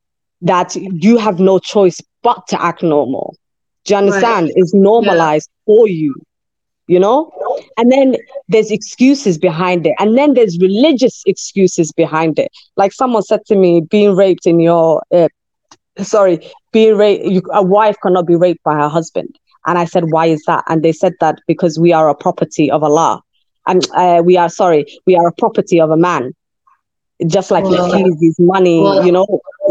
that 0.42 0.74
you 0.76 1.18
have 1.18 1.40
no 1.40 1.58
choice 1.58 2.00
but 2.22 2.46
to 2.48 2.62
act 2.62 2.82
normal. 2.82 3.36
Do 3.84 3.94
you 3.94 3.98
understand? 3.98 4.52
It's 4.54 4.74
normalized 4.74 5.50
for 5.66 5.88
you, 5.88 6.14
you 6.86 6.98
know? 6.98 7.30
And 7.76 7.90
then 7.92 8.16
there's 8.48 8.70
excuses 8.70 9.38
behind 9.38 9.86
it. 9.86 9.94
And 9.98 10.16
then 10.16 10.34
there's 10.34 10.58
religious 10.58 11.22
excuses 11.26 11.92
behind 11.92 12.38
it. 12.38 12.50
Like 12.76 12.92
someone 12.92 13.22
said 13.22 13.44
to 13.46 13.56
me, 13.56 13.80
being 13.80 14.16
raped 14.16 14.46
in 14.46 14.60
your, 14.60 15.02
uh, 15.12 15.28
sorry, 16.02 16.50
being 16.72 16.96
raped, 16.96 17.26
you, 17.26 17.42
a 17.52 17.62
wife 17.62 17.96
cannot 18.02 18.26
be 18.26 18.36
raped 18.36 18.62
by 18.64 18.74
her 18.74 18.88
husband. 18.88 19.34
And 19.66 19.78
I 19.78 19.84
said, 19.84 20.10
why 20.10 20.26
is 20.26 20.42
that? 20.46 20.64
And 20.68 20.82
they 20.82 20.92
said 20.92 21.14
that 21.20 21.38
because 21.46 21.78
we 21.78 21.92
are 21.92 22.08
a 22.08 22.14
property 22.14 22.70
of 22.70 22.82
Allah. 22.82 23.22
And 23.66 23.86
uh, 23.94 24.22
we 24.24 24.36
are, 24.36 24.48
sorry, 24.48 24.84
we 25.06 25.16
are 25.16 25.28
a 25.28 25.32
property 25.32 25.80
of 25.80 25.90
a 25.90 25.96
man. 25.96 26.32
Just 27.26 27.50
like 27.50 27.64
Well, 27.64 27.88
the 27.88 27.96
keys, 27.96 28.14
his 28.20 28.36
money, 28.38 28.80
well, 28.80 29.06
you 29.06 29.12
know. 29.12 29.26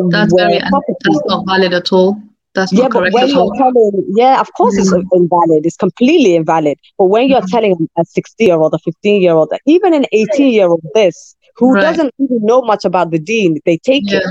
That's 0.09 0.33
very 0.33 0.59
property. 0.69 0.95
that's 1.03 1.25
not 1.25 1.45
valid 1.45 1.73
at 1.73 1.91
all. 1.91 2.17
That's 2.55 2.71
Yeah, 2.71 2.87
not 2.87 2.91
but 2.91 3.05
when 3.09 3.27
you're 3.29 3.47
telling, 3.57 3.91
yeah, 4.15 4.39
of 4.41 4.51
course 4.53 4.77
it's 4.77 4.91
Mm. 4.91 5.09
invalid. 5.13 5.65
It's 5.65 5.75
completely 5.77 6.35
invalid. 6.35 6.77
But 6.97 7.05
when 7.05 7.27
you're 7.29 7.41
Mhm. 7.41 7.47
telling 7.47 7.75
a 7.97 8.05
16 8.05 8.47
year 8.47 8.57
old, 8.57 8.73
a 8.73 8.79
15 8.79 9.21
year 9.21 9.33
old, 9.33 9.51
even 9.65 9.93
an 9.93 10.05
18 10.11 10.53
year 10.53 10.67
old 10.67 10.81
this, 10.93 11.35
who 11.57 11.77
Right. 11.77 11.77
doesn't 11.77 12.11
even 12.19 12.39
know 12.43 12.61
much 12.61 12.83
about 12.85 13.11
the 13.11 13.19
dean, 13.19 13.59
they 13.65 13.77
take 13.77 14.11
Yeah, 14.11 14.19
it. 14.19 14.25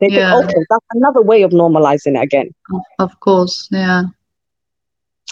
They 0.00 0.10
yeah. 0.10 0.10
think, 0.10 0.26
okay, 0.32 0.60
that's 0.68 0.86
another 0.94 1.22
way 1.22 1.42
of 1.42 1.52
normalizing 1.52 2.16
it 2.18 2.22
again. 2.22 2.50
of 2.98 3.18
course. 3.20 3.68
Yeah. 3.70 4.04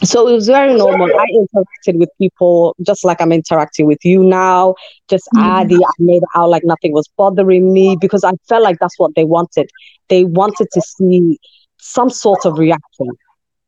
So 0.04 0.28
it 0.28 0.32
was 0.32 0.46
very 0.46 0.74
normal. 0.74 1.08
I 1.16 1.24
interacted 1.34 1.98
with 1.98 2.08
people 2.20 2.74
just 2.84 3.04
like 3.04 3.20
I'm 3.20 3.32
interacting 3.32 3.86
with 3.86 4.04
you 4.04 4.22
now. 4.24 4.74
Just 5.08 5.28
Mhm. 5.32 5.40
Adi, 5.40 5.84
I 5.84 5.90
made 5.98 6.22
it 6.22 6.28
out 6.36 6.50
like 6.50 6.62
nothing 6.64 6.92
was 6.92 7.08
bothering 7.16 7.72
me 7.72 7.96
because 8.00 8.24
I 8.24 8.32
felt 8.48 8.62
like 8.62 8.78
that's 8.80 8.98
what 8.98 9.14
they 9.14 9.24
wanted. 9.24 9.68
They 10.08 10.24
wanted 10.24 10.68
to 10.72 10.80
see 10.80 11.38
some 11.82 12.10
sort 12.10 12.46
of 12.46 12.58
reaction, 12.58 13.08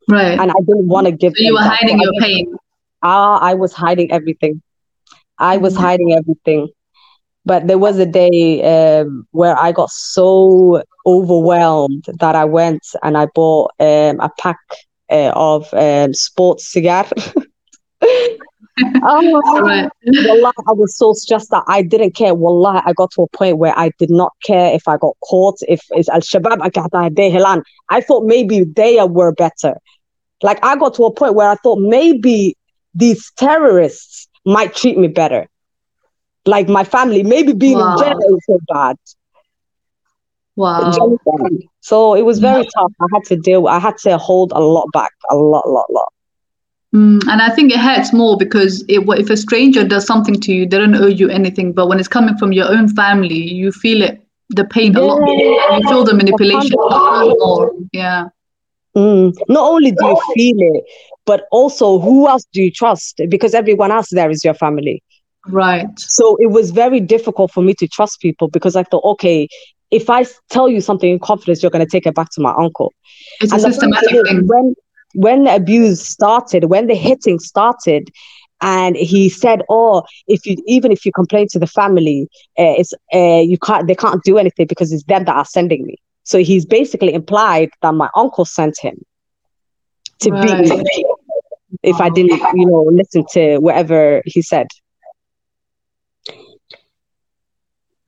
Right. 0.08 0.38
and 0.38 0.50
I 0.50 0.60
didn't 0.66 0.88
want 0.88 1.06
to 1.06 1.12
give. 1.12 1.34
So 1.36 1.44
you 1.44 1.54
were 1.54 1.62
that. 1.62 1.74
Hiding 1.76 2.00
your 2.00 2.12
pain. 2.20 2.56
Ah, 3.02 3.38
I 3.40 3.54
was 3.54 3.72
hiding 3.72 4.12
everything. 4.12 4.62
I 5.38 5.56
was 5.58 5.74
Mhm. 5.74 5.76
hiding 5.76 6.12
everything. 6.12 6.68
But 7.44 7.66
there 7.66 7.78
was 7.78 7.98
a 7.98 8.06
day 8.06 8.62
um, 9.00 9.26
where 9.32 9.56
I 9.58 9.72
got 9.72 9.90
so 9.90 10.82
overwhelmed 11.06 12.04
that 12.20 12.34
I 12.34 12.44
went 12.44 12.82
and 13.02 13.16
I 13.16 13.26
bought 13.34 13.72
um, 13.80 14.20
a 14.20 14.30
pack 14.38 14.58
uh, 15.10 15.32
of 15.34 15.72
um, 15.74 16.12
sports 16.14 16.70
cigar. 16.72 17.06
oh, 18.82 19.62
Right. 19.62 19.88
Wallah, 20.06 20.52
I 20.68 20.72
was 20.72 20.96
so 20.96 21.12
stressed 21.12 21.50
that 21.50 21.64
I 21.68 21.82
didn't 21.82 22.14
care. 22.14 22.34
Wallah, 22.34 22.82
I 22.84 22.92
got 22.92 23.10
to 23.12 23.22
a 23.22 23.28
point 23.28 23.58
where 23.58 23.76
I 23.78 23.90
did 23.98 24.10
not 24.10 24.32
care 24.44 24.74
if 24.74 24.86
I 24.88 24.96
got 24.96 25.16
caught, 25.28 25.56
if 25.68 25.80
it's 25.90 26.08
Al 26.08 26.20
Shabaab, 26.20 26.58
I 27.90 28.00
thought 28.00 28.24
maybe 28.24 28.64
they 28.64 29.02
were 29.04 29.32
better. 29.32 29.76
Like 30.42 30.64
I 30.64 30.76
got 30.76 30.94
to 30.94 31.04
a 31.04 31.12
point 31.12 31.34
where 31.34 31.48
I 31.48 31.54
thought 31.56 31.78
maybe 31.78 32.56
these 32.94 33.30
terrorists 33.36 34.28
might 34.44 34.74
treat 34.74 34.98
me 34.98 35.08
better. 35.08 35.46
Like 36.46 36.68
my 36.68 36.84
family, 36.84 37.22
maybe 37.22 37.52
being 37.54 37.78
Wow. 37.78 37.92
in 37.92 37.98
jail 37.98 38.18
is 38.36 38.44
so 38.46 38.58
bad. 38.68 38.96
Wow. 40.56 41.16
So 41.80 42.14
it 42.14 42.22
was 42.22 42.38
very 42.38 42.64
tough. 42.76 42.92
I 43.00 43.06
had 43.12 43.24
to 43.26 43.36
deal. 43.36 43.66
I 43.66 43.78
had 43.78 43.96
to 43.98 44.18
hold 44.18 44.52
a 44.52 44.60
lot 44.60 44.86
back, 44.92 45.12
a 45.30 45.36
lot, 45.36 45.68
lot, 45.68 45.86
lot. 45.90 46.13
Mm, 46.94 47.20
and 47.28 47.42
I 47.42 47.50
think 47.50 47.72
it 47.72 47.80
hurts 47.80 48.12
more 48.12 48.36
because 48.36 48.82
it, 48.88 49.00
if 49.18 49.28
a 49.28 49.36
stranger 49.36 49.82
does 49.84 50.06
something 50.06 50.40
to 50.40 50.52
you, 50.52 50.66
they 50.66 50.78
don't 50.78 50.94
owe 50.94 51.06
you 51.06 51.28
anything. 51.28 51.72
But 51.72 51.88
when 51.88 51.98
it's 51.98 52.08
coming 52.08 52.36
from 52.36 52.52
your 52.52 52.70
own 52.70 52.88
family, 52.88 53.34
you 53.34 53.72
feel 53.72 54.00
it, 54.02 54.24
the 54.50 54.64
pain 54.64 54.94
a 54.94 55.00
lot 55.00 55.20
more. 55.20 55.34
You 55.34 55.88
feel 55.88 56.04
the 56.04 56.14
manipulation 56.14 56.74
a 56.74 56.84
lot 56.84 57.36
more. 57.38 57.72
Yeah. 57.92 58.28
Mm. 58.96 59.34
Not 59.48 59.68
only 59.72 59.90
do 59.90 60.06
you 60.06 60.20
feel 60.34 60.56
it, 60.58 60.84
but 61.26 61.46
also 61.50 61.98
who 61.98 62.28
else 62.28 62.44
do 62.52 62.62
you 62.62 62.70
trust? 62.70 63.20
Because 63.28 63.54
everyone 63.54 63.90
else 63.90 64.10
there 64.10 64.30
is 64.30 64.44
your 64.44 64.54
family. 64.54 65.02
Right. 65.48 65.88
So 65.98 66.36
it 66.38 66.52
was 66.52 66.70
very 66.70 67.00
difficult 67.00 67.50
for 67.50 67.62
me 67.62 67.74
to 67.74 67.88
trust 67.88 68.20
people 68.20 68.48
because 68.48 68.76
I 68.76 68.84
thought, 68.84 69.04
okay, 69.04 69.48
if 69.90 70.08
I 70.08 70.26
tell 70.48 70.68
you 70.68 70.80
something 70.80 71.10
in 71.10 71.18
confidence, 71.18 71.62
you're 71.62 71.70
going 71.70 71.84
to 71.84 71.90
take 71.90 72.06
it 72.06 72.14
back 72.14 72.30
to 72.30 72.40
my 72.40 72.54
uncle. 72.56 72.92
It's 73.40 73.52
a 73.52 73.56
And 73.56 73.64
the 73.64 73.72
funny 73.72 73.74
systematic 73.74 74.10
thing 74.10 74.24
thing. 74.24 74.46
When 74.46 74.74
when 75.14 75.44
the 75.44 75.54
abuse 75.54 76.06
started, 76.06 76.64
when 76.64 76.86
the 76.86 76.94
hitting 76.94 77.38
started, 77.38 78.10
and 78.60 78.96
he 78.96 79.28
said, 79.28 79.62
"Oh, 79.68 80.02
if 80.26 80.46
you 80.46 80.56
even 80.66 80.92
if 80.92 81.04
you 81.04 81.12
complain 81.12 81.48
to 81.50 81.58
the 81.58 81.66
family, 81.66 82.28
uh, 82.58 82.74
it's 82.78 82.92
uh, 83.14 83.40
you 83.40 83.58
can't 83.58 83.86
they 83.86 83.94
can't 83.94 84.22
do 84.24 84.38
anything 84.38 84.66
because 84.66 84.92
it's 84.92 85.04
them 85.04 85.24
that 85.24 85.36
are 85.36 85.44
sending 85.44 85.84
me." 85.84 85.96
So 86.24 86.38
he's 86.38 86.64
basically 86.64 87.12
implied 87.12 87.70
that 87.82 87.94
my 87.94 88.08
uncle 88.16 88.44
sent 88.44 88.78
him 88.80 88.96
to 90.20 90.30
beat 90.30 90.58
me 90.58 90.70
Right. 90.70 91.04
if 91.82 92.00
I 92.00 92.08
didn't, 92.08 92.30
you 92.54 92.66
know, 92.66 92.88
listen 92.90 93.24
to 93.32 93.58
whatever 93.58 94.22
he 94.24 94.42
said. 94.42 94.66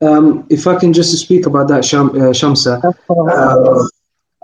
Um, 0.01 0.47
if 0.51 0.67
I 0.67 0.77
can 0.79 0.93
just 0.93 1.17
speak 1.19 1.47
about 1.47 1.69
that, 1.69 1.85
Sham, 1.85 2.11
uh, 2.11 2.33
Shamsa, 2.33 2.83
uh, 2.85 3.87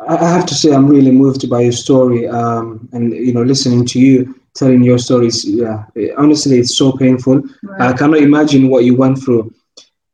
I 0.09 0.29
have 0.31 0.47
to 0.47 0.55
say 0.55 0.73
I'm 0.73 0.87
really 0.87 1.11
moved 1.11 1.49
by 1.49 1.61
your 1.63 1.73
story, 1.73 2.27
um, 2.29 2.89
and 2.93 3.13
you 3.13 3.33
know, 3.33 3.43
listening 3.43 3.85
to 3.87 4.01
you 4.01 4.35
telling 4.55 4.83
your 4.83 4.99
stories. 4.99 5.45
Yeah, 5.45 5.85
honestly, 6.17 6.59
it's 6.59 6.77
so 6.77 6.93
painful. 6.93 7.43
I 7.79 7.93
cannot 7.93 8.19
imagine 8.21 8.69
what 8.69 8.85
you 8.85 8.97
went 8.97 9.19
through. 9.23 9.53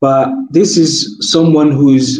But 0.01 0.30
this 0.51 0.76
is 0.76 1.16
someone 1.32 1.72
who's, 1.72 2.18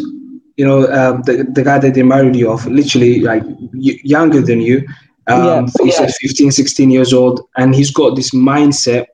you 0.57 0.65
know, 0.65 0.83
uh, 0.83 1.21
the, 1.25 1.47
the 1.53 1.63
guy 1.63 1.79
that 1.79 1.93
they 1.93 2.03
married 2.03 2.35
you 2.35 2.51
off, 2.51 2.65
literally 2.65 3.21
like 3.21 3.43
y- 3.73 3.99
younger 4.03 4.41
than 4.41 4.59
you. 4.61 4.85
Um, 5.27 5.45
Yeah. 5.45 5.67
He's 5.83 5.99
like 5.99 6.09
15, 6.21 6.51
16 6.51 6.91
years 6.91 7.13
old, 7.13 7.41
and 7.57 7.73
he's 7.73 7.91
got 7.91 8.15
this 8.15 8.31
mindset 8.31 9.05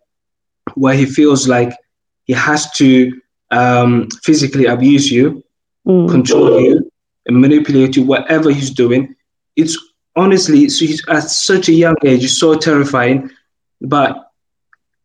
where 0.76 0.96
he 0.96 1.06
feels 1.06 1.48
like 1.48 1.72
he 2.26 2.34
has 2.34 2.72
to 2.74 3.12
um, 3.52 4.08
physically 4.24 4.66
abuse 4.66 5.12
you, 5.12 5.44
Mm. 5.88 6.10
control 6.10 6.60
you, 6.60 6.90
and 7.26 7.40
manipulate 7.40 7.96
you, 7.96 8.04
whatever 8.04 8.52
he's 8.52 8.70
doing. 8.70 9.16
It's 9.56 9.78
honestly, 10.16 10.70
so 10.70 10.86
he's 10.86 11.08
at 11.08 11.30
such 11.30 11.70
a 11.70 11.74
young 11.74 11.96
age, 12.04 12.24
it's 12.24 12.38
so 12.38 12.56
terrifying. 12.56 13.32
But 13.82 14.32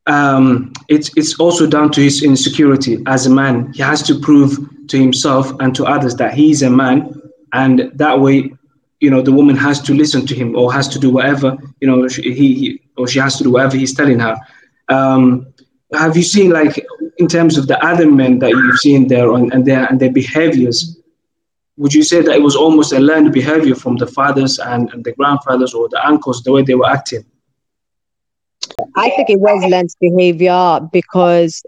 um, 0.06 0.72
it's 0.88 1.10
it's 1.16 1.38
also 1.38 1.66
down 1.66 1.90
to 1.92 2.00
his 2.00 2.22
insecurity 2.22 3.02
as 3.06 3.26
a 3.26 3.30
man. 3.30 3.72
He 3.72 3.82
has 3.82 4.02
to 4.04 4.18
prove 4.18 4.58
to 4.88 4.98
himself 4.98 5.52
and 5.60 5.74
to 5.74 5.84
others 5.84 6.14
that 6.16 6.34
he's 6.34 6.62
a 6.62 6.70
man, 6.70 7.20
and 7.52 7.90
that 7.94 8.20
way, 8.20 8.52
you 9.00 9.10
know, 9.10 9.22
the 9.22 9.32
woman 9.32 9.56
has 9.56 9.80
to 9.82 9.94
listen 9.94 10.26
to 10.26 10.34
him 10.34 10.56
or 10.56 10.72
has 10.72 10.88
to 10.88 10.98
do 10.98 11.10
whatever 11.10 11.56
you 11.80 11.88
know 11.88 12.06
she, 12.08 12.22
he, 12.22 12.54
he 12.54 12.82
or 12.96 13.08
she 13.08 13.18
has 13.18 13.36
to 13.38 13.44
do 13.44 13.50
whatever 13.50 13.76
he's 13.76 13.94
telling 13.94 14.18
her. 14.18 14.36
Um, 14.88 15.46
have 15.92 16.16
you 16.16 16.22
seen 16.22 16.50
like 16.50 16.84
in 17.18 17.26
terms 17.26 17.58
of 17.58 17.66
the 17.66 17.82
other 17.84 18.10
men 18.10 18.38
that 18.38 18.50
you've 18.50 18.78
seen 18.78 19.08
there 19.08 19.32
on, 19.32 19.52
and 19.52 19.66
their 19.66 19.86
and 19.86 19.98
their 19.98 20.12
behaviors? 20.12 20.96
Would 21.80 21.94
you 21.94 22.02
say 22.02 22.20
that 22.20 22.36
it 22.36 22.42
was 22.42 22.56
almost 22.56 22.92
a 22.92 23.00
learned 23.00 23.32
behavior 23.32 23.74
from 23.74 23.96
the 23.96 24.06
fathers 24.06 24.58
and, 24.58 24.92
and 24.92 25.02
the 25.02 25.12
grandfathers 25.12 25.72
or 25.72 25.88
the 25.88 26.06
uncles, 26.06 26.42
the 26.42 26.52
way 26.52 26.62
they 26.62 26.74
were 26.74 26.86
acting? 26.86 27.24
I 28.96 29.08
think 29.16 29.30
it 29.30 29.40
was 29.40 29.64
learned 29.70 29.88
behavior 29.98 30.80
because 30.92 31.62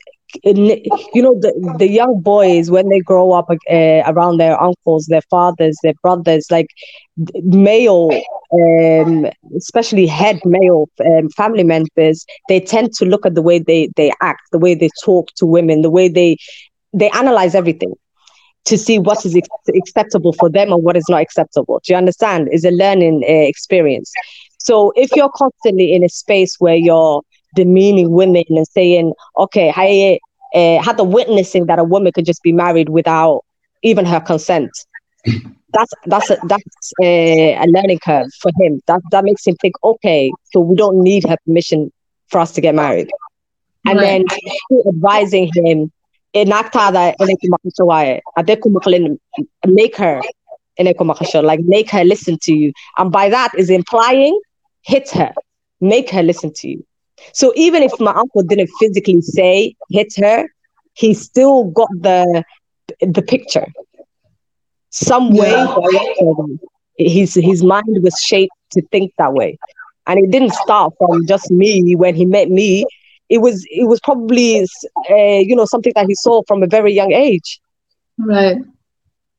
you 0.44 1.22
know 1.22 1.34
the, 1.40 1.76
the 1.78 1.88
young 1.88 2.20
boys 2.20 2.70
when 2.70 2.90
they 2.90 3.00
grow 3.00 3.32
up 3.32 3.48
uh, 3.50 4.02
around 4.12 4.36
their 4.38 4.60
uncles 4.60 5.06
their 5.06 5.22
fathers 5.30 5.78
their 5.82 5.92
brothers 6.02 6.46
like 6.50 6.68
male 7.42 8.10
um, 8.52 9.26
especially 9.56 10.06
head 10.06 10.40
male 10.44 10.88
um, 11.04 11.28
family 11.30 11.64
members 11.64 12.24
they 12.48 12.60
tend 12.60 12.92
to 12.94 13.04
look 13.04 13.26
at 13.26 13.34
the 13.34 13.42
way 13.42 13.58
they 13.58 13.90
they 13.96 14.10
act 14.22 14.42
the 14.52 14.58
way 14.58 14.74
they 14.74 14.88
talk 15.04 15.28
to 15.36 15.44
women 15.44 15.82
the 15.82 15.90
way 15.90 16.08
they 16.08 16.36
they 16.94 17.10
analyze 17.10 17.54
everything 17.54 17.92
to 18.64 18.78
see 18.78 18.98
what 18.98 19.24
is 19.24 19.36
acceptable 19.74 20.32
for 20.32 20.48
them 20.48 20.72
and 20.72 20.82
what 20.82 20.96
is 20.96 21.08
not 21.08 21.20
acceptable 21.20 21.80
do 21.84 21.92
you 21.92 21.96
understand 21.96 22.48
is 22.52 22.64
a 22.64 22.70
learning 22.70 23.22
uh, 23.28 23.32
experience 23.32 24.12
so 24.58 24.92
if 24.94 25.14
you're 25.14 25.30
constantly 25.34 25.92
in 25.94 26.04
a 26.04 26.08
space 26.08 26.56
where 26.58 26.76
you're 26.76 27.22
demeaning 27.54 28.10
women 28.12 28.44
and 28.48 28.66
saying, 28.68 29.12
okay, 29.36 29.72
I 29.74 30.18
uh, 30.56 30.82
had 30.82 30.96
the 30.96 31.04
witnessing 31.04 31.66
that 31.66 31.78
a 31.78 31.84
woman 31.84 32.12
could 32.14 32.24
just 32.24 32.42
be 32.42 32.52
married 32.52 32.88
without 32.88 33.42
even 33.82 34.04
her 34.04 34.20
consent. 34.20 34.70
That's 35.72 35.92
that's 36.06 36.30
a, 36.30 36.36
that's 36.42 36.92
a, 37.02 37.54
a 37.54 37.66
learning 37.66 37.98
curve 38.04 38.26
for 38.40 38.50
him. 38.60 38.80
That 38.86 39.00
that 39.10 39.24
makes 39.24 39.46
him 39.46 39.56
think, 39.60 39.74
okay, 39.82 40.34
so 40.52 40.60
we 40.60 40.76
don't 40.76 41.02
need 41.02 41.24
her 41.28 41.36
permission 41.46 41.90
for 42.28 42.40
us 42.40 42.52
to 42.52 42.60
get 42.60 42.74
married. 42.74 43.10
And 43.86 44.00
Right. 44.00 44.02
then 44.02 44.24
advising 44.88 45.50
him, 45.54 45.90
"Inaktada 46.34 47.14
adekumukalin," 48.38 49.18
make 49.66 49.96
her 49.96 50.20
like 51.42 51.60
make 51.64 51.90
her 51.90 52.04
listen 52.04 52.38
to 52.42 52.52
you. 52.54 52.72
And 52.98 53.12
by 53.12 53.28
that 53.28 53.50
is 53.56 53.70
implying 53.70 54.38
hit 54.82 55.10
her, 55.10 55.32
make 55.80 56.10
her 56.10 56.22
listen 56.22 56.52
to 56.54 56.68
you. 56.68 56.84
So 57.32 57.52
even 57.56 57.82
if 57.82 57.98
my 58.00 58.12
uncle 58.12 58.42
didn't 58.42 58.70
physically 58.80 59.20
say 59.20 59.74
hit 59.90 60.14
her, 60.16 60.46
he 60.94 61.14
still 61.14 61.64
got 61.64 61.88
the 62.00 62.42
the 63.00 63.22
picture. 63.22 63.66
Some 64.90 65.30
way 65.34 65.50
Yeah. 65.50 65.76
his 66.98 67.34
his 67.34 67.62
mind 67.62 68.02
was 68.02 68.14
shaped 68.20 68.54
to 68.72 68.82
think 68.92 69.12
that 69.18 69.32
way. 69.32 69.58
And 70.06 70.18
it 70.18 70.30
didn't 70.30 70.54
start 70.54 70.94
from 70.98 71.26
just 71.26 71.50
me 71.50 71.94
when 71.94 72.14
he 72.14 72.24
met 72.24 72.50
me. 72.50 72.84
It 73.34 73.38
was 73.38 73.64
it 73.70 73.88
was 73.88 74.00
probably 74.00 74.60
uh, 74.60 75.40
you 75.48 75.56
know 75.56 75.64
something 75.64 75.92
that 75.96 76.06
he 76.06 76.14
saw 76.14 76.42
from 76.48 76.62
a 76.62 76.66
very 76.66 76.92
young 76.92 77.12
age. 77.12 77.60
Right. 78.18 78.58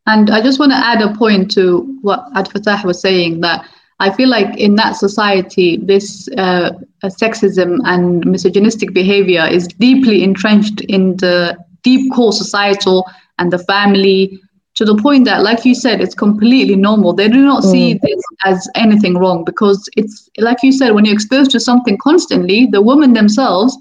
And 0.05 0.29
I 0.29 0.41
just 0.41 0.59
want 0.59 0.71
to 0.73 0.77
add 0.77 1.01
a 1.01 1.15
point 1.15 1.51
to 1.51 1.97
what 2.01 2.27
Ad 2.35 2.51
Fatah 2.51 2.81
was 2.85 2.99
saying 2.99 3.39
that 3.41 3.65
I 3.99 4.11
feel 4.11 4.27
like 4.27 4.57
in 4.57 4.75
that 4.75 4.97
society, 4.97 5.77
this 5.77 6.27
uh, 6.37 6.71
sexism 7.05 7.79
and 7.85 8.25
misogynistic 8.25 8.93
behavior 8.93 9.45
is 9.49 9.67
deeply 9.67 10.23
entrenched 10.23 10.81
in 10.81 11.15
the 11.17 11.57
deep 11.83 12.11
core 12.13 12.33
societal 12.33 13.07
and 13.37 13.51
the 13.51 13.59
family 13.59 14.41
to 14.75 14.85
the 14.85 14.95
point 14.95 15.25
that, 15.25 15.43
like 15.43 15.65
you 15.65 15.75
said, 15.75 16.01
it's 16.01 16.15
completely 16.15 16.75
normal. 16.75 17.13
They 17.13 17.27
do 17.29 17.45
not 17.45 17.63
see 17.63 17.93
this 17.93 18.21
as 18.43 18.67
anything 18.75 19.17
wrong 19.17 19.43
because 19.43 19.87
it's, 19.95 20.29
like 20.39 20.63
you 20.63 20.71
said, 20.71 20.91
when 20.91 21.05
you're 21.05 21.13
exposed 21.13 21.51
to 21.51 21.59
something 21.59 21.97
constantly, 21.97 22.65
the 22.65 22.81
women 22.81 23.13
themselves 23.13 23.77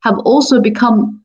have 0.00 0.18
also 0.18 0.60
become 0.60 1.22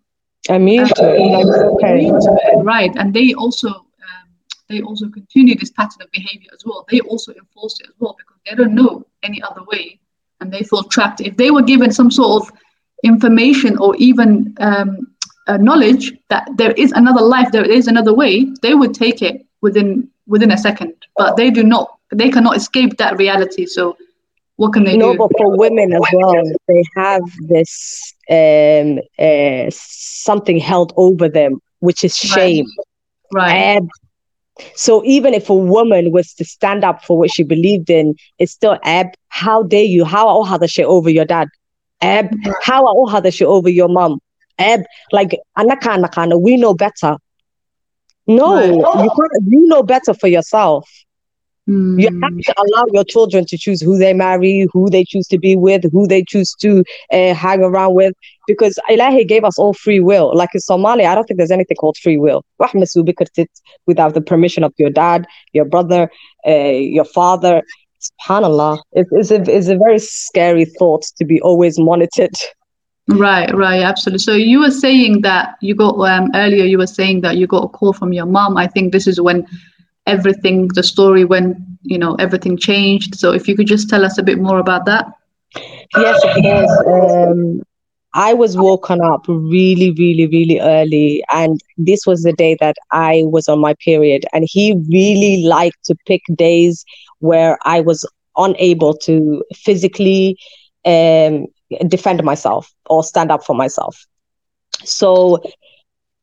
Immune 0.50 0.88
to 0.88 1.16
it. 1.16 1.48
Okay. 1.76 2.62
right 2.62 2.92
and 2.96 3.14
they 3.14 3.34
also 3.34 3.68
um, 3.70 4.30
they 4.70 4.82
also 4.82 5.10
continue 5.10 5.56
this 5.56 5.72
pattern 5.72 6.02
of 6.02 6.12
behavior 6.12 6.50
as 6.54 6.64
well 6.66 6.86
they 6.90 7.00
also 7.02 7.34
enforce 7.34 7.80
it 7.82 7.88
as 7.88 7.96
well 8.00 8.16
because 8.18 8.38
they 8.46 8.56
don't 8.56 8.74
know 8.74 9.06
any 9.24 9.42
other 9.42 9.64
way 9.64 10.00
and 10.40 10.52
they 10.52 10.64
feel 10.64 10.84
trapped 10.84 11.22
if 11.22 11.36
they 11.38 11.52
were 11.52 11.62
given 11.62 11.92
some 11.92 12.10
sort 12.10 12.44
of 12.44 12.58
information 13.04 13.78
or 13.78 13.96
even 13.98 14.56
um, 14.60 15.12
uh, 15.48 15.58
knowledge 15.58 16.14
that 16.30 16.48
there 16.56 16.72
is 16.72 16.92
another 16.94 17.22
life 17.22 17.52
there 17.52 17.70
is 17.70 17.88
another 17.88 18.14
way 18.14 18.46
they 18.62 18.74
would 18.74 18.94
take 18.94 19.22
it 19.22 19.46
within 19.62 20.08
within 20.28 20.52
a 20.52 20.58
second 20.58 20.94
but 21.16 21.36
they 21.38 21.50
do 21.50 21.64
not 21.64 21.98
they 22.14 22.30
cannot 22.30 22.56
escape 22.56 22.98
that 22.98 23.18
reality 23.18 23.66
so 23.66 23.98
what 24.58 24.74
can 24.74 24.84
they 24.84 24.98
no, 24.98 25.14
do 25.14 25.18
No, 25.18 25.28
but 25.28 25.38
for 25.38 25.56
women 25.58 25.94
as 25.94 26.02
well, 26.14 26.44
they 26.68 26.84
have 26.96 27.22
this 27.42 28.14
um, 28.30 29.00
uh, 29.18 29.70
something 29.70 30.58
held 30.58 30.94
over 30.98 31.30
them, 31.30 31.62
which 31.80 32.04
is 32.04 32.18
shame. 32.18 32.66
right 33.32 33.52
And 33.52 33.90
so 34.76 35.04
even 35.06 35.36
if 35.36 35.50
a 35.50 35.56
woman 35.56 36.12
was 36.12 36.34
to 36.34 36.44
stand 36.44 36.84
up 36.84 37.06
for 37.06 37.18
what 37.20 37.32
she 37.32 37.44
believed 37.44 37.92
in, 37.92 38.16
it's 38.40 38.52
still 38.52 38.80
Ab, 38.84 39.08
how 39.30 39.62
dare 39.62 39.84
you? 39.84 40.04
How 40.04 40.28
oh 40.28 40.44
how 40.44 40.58
the 40.58 40.68
shit 40.68 40.86
over 40.86 41.10
your 41.10 41.26
dad? 41.26 41.50
Ab, 42.02 42.36
how 42.64 42.84
oh 42.88 43.06
how 43.06 43.20
the 43.20 43.32
shit 43.32 43.48
over 43.48 43.70
your 43.70 43.90
mom? 43.90 44.20
like 45.12 45.40
anakana 45.58 46.42
we 46.42 46.58
know 46.58 46.74
better 46.74 47.18
no 48.28 48.56
right. 48.56 49.04
you 49.04 49.10
can't 49.10 49.32
you 49.48 49.68
know 49.68 49.84
better 49.84 50.14
for 50.14 50.28
yourself 50.28 50.90
mm. 51.68 52.02
you 52.02 52.08
have 52.22 52.38
to 52.38 52.54
allow 52.58 52.86
your 52.92 53.04
children 53.04 53.46
to 53.46 53.58
choose 53.58 53.82
who 53.82 53.98
they 53.98 54.14
marry, 54.14 54.68
who 54.74 54.90
they 54.90 55.04
choose 55.04 55.28
to 55.28 55.38
be 55.38 55.56
with, 55.56 55.84
who 55.92 56.08
they 56.08 56.24
choose 56.24 56.54
to 56.62 56.84
uh, 57.12 57.34
hang 57.34 57.62
around 57.62 57.94
with, 57.94 58.14
because 58.48 58.80
Ilahi 58.90 59.28
gave 59.28 59.44
us 59.44 59.58
all 59.60 59.74
free 59.74 60.00
will. 60.00 60.36
Like 60.36 60.50
in 60.54 60.62
Somalia, 60.62 61.06
I 61.06 61.16
don't 61.16 61.26
think 61.26 61.38
there's 61.38 61.52
anything 61.52 61.78
called 61.78 61.98
free 61.98 62.18
will. 62.18 62.44
Without 63.86 64.14
the 64.14 64.22
permission 64.22 64.64
of 64.64 64.74
your 64.78 64.90
dad, 64.90 65.26
your 65.54 65.66
brother, 65.66 66.10
uh, 66.46 66.52
your 66.52 67.06
father, 67.06 67.64
subhanallah 68.02 68.80
it 68.92 69.08
is 69.12 69.32
a, 69.32 69.42
it's 69.52 69.68
a 69.68 69.78
very 69.78 70.00
scary 70.00 70.66
thought 70.66 71.04
to 71.18 71.26
be 71.26 71.42
always 71.42 71.80
monitored 71.80 72.36
Right, 73.10 73.54
right, 73.56 73.84
absolutely. 73.84 74.20
So 74.20 74.34
you 74.34 74.60
were 74.60 74.72
saying 74.72 75.22
that 75.22 75.56
you 75.62 75.76
got 75.76 75.96
um, 76.00 76.30
earlier. 76.36 76.66
You 76.66 76.78
were 76.78 76.88
saying 76.88 77.22
that 77.22 77.38
you 77.38 77.48
got 77.48 77.64
a 77.64 77.70
call 77.70 77.94
from 77.94 78.12
your 78.12 78.26
mom. 78.26 78.58
I 78.58 78.68
think 78.68 78.92
this 78.92 79.08
is 79.08 79.22
when 79.22 79.48
everything, 80.06 80.68
the 80.74 80.84
story, 80.84 81.24
when 81.24 81.78
you 81.84 81.98
know 81.98 82.16
everything 82.16 82.58
changed. 82.58 83.16
So 83.16 83.32
if 83.32 83.48
you 83.48 83.56
could 83.56 83.68
just 83.68 83.90
tell 83.90 84.04
us 84.04 84.18
a 84.18 84.24
bit 84.24 84.40
more 84.40 84.60
about 84.60 84.86
that. 84.86 85.06
Yes, 85.96 86.24
of 86.24 86.36
course. 86.44 86.78
Um, 86.86 87.62
I 88.14 88.34
was 88.34 88.58
woken 88.58 89.02
up 89.02 89.26
really, 89.28 89.92
really, 89.92 90.28
really 90.28 90.60
early. 90.60 91.24
And 91.32 91.62
this 91.78 92.06
was 92.06 92.24
the 92.24 92.34
day 92.34 92.58
that 92.60 92.76
I 92.92 93.24
was 93.26 93.48
on 93.48 93.60
my 93.60 93.76
period. 93.76 94.26
And 94.34 94.46
he 94.50 94.74
really 94.90 95.44
liked 95.46 95.84
to 95.86 95.96
pick 96.06 96.22
days 96.36 96.84
where 97.20 97.58
I 97.64 97.82
was 97.82 98.06
unable 98.36 98.94
to 99.00 99.44
physically 99.56 100.38
um, 100.86 101.46
defend 101.88 102.24
myself 102.24 102.72
or 102.90 103.04
stand 103.04 103.32
up 103.32 103.44
for 103.44 103.56
myself. 103.56 103.98
So 104.84 105.42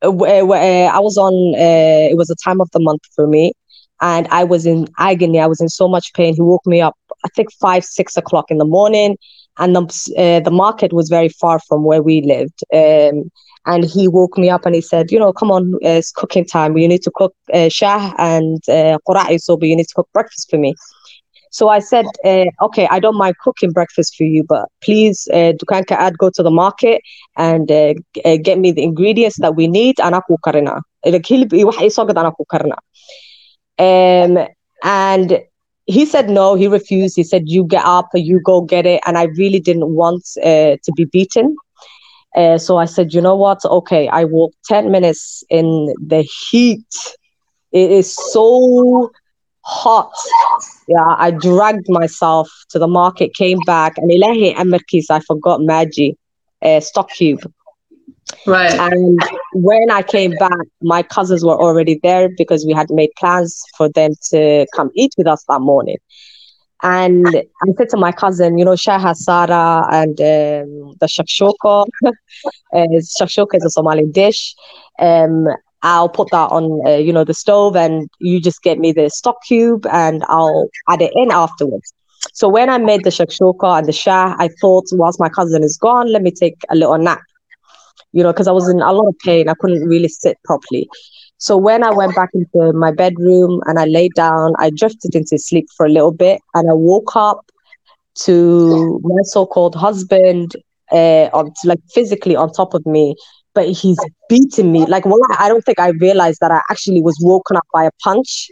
uh, 0.02 0.10
uh, 0.10 0.90
I 0.92 0.98
was 1.00 1.16
on, 1.16 1.34
uh, 1.54 2.10
it 2.10 2.16
was 2.16 2.30
a 2.30 2.36
time 2.44 2.60
of 2.60 2.70
the 2.72 2.80
month 2.80 3.02
for 3.14 3.26
me. 3.26 3.52
And 4.00 4.26
I 4.28 4.44
was 4.44 4.66
in 4.66 4.86
agony. 4.98 5.40
I 5.40 5.46
was 5.46 5.60
in 5.60 5.68
so 5.68 5.88
much 5.88 6.12
pain. 6.14 6.34
He 6.34 6.42
woke 6.42 6.66
me 6.66 6.80
up, 6.80 6.96
I 7.24 7.28
think, 7.34 7.52
five, 7.52 7.84
six 7.84 8.16
o'clock 8.16 8.50
in 8.50 8.58
the 8.58 8.64
morning 8.64 9.16
and 9.58 9.74
the, 9.74 9.80
uh, 10.18 10.40
the 10.40 10.50
market 10.50 10.92
was 10.92 11.08
very 11.08 11.28
far 11.28 11.60
from 11.68 11.84
where 11.84 12.02
we 12.02 12.22
lived. 12.22 12.62
Um, 12.72 13.30
and 13.66 13.84
he 13.84 14.08
woke 14.08 14.36
me 14.36 14.50
up 14.50 14.66
and 14.66 14.74
he 14.74 14.80
said, 14.80 15.10
you 15.10 15.18
know, 15.18 15.32
come 15.32 15.50
on, 15.50 15.74
uh, 15.76 15.98
it's 16.00 16.12
cooking 16.12 16.44
time. 16.44 16.76
You 16.76 16.88
need 16.88 17.02
to 17.02 17.12
cook 17.14 17.34
uh, 17.52 17.68
shah 17.68 18.12
and 18.18 18.60
uh, 18.68 18.98
so 19.38 19.58
you 19.62 19.76
need 19.76 19.88
to 19.88 19.94
cook 19.94 20.08
breakfast 20.12 20.50
for 20.50 20.58
me. 20.58 20.74
So 21.54 21.68
I 21.70 21.80
said, 21.80 22.06
uh, 22.24 22.46
okay, 22.66 22.88
I 22.90 23.00
don't 23.00 23.16
mind 23.18 23.36
cooking 23.44 23.72
breakfast 23.72 24.16
for 24.16 24.24
you, 24.24 24.44
but 24.48 24.68
please, 24.82 25.28
uh, 25.32 25.52
Dukanka 25.60 25.92
Ad, 25.96 26.18
go 26.18 26.30
to 26.34 26.42
the 26.42 26.50
market 26.50 27.02
and 27.36 27.70
uh, 27.70 28.34
get 28.42 28.58
me 28.58 28.72
the 28.72 28.82
ingredients 28.82 29.38
that 29.40 29.56
we 29.56 29.68
need 29.68 29.96
and. 30.00 30.66
Um, 33.78 34.38
and 34.82 35.38
he 35.86 36.06
said 36.06 36.28
no 36.30 36.54
he 36.54 36.66
refused. 36.68 37.16
He 37.16 37.24
said 37.24 37.42
you 37.46 37.64
get 37.64 37.84
up 37.84 38.08
you 38.24 38.40
go 38.44 38.60
get 38.62 38.86
it. 38.86 39.00
And 39.06 39.18
i 39.18 39.24
really 39.36 39.60
didn't 39.60 39.94
want 39.94 40.24
uh, 40.42 40.76
to 40.82 40.92
be 40.96 41.04
beaten. 41.06 41.56
Uh, 42.36 42.58
so 42.58 42.76
i 42.78 42.84
said 42.84 43.12
you 43.14 43.20
know 43.20 43.36
what? 43.36 43.64
Okay 43.64 44.08
i 44.08 44.24
walked 44.24 44.56
10 44.66 44.90
minutes 44.90 45.42
in 45.50 45.92
the 46.06 46.22
heat. 46.50 46.84
It 47.72 47.90
is 47.90 48.14
so 48.32 49.10
hot 49.64 50.12
yeah 50.88 51.14
i 51.18 51.30
dragged 51.30 51.86
myself 51.88 52.48
to 52.70 52.78
the 52.78 52.88
market 52.88 53.34
came 53.34 53.58
back 53.66 53.96
and 53.98 54.10
ilahi 54.10 54.54
amarkis 54.54 55.10
i 55.10 55.20
forgot 55.20 55.60
Maggi 55.60 56.14
uh, 56.62 56.80
stock 56.80 57.10
cube 57.10 57.40
Right. 58.46 58.78
And 58.78 59.20
when 59.52 59.90
I 59.90 60.02
came 60.02 60.32
back, 60.36 60.66
my 60.82 61.02
cousins 61.02 61.44
were 61.44 61.56
already 61.60 61.98
there 62.02 62.28
because 62.36 62.64
we 62.66 62.72
had 62.72 62.88
made 62.90 63.10
plans 63.18 63.62
for 63.76 63.88
them 63.88 64.12
to 64.30 64.66
come 64.74 64.90
eat 64.94 65.12
with 65.16 65.26
us 65.26 65.44
that 65.48 65.60
morning. 65.60 65.96
And 66.82 67.34
I 67.36 67.72
said 67.78 67.88
to 67.90 67.96
my 67.96 68.12
cousin, 68.12 68.58
you 68.58 68.64
know, 68.64 68.76
Shah 68.76 69.12
Sara 69.14 69.86
and 69.90 70.20
um, 70.20 70.94
the 71.00 71.06
shakshuka. 71.06 71.86
uh, 72.06 72.12
shakshuka 72.72 73.54
is 73.54 73.64
a 73.64 73.70
Somali 73.70 74.04
dish. 74.10 74.54
Um, 74.98 75.46
I'll 75.84 76.08
put 76.10 76.30
that 76.32 76.50
on, 76.50 76.82
uh, 76.86 76.96
you 76.96 77.12
know, 77.12 77.24
the 77.24 77.34
stove, 77.34 77.76
and 77.76 78.08
you 78.20 78.40
just 78.40 78.62
get 78.62 78.78
me 78.78 78.92
the 78.92 79.10
stock 79.10 79.36
cube, 79.46 79.86
and 79.92 80.24
I'll 80.28 80.68
add 80.88 81.02
it 81.02 81.12
in 81.14 81.30
afterwards. 81.30 81.94
So 82.32 82.48
when 82.48 82.70
I 82.70 82.78
made 82.78 83.04
the 83.04 83.10
shakshuka 83.10 83.78
and 83.78 83.88
the 83.88 83.92
shah, 83.92 84.34
I 84.38 84.48
thought, 84.60 84.86
whilst 84.92 85.20
my 85.20 85.28
cousin 85.28 85.62
is 85.64 85.78
gone, 85.78 86.12
let 86.12 86.22
me 86.22 86.32
take 86.32 86.56
a 86.70 86.76
little 86.76 86.98
nap 86.98 87.20
you 88.12 88.22
know, 88.22 88.32
because 88.32 88.48
I 88.48 88.52
was 88.52 88.68
in 88.68 88.80
a 88.80 88.92
lot 88.92 89.08
of 89.08 89.14
pain. 89.24 89.48
I 89.48 89.54
couldn't 89.58 89.86
really 89.88 90.08
sit 90.08 90.38
properly. 90.44 90.88
So 91.38 91.56
when 91.56 91.84
I 91.84 91.90
went 91.90 92.14
back 92.14 92.30
into 92.34 92.72
my 92.72 92.92
bedroom 92.92 93.60
and 93.66 93.78
I 93.78 93.84
laid 93.86 94.14
down, 94.14 94.54
I 94.58 94.70
drifted 94.70 95.14
into 95.14 95.38
sleep 95.38 95.66
for 95.76 95.86
a 95.86 95.90
little 95.90 96.12
bit 96.12 96.40
and 96.54 96.70
I 96.70 96.74
woke 96.74 97.16
up 97.16 97.40
to 98.24 99.00
my 99.02 99.20
so-called 99.24 99.74
husband 99.74 100.52
uh, 100.92 101.28
on 101.32 101.52
like 101.64 101.80
physically 101.92 102.36
on 102.36 102.52
top 102.52 102.74
of 102.74 102.86
me, 102.86 103.16
but 103.54 103.68
he's 103.70 103.98
beating 104.28 104.72
me. 104.72 104.86
Like, 104.86 105.06
well, 105.06 105.20
I 105.38 105.48
don't 105.48 105.64
think 105.64 105.78
I 105.78 105.88
realized 105.88 106.40
that 106.40 106.50
I 106.50 106.60
actually 106.70 107.00
was 107.00 107.16
woken 107.20 107.56
up 107.56 107.66
by 107.72 107.84
a 107.84 107.90
punch 108.02 108.50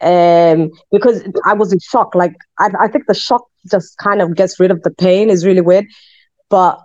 um, 0.00 0.70
because 0.90 1.22
I 1.46 1.54
was 1.54 1.72
in 1.72 1.78
shock. 1.80 2.14
Like, 2.14 2.34
I, 2.58 2.70
I 2.80 2.88
think 2.88 3.06
the 3.06 3.14
shock 3.14 3.44
just 3.70 3.96
kind 3.98 4.20
of 4.20 4.34
gets 4.34 4.58
rid 4.60 4.70
of 4.70 4.82
the 4.82 4.90
pain. 4.90 5.30
is 5.30 5.46
really 5.46 5.60
weird, 5.60 5.86
but 6.50 6.80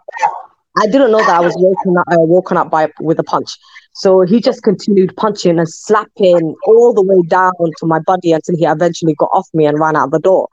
I 0.81 0.85
didn't 0.85 1.11
know 1.11 1.19
that 1.19 1.29
I 1.29 1.41
was 1.41 1.55
woken 1.57 1.97
up, 1.97 2.05
uh, 2.07 2.21
woken 2.21 2.57
up 2.57 2.69
by 2.69 2.89
with 2.99 3.19
a 3.19 3.23
punch. 3.23 3.51
So 3.93 4.21
he 4.21 4.39
just 4.39 4.63
continued 4.63 5.15
punching 5.17 5.57
and 5.57 5.67
slapping 5.67 6.55
all 6.65 6.93
the 6.93 7.01
way 7.01 7.21
down 7.27 7.51
to 7.79 7.85
my 7.85 7.99
body 7.99 8.31
until 8.31 8.55
he 8.55 8.65
eventually 8.65 9.15
got 9.15 9.29
off 9.33 9.47
me 9.53 9.65
and 9.65 9.79
ran 9.79 9.95
out 9.95 10.11
the 10.11 10.19
door. 10.19 10.47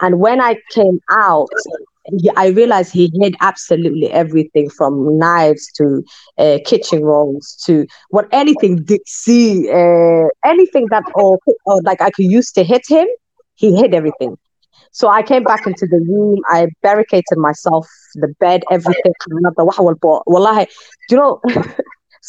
And 0.00 0.20
when 0.20 0.40
I 0.40 0.56
came 0.70 1.00
out, 1.10 1.48
he, 2.08 2.30
I 2.36 2.48
realized 2.48 2.92
he 2.92 3.10
hid 3.20 3.34
absolutely 3.40 4.10
everything 4.10 4.68
from 4.70 5.18
knives 5.18 5.70
to 5.76 6.02
uh, 6.38 6.58
kitchen 6.64 7.02
rolls 7.02 7.56
to 7.66 7.86
what 8.10 8.26
anything 8.32 8.84
see, 9.06 9.68
uh, 9.70 10.28
anything 10.44 10.88
that 10.90 11.04
or, 11.14 11.38
or 11.66 11.80
like 11.82 12.00
I 12.00 12.10
could 12.10 12.26
use 12.26 12.50
to 12.52 12.64
hit 12.64 12.82
him. 12.88 13.06
He 13.54 13.76
hid 13.76 13.94
everything. 13.94 14.36
So 14.92 15.08
I 15.08 15.22
came 15.22 15.44
back 15.44 15.66
into 15.66 15.86
the 15.90 15.98
room. 16.08 16.40
I 16.48 16.68
barricaded 16.82 17.36
myself, 17.36 17.86
the 18.14 18.28
bed, 18.40 18.62
everything. 18.70 19.12
Wallahi, 20.26 20.66
do 21.08 21.16
you 21.16 21.16
know, 21.16 21.40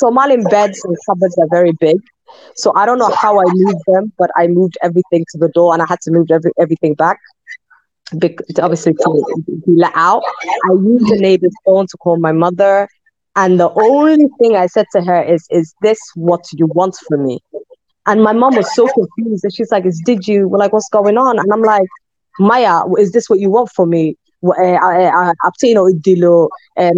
Somalian 0.01 0.49
beds 0.49 0.81
and 0.83 0.95
cupboards 1.07 1.37
are 1.37 1.47
very 1.49 1.71
big. 1.79 1.97
So 2.55 2.71
I 2.75 2.85
don't 2.85 2.99
know 2.99 3.09
how 3.09 3.39
I 3.39 3.45
moved 3.47 3.81
them, 3.87 4.11
but 4.17 4.29
I 4.37 4.47
moved 4.47 4.77
everything 4.81 5.25
to 5.31 5.37
the 5.37 5.49
door 5.49 5.73
and 5.73 5.81
I 5.81 5.85
had 5.87 5.99
to 6.01 6.11
move 6.11 6.27
every, 6.31 6.51
everything 6.59 6.93
back. 6.95 7.17
Obviously 8.13 8.93
to 8.93 9.43
be 9.45 9.73
let 9.75 9.91
out. 9.95 10.23
I 10.43 10.73
used 10.73 11.07
the 11.11 11.19
neighbor's 11.19 11.53
phone 11.65 11.87
to 11.87 11.97
call 11.97 12.17
my 12.17 12.31
mother. 12.31 12.87
And 13.35 13.59
the 13.59 13.69
only 13.69 14.25
thing 14.39 14.55
I 14.55 14.67
said 14.67 14.87
to 14.93 15.01
her 15.01 15.21
is, 15.21 15.45
is 15.49 15.73
this 15.81 15.99
what 16.15 16.45
you 16.53 16.67
want 16.67 16.95
from 17.07 17.25
me? 17.25 17.39
And 18.05 18.23
my 18.23 18.33
mom 18.33 18.55
was 18.55 18.73
so 18.75 18.87
confused. 18.87 19.43
And 19.43 19.53
she's 19.53 19.71
like, 19.71 19.85
is 19.85 20.01
did 20.03 20.27
you 20.27 20.49
like 20.49 20.73
what's 20.73 20.89
going 20.89 21.17
on? 21.17 21.39
And 21.39 21.51
I'm 21.53 21.61
like, 21.61 21.87
Maya, 22.39 22.81
is 22.97 23.11
this 23.11 23.29
what 23.29 23.39
you 23.39 23.49
want 23.49 23.69
from 23.71 23.91
me? 23.91 24.17
abtino 24.43 25.89
eh, 25.89 25.93
idilo 25.93 26.49
eh, 26.77 26.91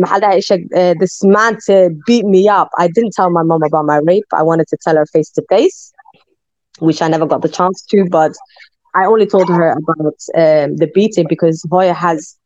eh, 0.74 0.94
this 1.00 1.24
man 1.24 1.58
to 1.66 1.90
beat 2.06 2.26
me 2.26 2.48
up 2.48 2.70
i 2.78 2.88
didn't 2.88 3.14
tell 3.14 3.30
my 3.30 3.42
mom 3.44 3.64
about 3.64 3.86
my 3.86 3.98
rape 4.06 4.26
i 4.34 4.44
wanted 4.44 4.68
to 4.68 4.78
tell 4.84 4.96
her 4.96 5.06
face 5.08 5.30
to 5.32 5.42
face 5.50 5.92
which 6.80 7.02
i 7.02 7.08
never 7.08 7.26
got 7.26 7.42
the 7.42 7.50
chance 7.50 7.84
to 7.84 8.06
but 8.10 8.34
i 8.96 9.06
only 9.06 9.26
told 9.26 9.48
her 9.50 9.72
about 9.72 10.18
um, 10.36 10.76
the 10.78 10.90
beating 10.94 11.26
because 11.28 11.66
hoya 11.72 11.94
has 11.94 12.38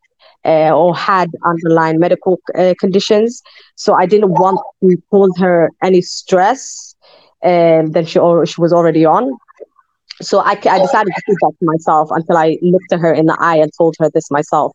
uh, 0.45 0.71
or 0.71 0.95
had 0.95 1.29
underlying 1.45 1.99
medical 1.99 2.39
uh, 2.57 2.73
conditions 2.79 3.41
so 3.75 3.93
i 3.93 4.05
didn't 4.05 4.31
want 4.31 4.59
to 4.81 4.97
cause 5.11 5.33
her 5.37 5.69
any 5.83 6.01
stress 6.01 6.95
um, 7.43 7.91
that 7.91 8.07
she, 8.07 8.17
or, 8.17 8.45
she 8.45 8.59
was 8.59 8.73
already 8.73 9.05
on 9.05 9.37
so 10.21 10.39
I, 10.39 10.51
I 10.51 10.79
decided 10.79 11.13
to 11.13 11.21
keep 11.27 11.37
that 11.41 11.53
to 11.59 11.65
myself 11.65 12.09
until 12.11 12.37
I 12.37 12.57
looked 12.61 12.91
at 12.93 12.99
her 12.99 13.13
in 13.13 13.25
the 13.25 13.37
eye 13.39 13.57
and 13.57 13.71
told 13.77 13.95
her 13.99 14.09
this 14.13 14.31
myself. 14.31 14.71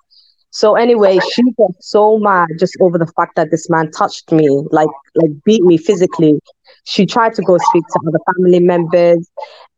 So 0.50 0.74
anyway, 0.74 1.18
she 1.20 1.42
got 1.56 1.70
so 1.80 2.18
mad 2.18 2.48
just 2.58 2.76
over 2.80 2.98
the 2.98 3.06
fact 3.06 3.36
that 3.36 3.50
this 3.50 3.70
man 3.70 3.90
touched 3.92 4.32
me, 4.32 4.48
like 4.70 4.88
like 5.14 5.30
beat 5.44 5.62
me 5.62 5.78
physically. 5.78 6.40
She 6.84 7.06
tried 7.06 7.34
to 7.34 7.42
go 7.42 7.56
speak 7.58 7.84
to 7.86 8.00
other 8.08 8.18
family 8.34 8.60
members, 8.60 9.30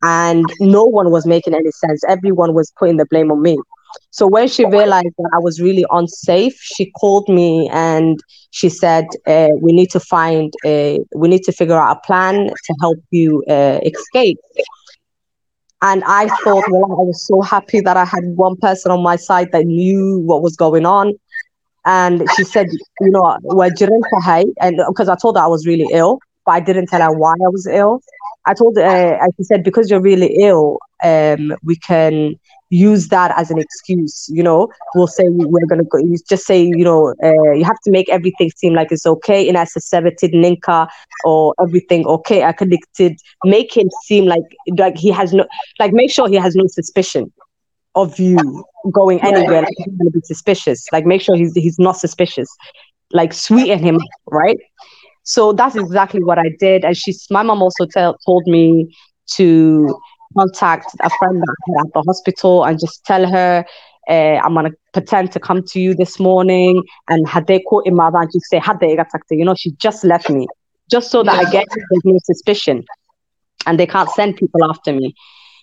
and 0.02 0.46
no 0.60 0.84
one 0.84 1.10
was 1.10 1.26
making 1.26 1.54
any 1.54 1.70
sense. 1.70 2.02
Everyone 2.08 2.54
was 2.54 2.72
putting 2.78 2.96
the 2.96 3.06
blame 3.06 3.30
on 3.30 3.42
me. 3.42 3.56
So 4.10 4.26
when 4.26 4.48
she 4.48 4.64
realized 4.64 5.14
that 5.18 5.30
I 5.34 5.38
was 5.38 5.60
really 5.60 5.84
unsafe, 5.90 6.54
she 6.60 6.90
called 6.92 7.28
me 7.28 7.68
and 7.72 8.18
she 8.50 8.68
said, 8.68 9.06
uh, 9.26 9.48
"We 9.60 9.72
need 9.72 9.90
to 9.90 10.00
find, 10.00 10.52
a, 10.64 10.98
we 11.14 11.28
need 11.28 11.42
to 11.44 11.52
figure 11.52 11.78
out 11.78 11.96
a 11.98 12.00
plan 12.06 12.48
to 12.48 12.74
help 12.80 12.98
you 13.10 13.42
uh, 13.48 13.80
escape." 13.84 14.38
And 15.82 16.02
I 16.06 16.28
thought, 16.28 16.64
well, 16.68 16.84
I 16.92 17.02
was 17.02 17.26
so 17.26 17.40
happy 17.42 17.80
that 17.80 17.96
I 17.96 18.04
had 18.04 18.24
one 18.36 18.56
person 18.56 18.90
on 18.92 19.02
my 19.02 19.16
side 19.16 19.50
that 19.52 19.64
knew 19.66 20.20
what 20.24 20.42
was 20.42 20.56
going 20.56 20.86
on. 20.86 21.14
And 21.84 22.28
she 22.30 22.44
said, 22.44 22.66
you 23.00 23.10
know, 23.10 23.36
we're 23.42 23.70
and 24.60 24.80
because 24.88 25.08
I 25.08 25.16
told 25.16 25.36
her 25.36 25.42
I 25.42 25.46
was 25.46 25.66
really 25.66 25.88
ill, 25.92 26.18
but 26.44 26.52
I 26.52 26.60
didn't 26.60 26.86
tell 26.86 27.00
her 27.00 27.12
why 27.12 27.32
I 27.32 27.48
was 27.48 27.66
ill. 27.66 28.00
I 28.46 28.54
told 28.54 28.76
her, 28.76 29.14
uh, 29.22 29.26
she 29.36 29.44
said, 29.44 29.62
because 29.62 29.90
you're 29.90 30.00
really 30.00 30.34
ill, 30.40 30.78
um, 31.02 31.54
we 31.62 31.76
can 31.76 32.34
use 32.70 33.08
that 33.08 33.32
as 33.36 33.50
an 33.50 33.58
excuse. 33.58 34.28
You 34.32 34.42
know, 34.42 34.68
we'll 34.94 35.06
say 35.06 35.24
we're 35.28 35.66
going 35.66 35.80
to 35.80 35.84
go, 35.84 35.98
you 35.98 36.16
just 36.28 36.46
say, 36.46 36.62
you 36.62 36.84
know, 36.84 37.14
uh, 37.22 37.52
you 37.52 37.64
have 37.64 37.78
to 37.84 37.90
make 37.90 38.08
everything 38.08 38.50
seem 38.56 38.74
like 38.74 38.90
it's 38.90 39.06
okay 39.06 39.46
in 39.46 39.56
associated 39.56 40.32
ninka 40.32 40.88
or 41.24 41.54
everything 41.60 42.06
okay, 42.06 42.42
I 42.44 42.52
connected. 42.52 43.18
Make 43.44 43.76
him 43.76 43.88
seem 44.04 44.24
like 44.24 44.42
like 44.78 44.96
he 44.96 45.10
has 45.10 45.32
no, 45.32 45.46
like 45.78 45.92
make 45.92 46.10
sure 46.10 46.28
he 46.28 46.36
has 46.36 46.56
no 46.56 46.64
suspicion 46.66 47.32
of 47.94 48.18
you 48.18 48.64
going 48.90 49.20
anywhere. 49.20 49.60
Like 49.62 49.74
he's 49.76 49.94
going 49.94 50.10
to 50.10 50.18
be 50.18 50.24
suspicious. 50.24 50.86
Like 50.92 51.04
make 51.04 51.20
sure 51.20 51.36
he's 51.36 51.54
he's 51.54 51.78
not 51.78 51.98
suspicious. 51.98 52.48
Like 53.12 53.34
sweeten 53.34 53.78
him, 53.78 54.00
right? 54.30 54.58
So 55.24 55.52
that's 55.52 55.76
exactly 55.76 56.22
what 56.22 56.38
I 56.38 56.50
did. 56.58 56.84
And 56.84 56.96
she's 56.96 57.26
my 57.30 57.42
mom 57.42 57.62
also 57.62 57.86
tell, 57.86 58.16
told 58.26 58.44
me 58.46 58.94
to 59.34 59.98
contact 60.36 60.94
a 61.00 61.10
friend 61.10 61.42
at 61.80 61.92
the 61.92 62.02
hospital 62.06 62.64
and 62.64 62.78
just 62.78 63.04
tell 63.04 63.28
her 63.28 63.64
uh, 64.08 64.12
I'm 64.12 64.54
gonna 64.54 64.70
pretend 64.92 65.30
to 65.32 65.40
come 65.40 65.62
to 65.68 65.80
you 65.80 65.94
this 65.94 66.18
morning. 66.18 66.82
And 67.08 67.28
had 67.28 67.46
they 67.46 67.60
caught 67.60 67.86
him 67.86 68.00
and 68.00 68.32
just 68.32 68.46
say 68.50 68.58
had 68.58 68.80
they 68.80 68.96
you 69.30 69.44
know 69.44 69.54
she 69.54 69.70
just 69.72 70.04
left 70.04 70.28
me. 70.28 70.46
Just 70.90 71.10
so 71.10 71.22
that 71.22 71.34
I 71.34 71.50
get 71.50 71.66
there's 71.68 72.04
no 72.04 72.18
suspicion. 72.24 72.84
And 73.66 73.78
they 73.78 73.86
can't 73.86 74.10
send 74.10 74.36
people 74.36 74.64
after 74.68 74.92
me 74.92 75.14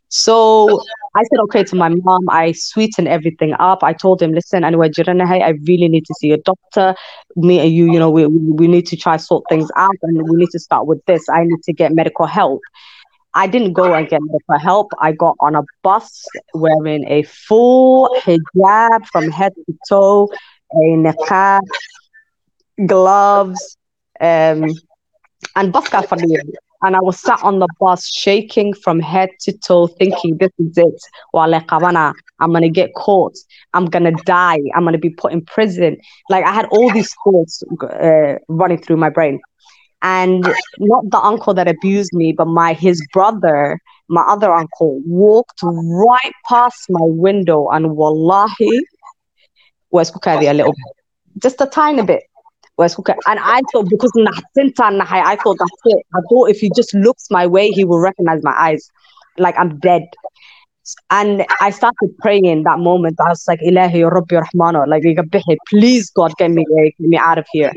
so 0.10 0.82
I 1.16 1.24
said 1.24 1.40
okay 1.44 1.64
to 1.64 1.76
my 1.76 1.90
mom. 1.90 2.30
I 2.30 2.52
sweetened 2.52 3.08
everything 3.08 3.54
up. 3.60 3.84
I 3.84 3.94
told 3.94 4.22
him, 4.22 4.34
listen, 4.34 4.64
I 4.64 4.70
really 4.70 5.88
need 5.88 6.06
to 6.06 6.14
see 6.20 6.32
a 6.32 6.38
doctor. 6.38 6.96
Me 7.36 7.60
and 7.60 7.72
you, 7.72 7.92
you 7.92 8.00
know, 8.00 8.10
we, 8.10 8.26
we 8.28 8.68
need 8.68 8.86
to 8.88 8.98
try 8.98 9.18
sort 9.18 9.44
things 9.50 9.70
out 9.76 9.96
and 10.02 10.30
we 10.30 10.38
need 10.38 10.50
to 10.52 10.60
start 10.60 10.86
with 10.88 11.04
this. 11.06 11.30
I 11.30 11.44
need 11.44 11.64
to 11.64 11.74
get 11.74 11.92
medical 11.94 12.26
help. 12.26 12.62
I 13.34 13.48
didn't 13.48 13.74
go 13.74 13.94
and 13.94 14.08
get 14.08 14.20
medical 14.24 14.60
help. 14.60 14.92
I 15.00 15.12
got 15.12 15.36
on 15.40 15.56
a 15.56 15.62
bus 15.84 16.26
wearing 16.54 17.06
a 17.08 17.24
full 17.24 18.10
hijab 18.22 19.06
from 19.12 19.30
head 19.30 19.54
to 19.68 19.78
toe, 19.88 20.30
a 20.72 20.76
niqab, 20.76 21.62
gloves, 22.86 23.78
um, 24.20 24.66
and 25.56 25.72
bus 25.72 25.88
and 26.82 26.96
I 26.96 27.00
was 27.02 27.20
sat 27.20 27.44
on 27.44 27.60
the 27.60 27.68
bus 27.80 28.08
shaking 28.08 28.74
from 28.74 29.00
head 29.00 29.30
to 29.42 29.52
toe, 29.58 29.88
thinking, 29.88 30.38
this 30.38 30.52
is 30.60 30.78
it. 30.78 31.02
I'm 31.34 32.52
going 32.52 32.62
to 32.62 32.70
get 32.70 32.94
caught. 32.96 33.38
I'm 33.74 33.86
going 33.86 34.04
to 34.06 34.24
die. 34.24 34.60
I'm 34.76 34.84
going 34.84 34.94
to 34.94 35.00
be 35.00 35.10
put 35.10 35.34
in 35.34 35.44
prison. 35.44 35.98
Like 36.30 36.46
I 36.46 36.54
had 36.54 36.66
all 36.72 36.92
these 36.92 37.14
thoughts 37.24 37.64
uh, 37.84 38.36
running 38.48 38.82
through 38.82 38.98
my 38.98 39.10
brain. 39.10 39.40
And 40.02 40.46
not 40.80 41.10
the 41.10 41.20
uncle 41.20 41.54
that 41.56 41.68
abused 41.68 42.14
me, 42.14 42.32
but 42.32 42.46
my 42.46 42.74
his 42.74 43.06
brother, 43.12 43.80
my 44.08 44.22
other 44.22 44.54
uncle, 44.54 45.02
walked 45.06 45.60
right 45.64 46.34
past 46.48 46.86
my 46.90 47.04
window 47.04 47.68
and 47.68 47.98
wallahi 47.98 48.80
was 49.92 50.12
a 50.48 50.54
little 50.54 50.72
bit, 50.72 51.42
just 51.42 51.60
a 51.60 51.66
tiny 51.66 52.04
bit. 52.04 52.24
And 53.28 53.40
I 53.40 53.62
thought 53.72 53.90
because 53.90 54.12
I 54.16 55.36
thought 55.36 55.58
that's 55.60 55.82
it. 55.86 56.06
I 56.16 56.20
thought 56.30 56.50
if 56.50 56.60
he 56.60 56.72
just 56.76 56.94
looks 56.94 57.28
my 57.30 57.46
way, 57.46 57.70
he 57.70 57.84
will 57.84 58.00
recognize 58.00 58.42
my 58.44 58.54
eyes. 58.58 58.90
Like 59.38 59.56
I'm 59.58 59.80
dead. 59.80 60.04
And 61.12 61.46
I 61.62 61.70
started 61.70 62.18
praying 62.20 62.64
that 62.64 62.80
moment. 62.80 63.20
I 63.20 63.30
was 63.30 63.44
like, 63.48 63.60
Ilahi 63.60 64.10
Rabbi 64.10 64.36
Rahmano, 64.36 64.88
like 64.88 65.04
please 65.70 66.10
God 66.10 66.34
get 66.38 66.52
me 66.52 66.66
get 66.98 67.00
me 67.00 67.18
out 67.18 67.38
of 67.38 67.46
here. 67.52 67.72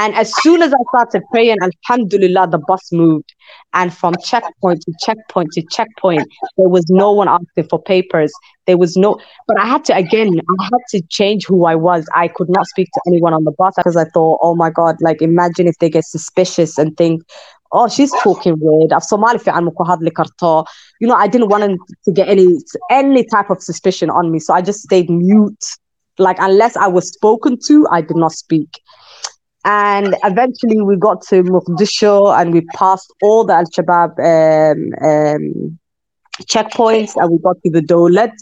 And 0.00 0.14
as 0.14 0.32
soon 0.42 0.62
as 0.62 0.72
I 0.72 0.78
started 0.88 1.22
praying, 1.30 1.58
Alhamdulillah, 1.60 2.48
the 2.48 2.56
bus 2.56 2.90
moved. 2.90 3.34
And 3.74 3.92
from 3.92 4.14
checkpoint 4.24 4.80
to 4.80 4.94
checkpoint 4.98 5.52
to 5.52 5.62
checkpoint, 5.70 6.26
there 6.56 6.70
was 6.70 6.86
no 6.88 7.12
one 7.12 7.28
asking 7.28 7.68
for 7.68 7.82
papers. 7.82 8.32
There 8.66 8.78
was 8.78 8.96
no, 8.96 9.20
but 9.46 9.60
I 9.60 9.66
had 9.66 9.84
to, 9.84 9.94
again, 9.94 10.40
I 10.58 10.64
had 10.64 10.80
to 10.92 11.02
change 11.10 11.44
who 11.44 11.66
I 11.66 11.74
was. 11.74 12.06
I 12.14 12.28
could 12.28 12.48
not 12.48 12.66
speak 12.68 12.88
to 12.94 13.00
anyone 13.08 13.34
on 13.34 13.44
the 13.44 13.52
bus 13.58 13.74
because 13.76 13.94
I 13.94 14.04
thought, 14.04 14.38
oh 14.40 14.54
my 14.54 14.70
God, 14.70 14.96
like 15.02 15.20
imagine 15.20 15.68
if 15.68 15.76
they 15.80 15.90
get 15.90 16.06
suspicious 16.06 16.78
and 16.78 16.96
think, 16.96 17.22
oh, 17.70 17.86
she's 17.86 18.10
talking 18.22 18.56
weird. 18.58 18.94
I've 18.94 19.04
Somali 19.04 19.38
You 19.44 21.08
know, 21.08 21.14
I 21.14 21.28
didn't 21.28 21.48
want 21.48 21.78
to 22.06 22.12
get 22.12 22.26
any 22.26 22.46
any 22.90 23.24
type 23.24 23.50
of 23.50 23.62
suspicion 23.62 24.08
on 24.08 24.32
me. 24.32 24.38
So 24.38 24.54
I 24.54 24.62
just 24.62 24.80
stayed 24.80 25.10
mute. 25.10 25.62
Like 26.16 26.38
unless 26.40 26.74
I 26.76 26.86
was 26.86 27.12
spoken 27.12 27.58
to, 27.66 27.86
I 27.90 28.00
did 28.00 28.16
not 28.16 28.32
speak. 28.32 28.80
And 29.64 30.14
eventually 30.24 30.80
we 30.80 30.96
got 30.96 31.22
to 31.28 31.42
Mogadishu 31.42 32.38
and 32.40 32.52
we 32.52 32.62
passed 32.74 33.12
all 33.22 33.44
the 33.44 33.54
Al 33.54 33.64
Shabaab 33.64 34.18
um, 34.18 35.06
um, 35.06 35.78
checkpoints 36.44 37.14
and 37.16 37.30
we 37.32 37.38
got 37.38 37.56
to 37.64 37.70
the 37.70 37.80
Dawlat. 37.80 38.32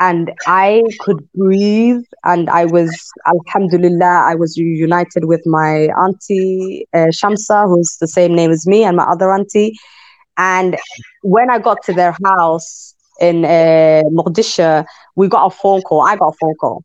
And 0.00 0.30
I 0.46 0.82
could 1.00 1.26
breathe, 1.34 2.02
and 2.24 2.48
I 2.50 2.66
was, 2.66 2.96
Alhamdulillah, 3.26 4.22
I 4.26 4.34
was 4.36 4.56
reunited 4.56 5.24
with 5.24 5.42
my 5.44 5.88
auntie 6.00 6.86
uh, 6.94 7.08
Shamsa, 7.08 7.66
who's 7.66 7.96
the 8.00 8.06
same 8.06 8.34
name 8.34 8.50
as 8.50 8.66
me, 8.66 8.84
and 8.84 8.96
my 8.96 9.04
other 9.04 9.32
auntie. 9.32 9.74
And 10.36 10.76
when 11.22 11.50
I 11.50 11.58
got 11.58 11.82
to 11.84 11.92
their 11.92 12.16
house 12.24 12.94
in 13.20 13.44
uh, 13.44 14.02
Mogadishu, 14.12 14.84
we 15.16 15.28
got 15.28 15.46
a 15.46 15.50
phone 15.50 15.82
call. 15.82 16.02
I 16.06 16.16
got 16.16 16.28
a 16.28 16.36
phone 16.40 16.54
call 16.60 16.84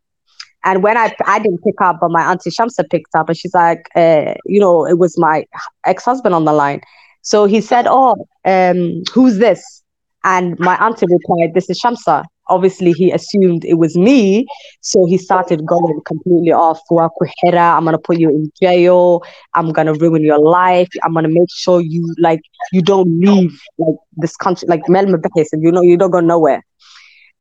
and 0.63 0.83
when 0.83 0.97
I 0.97 1.13
I 1.25 1.39
didn't 1.39 1.63
pick 1.63 1.79
up, 1.81 1.97
but 2.01 2.11
my 2.11 2.21
auntie 2.29 2.49
Shamsa 2.49 2.89
picked 2.89 3.15
up, 3.15 3.29
and 3.29 3.37
she's 3.37 3.53
like, 3.53 3.87
uh, 3.95 4.33
you 4.45 4.59
know, 4.59 4.85
it 4.85 4.97
was 4.97 5.17
my 5.17 5.45
ex 5.85 6.03
husband 6.05 6.33
on 6.35 6.45
the 6.45 6.53
line. 6.53 6.81
So 7.21 7.45
he 7.45 7.61
said, 7.61 7.85
"Oh, 7.87 8.15
um, 8.45 9.03
who's 9.13 9.37
this?" 9.37 9.83
And 10.23 10.57
my 10.59 10.75
auntie 10.83 11.05
replied, 11.09 11.53
"This 11.53 11.69
is 11.69 11.79
Shamsa." 11.81 12.23
Obviously, 12.49 12.91
he 12.91 13.11
assumed 13.11 13.63
it 13.65 13.75
was 13.75 13.95
me, 13.97 14.45
so 14.81 15.05
he 15.05 15.17
started 15.17 15.65
going 15.65 16.01
completely 16.05 16.51
off. 16.51 16.79
I'm 16.91 17.85
gonna 17.85 17.97
put 17.97 18.17
you 18.19 18.29
in 18.29 18.51
jail. 18.61 19.21
I'm 19.53 19.71
gonna 19.71 19.93
ruin 19.93 20.23
your 20.23 20.39
life. 20.39 20.89
I'm 21.03 21.13
gonna 21.13 21.29
make 21.29 21.49
sure 21.53 21.81
you 21.81 22.13
like 22.19 22.41
you 22.71 22.81
don't 22.81 23.19
leave 23.19 23.57
like 23.77 23.95
this 24.17 24.35
country, 24.35 24.67
like 24.67 24.81
Melma 24.89 25.19
and 25.53 25.63
you 25.63 25.71
know 25.71 25.81
you 25.81 25.97
don't 25.97 26.11
go 26.11 26.19
nowhere. 26.19 26.63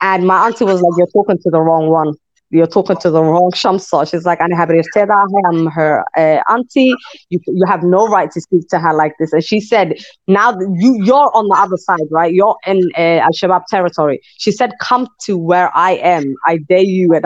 And 0.01 0.27
my 0.27 0.47
auntie 0.47 0.65
was 0.65 0.81
like, 0.81 0.93
"You're 0.97 1.07
talking 1.09 1.39
to 1.39 1.51
the 1.51 1.61
wrong 1.61 1.89
one." 1.89 2.15
You're 2.53 2.67
talking 2.67 2.97
to 2.99 3.11
the 3.11 3.23
wrong 3.23 3.51
Shamsa. 3.55 4.09
She's 4.11 4.25
like, 4.25 4.41
I'm 4.41 5.67
her 5.67 6.05
uh, 6.17 6.43
auntie. 6.51 6.95
You, 7.31 7.41
you 7.47 7.65
have 7.67 7.83
no 7.83 8.07
right 8.07 8.31
to 8.31 8.41
speak 8.41 8.69
to 8.69 8.79
her 8.79 8.93
like 8.93 9.15
this. 9.19 9.33
And 9.33 9.43
she 9.43 9.61
said, 9.61 9.95
now 10.29 10.53
you, 10.75 11.01
you're 11.03 11.35
on 11.35 11.49
the 11.49 11.57
other 11.59 11.79
side, 11.79 12.07
right? 12.11 12.33
You're 12.33 12.57
in 12.67 12.91
uh, 12.97 13.25
Al 13.27 13.31
Shabaab 13.31 13.65
territory. 13.67 14.21
She 14.39 14.53
said, 14.53 14.73
come 14.81 15.09
to 15.25 15.39
where 15.39 15.71
I 15.75 15.93
am. 15.93 16.35
I 16.47 16.59
dare 16.59 16.83
you, 16.83 17.15
and 17.15 17.25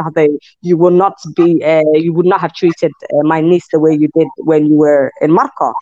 you 0.62 0.76
will 0.76 0.92
not 0.92 1.14
be, 1.34 1.62
uh, 1.64 1.82
you 1.94 2.12
would 2.12 2.26
not 2.26 2.40
have 2.40 2.54
treated 2.54 2.92
uh, 3.02 3.22
my 3.22 3.40
niece 3.40 3.66
the 3.72 3.80
way 3.80 3.92
you 3.92 4.08
did 4.16 4.28
when 4.38 4.66
you 4.66 4.76
were 4.76 5.12
in 5.20 5.32
Marca. 5.32 5.72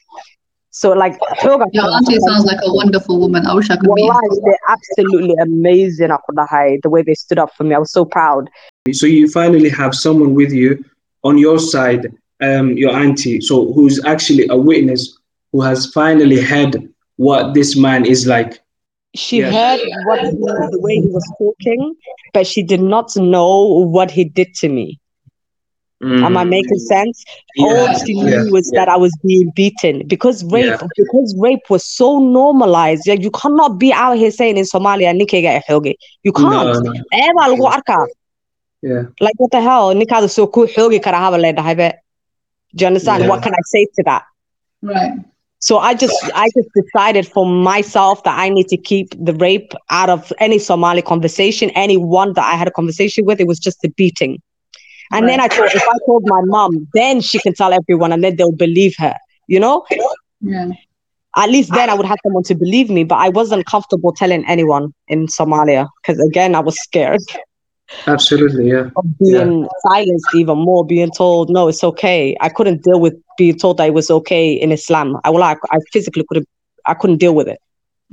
So 0.74 0.90
like 0.90 1.16
Your 1.44 1.88
auntie 1.88 2.18
sounds 2.18 2.44
like 2.46 2.58
a 2.64 2.74
wonderful 2.74 3.20
woman. 3.20 3.46
I 3.46 3.54
wish 3.54 3.70
I 3.70 3.76
could 3.76 3.88
well, 3.88 4.20
meet 4.28 4.42
They're 4.44 4.58
absolutely 4.68 5.34
amazing, 5.40 6.08
the 6.08 6.90
way 6.90 7.02
they 7.02 7.14
stood 7.14 7.38
up 7.38 7.54
for 7.54 7.62
me. 7.62 7.76
I 7.76 7.78
was 7.78 7.92
so 7.92 8.04
proud. 8.04 8.50
So 8.92 9.06
you 9.06 9.28
finally 9.28 9.68
have 9.68 9.94
someone 9.94 10.34
with 10.34 10.52
you 10.52 10.84
on 11.22 11.38
your 11.38 11.60
side, 11.60 12.12
um, 12.42 12.76
your 12.76 12.90
auntie, 12.90 13.40
so 13.40 13.72
who's 13.72 14.04
actually 14.04 14.48
a 14.48 14.56
witness 14.56 15.16
who 15.52 15.60
has 15.62 15.86
finally 15.92 16.42
heard 16.42 16.92
what 17.16 17.54
this 17.54 17.76
man 17.76 18.04
is 18.04 18.26
like. 18.26 18.60
She 19.14 19.38
yeah. 19.38 19.52
heard 19.52 19.80
what 20.06 20.22
the 20.22 20.80
way 20.80 20.96
he 20.96 21.06
was 21.06 21.32
talking, 21.38 21.94
but 22.32 22.48
she 22.48 22.64
did 22.64 22.80
not 22.80 23.14
know 23.14 23.62
what 23.64 24.10
he 24.10 24.24
did 24.24 24.54
to 24.56 24.68
me. 24.68 24.98
Mm. 26.02 26.22
Am 26.22 26.36
I 26.36 26.44
making 26.44 26.78
sense? 26.78 27.24
Yeah. 27.56 27.66
All 27.66 27.98
she 27.98 28.14
knew 28.14 28.28
yeah. 28.28 28.50
was 28.50 28.70
yeah. 28.72 28.80
that 28.80 28.88
I 28.88 28.96
was 28.96 29.16
being 29.24 29.50
beaten 29.54 30.06
because 30.06 30.44
rape, 30.44 30.78
because 30.96 31.34
rape 31.38 31.70
was 31.70 31.84
so 31.84 32.18
normalized. 32.18 33.06
Like 33.06 33.22
you 33.22 33.30
cannot 33.30 33.78
be 33.78 33.92
out 33.92 34.16
here 34.18 34.30
saying 34.30 34.58
in 34.58 34.64
Somalia, 34.64 35.14
You 36.22 36.32
can't. 36.32 36.84
No, 36.84 36.92
no. 36.92 38.06
Yeah. 38.82 39.04
Like 39.20 39.34
what 39.38 39.50
the 39.50 39.62
hell? 39.62 39.94
Ninkaada 39.94 40.28
soo 40.28 40.46
kuu 40.46 40.66
xoogi 40.66 41.00
karaa 41.00 41.22
haba 41.26 41.38
leedhahay 41.40 41.76
be. 41.76 41.92
Do 42.74 42.82
you 42.82 42.86
understand? 42.86 43.22
Yeah. 43.22 43.30
What 43.30 43.42
can 43.42 43.54
I 43.54 43.62
say 43.64 43.86
to 43.96 44.02
that? 44.04 44.24
Right. 44.82 45.12
So 45.60 45.78
I 45.78 45.94
just 45.94 46.14
I 46.34 46.50
just 46.54 46.68
decided 46.74 47.26
for 47.26 47.46
myself 47.46 48.22
that 48.24 48.38
I 48.38 48.50
need 48.50 48.68
to 48.68 48.76
keep 48.76 49.14
the 49.18 49.32
rape 49.32 49.72
out 49.88 50.10
of 50.10 50.30
any 50.38 50.58
Somali 50.58 51.00
conversation. 51.00 51.70
Anyone 51.70 52.34
that 52.34 52.44
I 52.44 52.56
had 52.56 52.68
a 52.68 52.70
conversation 52.70 53.24
with, 53.24 53.40
it 53.40 53.46
was 53.46 53.58
just 53.58 53.80
the 53.80 53.88
beating. 53.88 54.42
And 55.14 55.26
right. 55.26 55.30
then 55.30 55.40
I 55.40 55.48
thought 55.48 55.74
if 55.74 55.82
I 55.82 55.98
told 56.06 56.24
my 56.26 56.40
mom, 56.44 56.88
then 56.92 57.20
she 57.20 57.38
can 57.38 57.54
tell 57.54 57.72
everyone 57.72 58.10
and 58.10 58.22
then 58.24 58.34
they'll 58.34 58.50
believe 58.50 58.96
her, 58.98 59.14
you 59.46 59.60
know? 59.60 59.86
Yeah. 60.40 60.70
At 61.36 61.50
least 61.50 61.72
then 61.72 61.88
I 61.88 61.94
would 61.94 62.06
have 62.06 62.18
someone 62.24 62.42
to 62.44 62.54
believe 62.54 62.90
me, 62.90 63.04
but 63.04 63.16
I 63.16 63.28
wasn't 63.28 63.64
comfortable 63.66 64.12
telling 64.12 64.44
anyone 64.48 64.92
in 65.08 65.26
Somalia 65.26 65.88
because 66.02 66.20
again 66.20 66.56
I 66.56 66.60
was 66.60 66.76
scared. 66.80 67.22
Absolutely, 68.06 68.70
yeah. 68.70 68.90
Of 68.96 69.18
being 69.18 69.60
yeah. 69.62 69.66
silenced 69.86 70.34
even 70.34 70.58
more, 70.58 70.84
being 70.84 71.10
told 71.10 71.48
no, 71.50 71.68
it's 71.68 71.84
okay. 71.84 72.36
I 72.40 72.48
couldn't 72.48 72.82
deal 72.82 73.00
with 73.00 73.14
being 73.38 73.58
told 73.58 73.76
that 73.76 73.88
it 73.88 73.94
was 73.94 74.10
okay 74.10 74.52
in 74.52 74.72
Islam. 74.72 75.20
I 75.24 75.30
well, 75.30 75.42
I, 75.42 75.56
I 75.70 75.78
physically 75.92 76.24
couldn't, 76.28 76.48
I 76.86 76.94
couldn't 76.94 77.18
deal 77.18 77.34
with 77.34 77.48
it. 77.48 77.60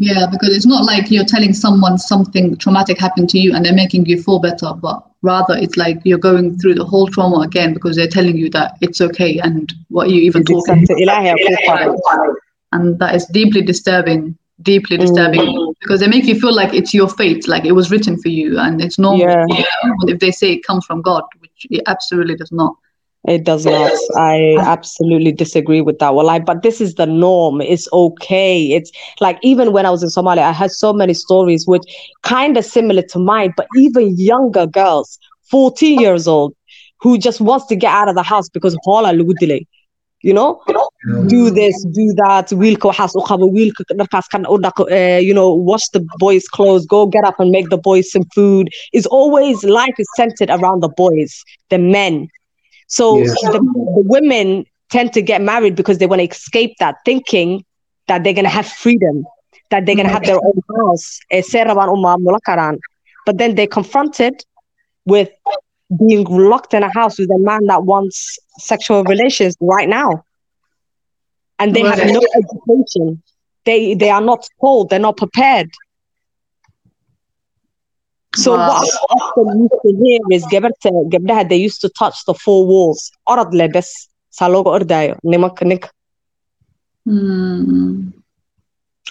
Yeah, 0.01 0.25
because 0.31 0.49
it's 0.49 0.65
not 0.65 0.83
like 0.83 1.11
you're 1.11 1.25
telling 1.25 1.53
someone 1.53 1.99
something 1.99 2.57
traumatic 2.57 2.99
happened 2.99 3.29
to 3.29 3.37
you 3.37 3.53
and 3.53 3.63
they're 3.63 3.71
making 3.71 4.07
you 4.07 4.21
feel 4.21 4.39
better, 4.39 4.73
but 4.73 5.07
rather 5.21 5.55
it's 5.55 5.77
like 5.77 5.99
you're 6.03 6.17
going 6.17 6.57
through 6.57 6.73
the 6.73 6.83
whole 6.83 7.07
trauma 7.07 7.41
again 7.41 7.71
because 7.71 7.95
they're 7.95 8.07
telling 8.07 8.35
you 8.35 8.49
that 8.49 8.77
it's 8.81 8.99
okay 8.99 9.37
and 9.37 9.73
what 9.89 10.07
are 10.07 10.09
you 10.09 10.21
even 10.21 10.43
talking 10.43 10.83
about? 10.83 12.35
And 12.71 12.97
that 12.97 13.13
is 13.13 13.27
deeply 13.27 13.61
disturbing 13.61 14.35
deeply 14.63 14.97
disturbing 14.97 15.41
mm. 15.41 15.73
because 15.79 15.99
they 15.99 16.07
make 16.07 16.25
you 16.25 16.39
feel 16.39 16.53
like 16.53 16.73
it's 16.73 16.93
your 16.93 17.09
fate, 17.09 17.47
like 17.47 17.65
it 17.65 17.71
was 17.71 17.91
written 17.91 18.19
for 18.21 18.29
you, 18.29 18.59
and 18.59 18.81
it's 18.81 18.99
normal. 18.99 19.27
Yeah. 19.27 19.45
You 19.47 19.65
know? 19.83 19.95
If 20.07 20.19
they 20.19 20.31
say 20.31 20.53
it 20.53 20.63
comes 20.63 20.85
from 20.85 21.01
God, 21.01 21.23
which 21.39 21.67
it 21.69 21.83
absolutely 21.87 22.35
does 22.35 22.51
not. 22.51 22.75
It 23.27 23.43
does 23.43 23.65
not. 23.65 23.91
I 24.17 24.57
absolutely 24.59 25.31
disagree 25.31 25.81
with 25.81 25.99
that. 25.99 26.15
Well, 26.15 26.25
like, 26.25 26.43
but 26.45 26.63
this 26.63 26.81
is 26.81 26.95
the 26.95 27.05
norm. 27.05 27.61
It's 27.61 27.87
okay. 27.93 28.71
It's 28.71 28.91
like 29.19 29.37
even 29.43 29.71
when 29.71 29.85
I 29.85 29.91
was 29.91 30.01
in 30.01 30.09
Somalia, 30.09 30.41
I 30.41 30.51
had 30.51 30.71
so 30.71 30.91
many 30.91 31.13
stories 31.13 31.67
which 31.67 31.83
kind 32.23 32.57
of 32.57 32.65
similar 32.65 33.03
to 33.03 33.19
mine, 33.19 33.53
but 33.55 33.67
even 33.77 34.17
younger 34.17 34.65
girls, 34.65 35.19
14 35.51 35.99
years 35.99 36.27
old, 36.27 36.55
who 36.99 37.17
just 37.17 37.41
wants 37.41 37.67
to 37.67 37.75
get 37.75 37.93
out 37.93 38.09
of 38.09 38.15
the 38.15 38.23
house 38.23 38.49
because 38.49 38.75
hola 38.83 39.13
lagu 39.13 39.33
dilay. 39.39 39.65
You 40.23 40.33
know, 40.33 40.61
do 41.27 41.49
this, 41.49 41.83
do 41.85 42.13
that. 42.13 42.49
Dharkaas 42.49 44.29
kan 44.29 44.45
u 44.49 44.57
dhaqo, 44.57 44.91
uh, 44.91 45.17
you 45.19 45.33
know, 45.33 45.51
wash 45.53 45.89
the 45.89 46.05
boys' 46.19 46.47
clothes, 46.47 46.85
go 46.85 47.07
get 47.07 47.23
up 47.23 47.39
and 47.39 47.49
make 47.49 47.69
the 47.69 47.77
boys 47.77 48.11
some 48.11 48.23
food. 48.35 48.69
It's 48.93 49.07
always 49.07 49.63
life 49.63 49.95
is 49.97 50.07
centered 50.15 50.51
around 50.51 50.81
the 50.81 50.89
boys, 50.89 51.43
the 51.69 51.79
men. 51.79 52.27
So 52.97 53.05
Yeah. 53.17 53.51
the, 53.53 53.59
the 53.97 54.03
women 54.15 54.65
tend 54.89 55.13
to 55.13 55.21
get 55.21 55.41
married 55.41 55.75
because 55.75 55.97
they 55.99 56.07
want 56.07 56.21
to 56.21 56.27
escape 56.27 56.73
that, 56.79 56.95
thinking 57.05 57.63
that 58.07 58.23
they're 58.23 58.33
gonna 58.39 58.49
have 58.59 58.67
freedom, 58.67 59.23
that 59.71 59.85
they're 59.85 59.95
gonna 59.95 60.09
have 60.17 60.25
their 60.25 60.39
own 60.49 60.59
house. 60.77 61.19
eh, 61.31 61.41
se 61.51 61.59
raban 61.69 61.89
u 61.95 61.97
maamula 62.05 62.39
karaan. 62.47 62.77
But 63.25 63.37
then 63.39 63.55
they're 63.55 63.67
confronted 63.79 64.35
with 65.05 65.29
being 66.07 66.25
locked 66.25 66.73
in 66.73 66.83
a 66.83 66.91
house 66.99 67.17
with 67.19 67.29
a 67.31 67.39
man 67.39 67.61
that 67.67 67.83
wants 67.85 68.37
sexual 68.59 69.03
relations 69.05 69.55
right 69.61 69.89
now. 69.89 70.23
And 71.59 71.73
they 71.75 71.83
have 71.85 72.03
no 72.03 72.21
education. 72.41 73.21
They 73.65 73.93
they 73.95 74.09
are 74.09 74.21
not 74.31 74.41
told, 74.61 74.89
they're 74.89 74.99
not 74.99 75.17
prepared. 75.17 75.69
So 78.35 78.51
Wow. 78.55 78.67
what 78.67 78.77
I 78.77 79.15
often 79.15 79.59
used 79.61 79.81
to 79.85 79.91
hear 80.03 80.19
is 80.31 80.45
gabarta 80.45 80.91
gabdhaha 81.09 81.49
they 81.49 81.57
used 81.57 81.81
to 81.81 81.89
touch 81.89 82.23
the 82.25 82.33
four 82.33 82.65
walls. 82.65 83.11
Orod 83.27 83.53
le 83.53 83.67
bes 83.67 84.07
saa 84.29 84.47
looga 84.49 84.71
ordayo 84.79 85.17
nimanka 85.25 85.65
ninka. 85.65 85.89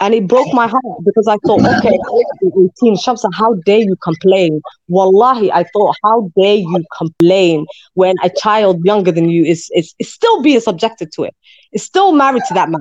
And 0.00 0.14
it 0.14 0.26
broke 0.26 0.54
my 0.54 0.66
heart 0.66 1.04
because 1.04 1.28
I 1.28 1.36
thought, 1.46 1.60
okay, 1.76 1.90
18, 2.82 2.96
Shamsa, 2.96 3.28
how 3.34 3.54
dare 3.66 3.80
you 3.80 3.96
complain? 4.02 4.62
Wallahi, 4.88 5.52
I 5.52 5.64
thought, 5.64 5.94
how 6.02 6.30
dare 6.40 6.54
you 6.54 6.82
complain 6.96 7.66
when 7.94 8.14
a 8.24 8.30
child 8.30 8.80
younger 8.84 9.12
than 9.12 9.28
you 9.28 9.44
is, 9.44 9.68
is, 9.74 9.94
is 9.98 10.10
still 10.10 10.40
being 10.42 10.60
subjected 10.60 11.12
to 11.12 11.24
it? 11.24 11.34
Is 11.72 11.82
still 11.84 12.12
married 12.12 12.44
to 12.48 12.54
that 12.54 12.70
man. 12.70 12.80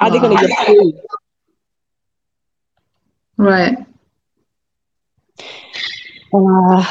Are 0.00 0.10
they 0.10 0.20
going 0.20 0.36
to 0.36 0.46
get 0.46 0.66
free? 0.66 0.94
Right. 3.36 3.87
Uh, 6.32 6.84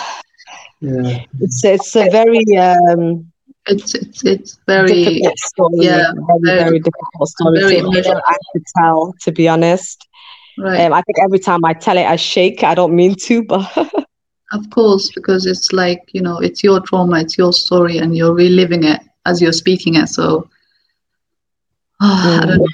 Yeah. 0.81 1.19
it's, 1.39 1.63
it's 1.63 1.95
a 1.95 2.05
very 2.09 2.43
um, 2.57 3.31
It's 3.67 3.93
it's 3.95 4.23
it's 4.23 4.57
very 4.67 5.21
story. 5.35 5.71
yeah, 5.79 6.11
very, 6.27 6.39
very- 6.43 6.57
very 6.63 6.79
difficult 6.79 7.29
story 7.29 7.59
very 7.59 7.75
to 7.81 7.89
hear 7.91 8.03
emotional. 8.03 8.21
to 8.53 8.59
tell, 8.77 9.13
to 9.23 9.31
be 9.31 9.47
honest. 9.47 10.07
right. 10.57 10.81
Um, 10.81 10.93
I 10.93 11.01
think 11.01 11.17
every 11.23 11.39
time 11.39 11.63
I 11.65 11.73
tell 11.73 11.97
it, 11.97 12.05
I 12.05 12.15
shake. 12.15 12.63
I 12.63 12.75
don't 12.75 12.95
mean 12.95 13.15
to, 13.27 13.43
but 13.43 13.69
Of 14.53 14.69
course, 14.69 15.11
because 15.13 15.45
it's 15.45 15.71
like, 15.73 16.01
you 16.13 16.21
know, 16.21 16.37
it's 16.39 16.63
your 16.63 16.79
trauma, 16.81 17.19
it's 17.19 17.37
your 17.37 17.51
story, 17.53 17.97
and 17.97 18.15
you're 18.15 18.33
reliving 18.33 18.83
it 18.83 19.01
as 19.25 19.41
you're 19.41 19.51
speaking 19.51 19.95
it. 19.95 20.07
So, 20.09 20.47
I 22.01 22.45
don't 22.45 22.59
know. 22.59 22.67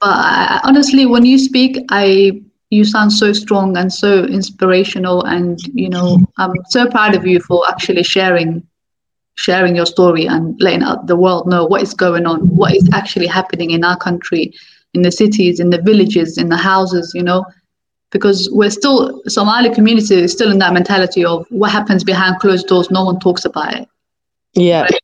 But 0.00 0.08
I, 0.10 0.60
I- 0.62 0.68
honestly, 0.68 1.06
when 1.06 1.24
you 1.24 1.38
speak, 1.38 1.78
I 1.90 2.40
you 2.70 2.84
sound 2.84 3.12
so 3.12 3.32
strong 3.32 3.76
and 3.76 3.92
so 3.92 4.24
inspirational, 4.24 5.22
and 5.24 5.58
you 5.74 5.88
know, 5.88 6.18
I'm 6.38 6.52
so 6.70 6.88
proud 6.88 7.14
of 7.14 7.26
you 7.26 7.40
for 7.40 7.68
actually 7.68 8.02
sharing 8.02 8.66
sharing 9.34 9.76
your 9.76 9.86
story 9.86 10.26
and 10.26 10.58
letting 10.62 10.82
out 10.82 11.06
the 11.06 11.16
world 11.16 11.46
know 11.46 11.66
what 11.66 11.82
is 11.82 11.92
going 11.92 12.24
on, 12.26 12.40
what 12.56 12.74
is 12.74 12.88
actually 12.94 13.26
happening 13.26 13.70
in 13.70 13.84
our 13.84 13.96
country, 13.96 14.52
in 14.94 15.02
the 15.02 15.12
cities, 15.12 15.60
in 15.60 15.68
the 15.68 15.82
villages, 15.82 16.38
in 16.38 16.48
the 16.48 16.56
houses, 16.56 17.12
you 17.14 17.22
know 17.22 17.44
because 18.10 18.48
we're 18.52 18.70
still 18.70 19.20
Somali 19.26 19.74
community 19.74 20.14
is 20.14 20.32
still 20.32 20.50
in 20.50 20.58
that 20.60 20.72
mentality 20.72 21.24
of 21.24 21.46
what 21.50 21.70
happens 21.70 22.04
behind 22.04 22.38
closed 22.38 22.66
doors. 22.66 22.90
No 22.90 23.04
one 23.04 23.18
talks 23.20 23.44
about 23.44 23.74
it. 23.74 23.88
yeah. 24.90 24.96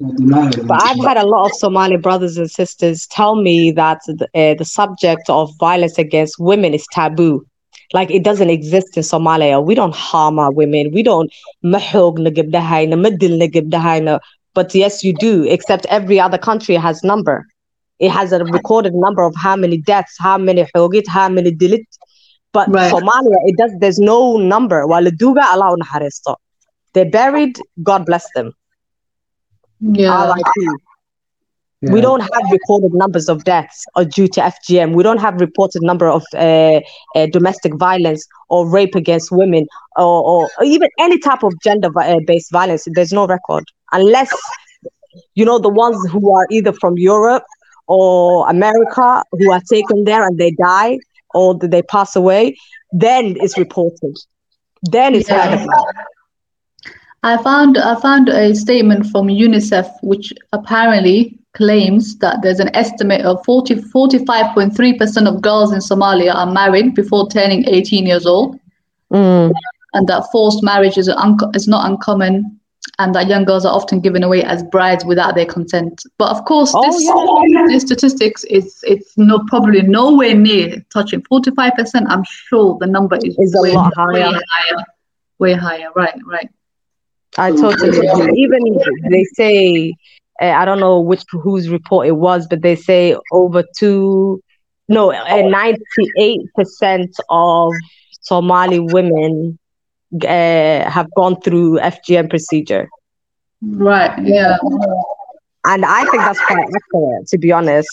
But 0.00 0.82
I've 0.82 1.04
had 1.04 1.16
a 1.16 1.26
lot 1.26 1.46
of 1.46 1.52
Somali 1.54 1.96
brothers 1.96 2.36
and 2.36 2.50
sisters 2.50 3.06
tell 3.06 3.36
me 3.36 3.70
that 3.72 4.00
the, 4.06 4.28
uh, 4.34 4.54
the 4.54 4.64
subject 4.64 5.22
of 5.28 5.50
violence 5.58 5.98
against 5.98 6.38
women 6.38 6.74
is 6.74 6.86
taboo. 6.90 7.46
Like 7.92 8.10
it 8.10 8.24
doesn't 8.24 8.50
exist 8.50 8.96
in 8.96 9.02
Somalia. 9.02 9.64
We 9.64 9.74
don't 9.74 9.94
harm 9.94 10.38
our 10.38 10.52
women. 10.52 10.90
We 10.92 11.02
don't. 11.02 11.32
But 14.54 14.74
yes, 14.74 15.04
you 15.04 15.12
do, 15.14 15.44
except 15.44 15.86
every 15.86 16.18
other 16.20 16.38
country 16.38 16.74
has 16.74 17.04
number. 17.04 17.46
It 18.00 18.10
has 18.10 18.32
a 18.32 18.44
recorded 18.44 18.94
number 18.94 19.22
of 19.22 19.34
how 19.36 19.54
many 19.54 19.78
deaths, 19.78 20.16
how 20.18 20.38
many 20.38 20.66
hogit, 20.74 21.06
how 21.06 21.28
many 21.28 21.52
dilit. 21.52 21.84
But 22.52 22.68
Right. 22.68 22.92
Somalia, 22.92 23.36
it 23.46 23.56
does. 23.56 23.72
There's 23.78 23.98
no 23.98 24.36
number. 24.36 24.82
Allah. 24.82 25.76
They're 26.94 27.10
buried. 27.10 27.60
God 27.82 28.06
bless 28.06 28.26
them. 28.34 28.52
Yeah. 29.80 30.32
RIP. 30.34 30.68
We 31.92 32.00
don't 32.00 32.20
have 32.20 32.50
recorded 32.50 32.94
numbers 32.94 33.28
of 33.28 33.44
deaths 33.44 33.84
or 33.94 34.04
due 34.06 34.26
to 34.28 34.40
FGM. 34.40 34.94
We 34.94 35.02
don't 35.02 35.18
have 35.20 35.38
reported 35.40 35.82
number 35.82 36.08
of 36.08 36.24
uh, 36.34 36.80
uh, 37.14 37.26
domestic 37.30 37.74
violence 37.74 38.26
or 38.48 38.66
rape 38.68 38.94
against 38.94 39.30
women 39.30 39.66
or, 39.96 40.22
or, 40.22 40.50
or 40.58 40.64
even 40.64 40.88
any 40.98 41.18
type 41.18 41.42
of 41.42 41.52
gender-based 41.62 42.50
violence. 42.50 42.86
There's 42.94 43.12
no 43.12 43.26
record 43.26 43.64
unless 43.92 44.32
you 45.34 45.44
know 45.44 45.58
the 45.58 45.68
ones 45.68 45.96
who 46.10 46.34
are 46.34 46.46
either 46.50 46.72
from 46.72 46.96
Europe 46.96 47.44
or 47.86 48.48
America 48.48 49.22
who 49.32 49.52
are 49.52 49.60
taken 49.70 50.04
there 50.04 50.26
and 50.26 50.38
they 50.38 50.52
die 50.52 50.98
or 51.34 51.58
they 51.58 51.82
pass 51.82 52.16
away. 52.16 52.56
Then 52.92 53.36
it's 53.40 53.58
reported. 53.58 54.16
Then 54.84 55.14
it's 55.14 55.28
Yeah. 55.28 55.50
heard 55.50 55.62
about. 55.64 55.86
I 57.24 57.42
found 57.42 57.78
I 57.78 57.94
found 58.00 58.28
a 58.28 58.54
statement 58.54 59.06
from 59.06 59.28
UNICEF 59.28 59.88
which 60.02 60.32
apparently 60.52 61.38
claims 61.54 62.18
that 62.18 62.42
there's 62.42 62.60
an 62.60 62.70
estimate 62.76 63.22
of 63.24 63.42
40 63.44 63.76
45.3% 63.76 65.26
of 65.28 65.40
girls 65.40 65.72
in 65.72 65.78
Somalia 65.78 66.34
are 66.34 66.50
married 66.52 66.94
before 66.94 67.28
turning 67.28 67.66
18 67.68 68.06
years 68.06 68.26
old 68.26 68.58
Mm. 69.12 69.52
and 69.94 70.08
that 70.08 70.24
forced 70.32 70.62
marriage 70.64 70.98
is, 70.98 71.08
unco- 71.08 71.50
is 71.54 71.68
not 71.68 71.88
uncommon 71.88 72.58
and 72.98 73.14
that 73.14 73.28
young 73.28 73.44
girls 73.44 73.64
are 73.64 73.72
often 73.74 74.00
given 74.00 74.22
away 74.24 74.42
as 74.42 74.62
brides 74.64 75.04
without 75.04 75.34
their 75.36 75.46
consent. 75.46 76.02
But 76.18 76.30
of 76.30 76.44
course, 76.44 76.72
Oh, 76.74 76.82
this, 76.84 77.04
yeah. 77.48 77.66
this 77.68 77.82
statistics 77.84 78.44
is 78.44 78.80
it's 78.82 79.16
no 79.16 79.38
probably 79.46 79.82
nowhere 79.82 80.34
near 80.34 80.84
touching 80.92 81.22
45%. 81.22 82.06
I'm 82.08 82.24
sure 82.48 82.76
the 82.80 82.86
number 82.86 83.16
is 83.24 83.38
Is 83.38 83.54
a 83.54 83.62
way, 83.62 83.72
lot 83.72 83.92
way 83.96 84.20
higher. 84.20 84.40
higher. 84.56 84.84
Way 85.38 85.52
higher, 85.54 85.88
right, 85.94 86.18
right. 86.26 86.48
I 87.38 87.52
totally 87.52 87.98
agree. 87.98 88.32
Even 88.36 88.60
they 89.10 89.24
say, 89.24 89.94
uh, 90.40 90.46
I 90.46 90.64
don't 90.64 90.80
know 90.80 91.00
which 91.00 91.22
whose 91.30 91.68
report 91.70 92.06
it 92.06 92.16
was, 92.16 92.46
but 92.48 92.62
they 92.62 92.76
say 92.76 93.16
over 93.32 93.62
two, 93.78 94.40
no, 94.88 95.10
ninety-eight 95.10 96.40
percent 96.54 97.14
of 97.30 97.80
Somali 98.20 98.78
women 98.80 99.58
uh, 100.22 100.90
have 100.90 101.06
gone 101.16 101.40
through 101.40 101.78
FGM 101.80 102.28
procedure, 102.28 102.88
Right, 103.62 104.18
yeah, 104.24 104.56
and 105.64 105.84
I 105.84 106.04
think 106.06 106.24
that's 106.24 106.40
quite 106.40 106.58
accurate, 106.76 107.26
to 107.28 107.38
be 107.38 107.52
honest. 107.52 107.88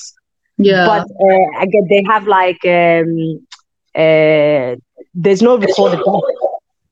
yeah. 0.57 0.85
But 0.85 1.03
uh, 1.03 1.61
again, 1.61 1.87
they 1.89 2.03
have 2.07 2.27
like 2.27 2.59
um, 2.65 3.45
uh, 3.95 4.75
there's 5.13 5.41
no 5.41 5.57
recorded 5.57 5.99
death. 6.05 6.23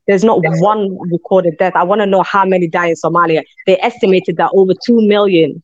There's 0.09 0.23
not 0.23 0.39
one 0.43 0.97
recorded 1.11 1.59
death. 1.59 1.73
I 1.75 1.83
want 1.83 2.01
to 2.01 2.07
know 2.07 2.23
how 2.23 2.43
many 2.43 2.67
die 2.67 2.87
in 2.87 2.95
Somalia. 2.95 3.43
They 3.67 3.79
estimated 3.79 4.37
that 4.37 4.49
over 4.55 4.73
two 4.83 5.07
million 5.07 5.61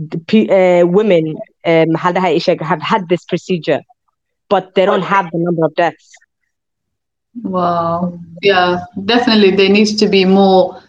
uh, 0.00 0.86
women 0.86 1.36
um, 1.66 1.94
have 1.96 2.14
had 2.80 3.08
this 3.08 3.24
procedure, 3.24 3.82
but 4.48 4.76
they 4.76 4.86
don't 4.86 5.02
have 5.02 5.28
the 5.32 5.38
number 5.38 5.64
of 5.64 5.74
deaths. 5.74 6.12
Wow. 7.42 8.16
Yeah, 8.42 8.78
definitely 9.06 9.56
there 9.56 9.68
needs 9.68 9.96
to 9.96 10.06
be 10.06 10.24
more 10.24 10.80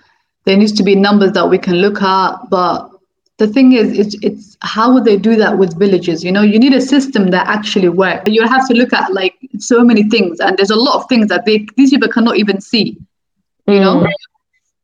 there 0.46 0.56
needs 0.56 0.74
to 0.74 0.84
be 0.84 0.94
numbers 0.94 1.32
that 1.32 1.50
we 1.50 1.58
can 1.58 1.78
look 1.78 2.04
at, 2.04 2.36
but 2.52 2.91
the 3.42 3.48
thing 3.48 3.74
is 3.82 3.88
it's 4.02 4.16
it's 4.28 4.46
how 4.62 4.94
would 4.94 5.06
they 5.10 5.18
do 5.18 5.36
that 5.44 5.58
with 5.58 5.78
villages? 5.84 6.24
You 6.24 6.32
know, 6.32 6.44
you 6.54 6.60
need 6.60 6.74
a 6.74 6.82
system 6.94 7.32
that 7.36 7.48
actually 7.48 7.90
works. 7.90 8.30
You 8.38 8.44
have 8.48 8.68
to 8.70 8.74
look 8.82 8.94
at 8.94 9.12
like 9.20 9.36
so 9.58 9.84
many 9.84 10.04
things 10.14 10.40
and 10.40 10.58
there's 10.58 10.70
a 10.78 10.82
lot 10.88 10.96
of 11.00 11.10
things 11.10 11.28
that 11.34 11.46
they 11.46 11.66
these 11.78 11.90
people 11.94 12.10
cannot 12.18 12.38
even 12.38 12.62
see, 12.62 12.86
you 13.68 13.80
know? 13.80 14.06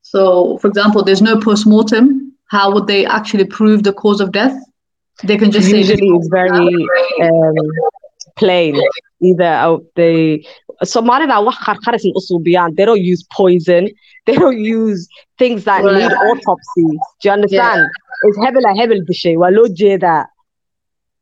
So 0.02 0.58
for 0.58 0.68
example, 0.68 1.04
there's 1.04 1.22
no 1.22 1.40
post-mortem. 1.40 2.34
How 2.56 2.74
would 2.74 2.88
they 2.88 3.06
actually 3.06 3.46
prove 3.46 3.84
the 3.84 3.94
cause 3.94 4.20
of 4.26 4.32
death? 4.32 4.58
They 5.24 5.38
can 5.38 5.52
just 5.52 5.70
say 5.70 5.80
Usually, 5.80 6.10
it's 6.18 6.30
very 6.30 6.76
um, 7.22 7.56
plain. 8.36 8.76
Either 9.22 9.54
uh, 9.68 9.78
they 9.96 10.46
Somalida 10.84 11.38
wax 11.46 11.58
qarqaris 11.68 12.04
ma 12.08 12.12
u 12.20 12.22
suubiyaan. 12.30 12.70
They 12.78 12.86
don't 12.90 13.04
use 13.14 13.24
poison. 13.40 13.84
They 14.26 14.36
don't 14.44 14.60
use 14.80 15.08
things 15.42 15.64
that 15.70 15.80
Right. 15.84 15.98
need 16.00 16.14
autopsy. 16.28 16.88
Do 17.20 17.24
you 17.26 17.32
understand? 17.38 17.82
It's 18.24 18.38
hebel 18.44 18.64
a 18.66 18.74
hebel 18.80 19.02
dishay. 19.10 19.38
Waa 19.38 19.50
loo 19.50 19.68
jeedaa. 19.68 20.26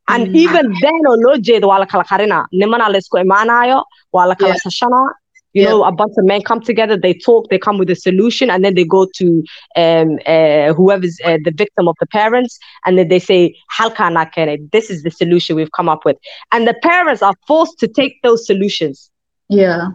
And 0.07 0.27
Mm. 0.27 0.35
even 0.35 0.65
then 0.81 1.01
oo 1.09 1.15
loo 1.25 1.37
jeedo 1.37 1.67
waa 1.67 1.79
la 1.79 1.85
kala 1.85 2.03
qarinaa. 2.03 2.45
Nimana 2.53 2.89
la 2.91 2.97
isku 2.99 3.17
imaanayo, 3.17 3.83
waa 4.13 4.25
la 4.27 4.35
kala 4.35 4.53
Yeah. 4.53 4.61
tashanaa. 4.65 5.09
You 5.53 5.63
Yeah. 5.63 5.69
know, 5.69 5.83
a 5.85 5.91
bunch 5.91 6.11
of 6.17 6.25
men 6.25 6.41
come 6.41 6.59
together, 6.59 6.97
they 6.97 7.13
talk, 7.13 7.47
they 7.49 7.57
come 7.57 7.77
with 7.77 7.89
a 7.89 7.95
solution, 7.95 8.49
and 8.49 8.63
then 8.65 8.73
they 8.75 8.83
go 8.83 9.07
to 9.19 9.41
um, 9.77 10.19
uh, 10.27 10.73
whoever's 10.73 11.17
uh, 11.23 11.37
the 11.45 11.51
victim 11.51 11.87
of 11.87 11.95
the 12.01 12.07
parents, 12.07 12.59
and 12.85 12.97
then 12.97 13.07
they 13.07 13.19
say, 13.19 13.55
Halkana 13.79 14.29
Kene, 14.33 14.69
this 14.71 14.89
is 14.89 15.03
the 15.03 15.11
solution 15.11 15.55
we've 15.55 15.71
come 15.71 15.87
up 15.87 16.03
with. 16.03 16.17
And 16.51 16.67
the 16.67 16.73
parents 16.73 17.21
are 17.21 17.33
forced 17.47 17.79
to 17.79 17.87
take 17.87 18.21
those 18.21 18.45
solutions. 18.45 19.09
Yeah. 19.47 19.91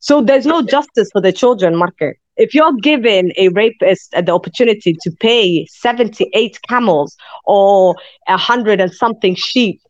So 0.00 0.20
there's 0.20 0.44
no 0.44 0.60
justice 0.62 1.08
for 1.10 1.22
the 1.22 1.32
children, 1.32 1.74
Marke. 1.74 2.18
If 2.36 2.54
you're 2.54 2.74
giving 2.82 3.32
a 3.36 3.48
rapist 3.48 4.10
the 4.12 4.32
opportunity 4.32 4.94
to 5.02 5.10
pay 5.20 5.66
78 5.70 6.58
camels 6.68 7.16
or 7.44 7.94
a 8.28 8.36
hundred 8.36 8.80
and 8.80 8.92
something 8.92 9.34
sheep 9.34 9.80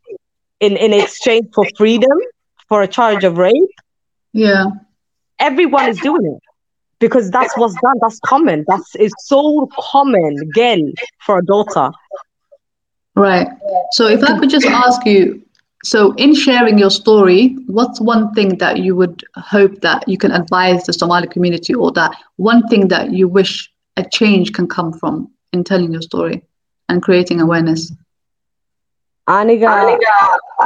in, 0.61 0.77
in 0.77 0.93
exchange 0.93 1.47
for 1.55 1.67
freedom 1.77 2.19
for 2.69 2.83
a 2.83 2.89
charge 2.89 3.25
of 3.25 3.39
rape, 3.39 3.53
Yeah. 4.33 4.67
everyone 5.39 5.89
is 5.89 5.99
doing 6.01 6.25
it 6.37 6.43
because 6.99 7.31
that's 7.31 7.57
what's 7.57 7.75
done. 7.83 7.97
That's 8.01 8.19
common. 8.21 8.65
That's 8.69 8.95
is 8.97 9.13
so 9.19 9.69
common, 9.93 10.37
again, 10.51 10.93
for 11.25 11.39
a 11.39 11.45
daughter. 11.45 11.91
Right. 13.15 13.49
So 13.93 14.07
if 14.07 14.23
I 14.23 14.39
could 14.39 14.51
just 14.51 14.67
ask 14.67 15.05
you, 15.07 15.43
so 15.85 16.13
in 16.15 16.35
sharing 16.35 16.79
your 16.79 16.91
story, 16.91 17.57
what's 17.67 18.01
one 18.01 18.33
thing 18.35 18.59
that 18.59 18.79
you 18.79 18.97
would 18.97 19.23
hope 19.37 19.81
that 19.83 20.09
you 20.09 20.19
can 20.19 20.33
advise 20.33 20.85
the 20.85 20.93
Somali 20.93 21.29
community 21.29 21.75
or 21.75 21.93
that 21.93 22.17
one 22.37 22.67
thing 22.69 22.89
that 22.89 23.13
you 23.13 23.29
wish 23.29 23.71
a 23.97 24.05
change 24.05 24.53
can 24.53 24.67
come 24.67 24.93
from 24.93 25.31
in 25.53 25.65
telling 25.65 25.93
your 25.93 26.03
story 26.03 26.43
and 26.89 27.03
creating 27.03 27.41
awareness? 27.41 27.93
Aniga, 29.29 29.99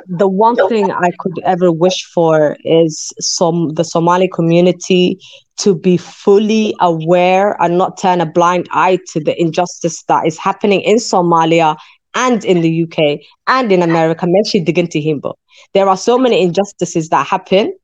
the 0.06 0.28
one 0.28 0.56
thing 0.68 0.90
I 0.90 1.10
could 1.18 1.38
ever 1.44 1.72
wish 1.72 2.04
for 2.04 2.58
is 2.62 3.10
some 3.18 3.70
the 3.70 3.84
Somali 3.84 4.28
community 4.28 5.18
to 5.58 5.74
be 5.74 5.96
fully 5.96 6.74
aware 6.80 7.60
and 7.62 7.78
not 7.78 7.98
turn 7.98 8.20
a 8.20 8.26
blind 8.26 8.68
eye 8.70 8.98
to 9.12 9.20
the 9.20 9.38
injustice 9.40 10.02
that 10.04 10.26
is 10.26 10.38
happening 10.38 10.82
in 10.82 10.96
Somalia 10.96 11.76
and 12.14 12.44
in 12.44 12.60
the 12.60 12.84
UK 12.84 13.20
and 13.46 13.72
in 13.72 13.82
America. 13.82 14.26
Meshi 14.26 14.64
diginti 14.64 15.04
himbo. 15.04 15.34
There 15.74 15.88
are 15.88 15.96
so 15.96 16.18
many 16.18 16.42
injustices 16.42 17.08
that 17.10 17.26
happen 17.26 17.76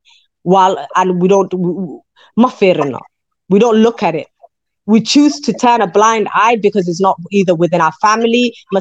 while 0.43 0.87
and 0.95 1.21
we 1.21 1.29
don't 1.29 1.53
fair 2.55 2.81
enough. 2.81 3.07
we 3.49 3.59
don't 3.59 3.77
look 3.77 4.03
at 4.03 4.15
it. 4.15 4.27
We 4.87 5.01
choose 5.01 5.41
to 5.41 5.53
turn 5.53 5.81
a 5.81 5.87
blind 5.87 6.29
eye 6.35 6.57
because 6.57 6.89
it's 6.89 7.01
not 7.01 7.19
either 7.33 7.55
within 7.55 7.81
our 7.81 7.93
family. 8.01 8.55
Ka. 8.73 8.81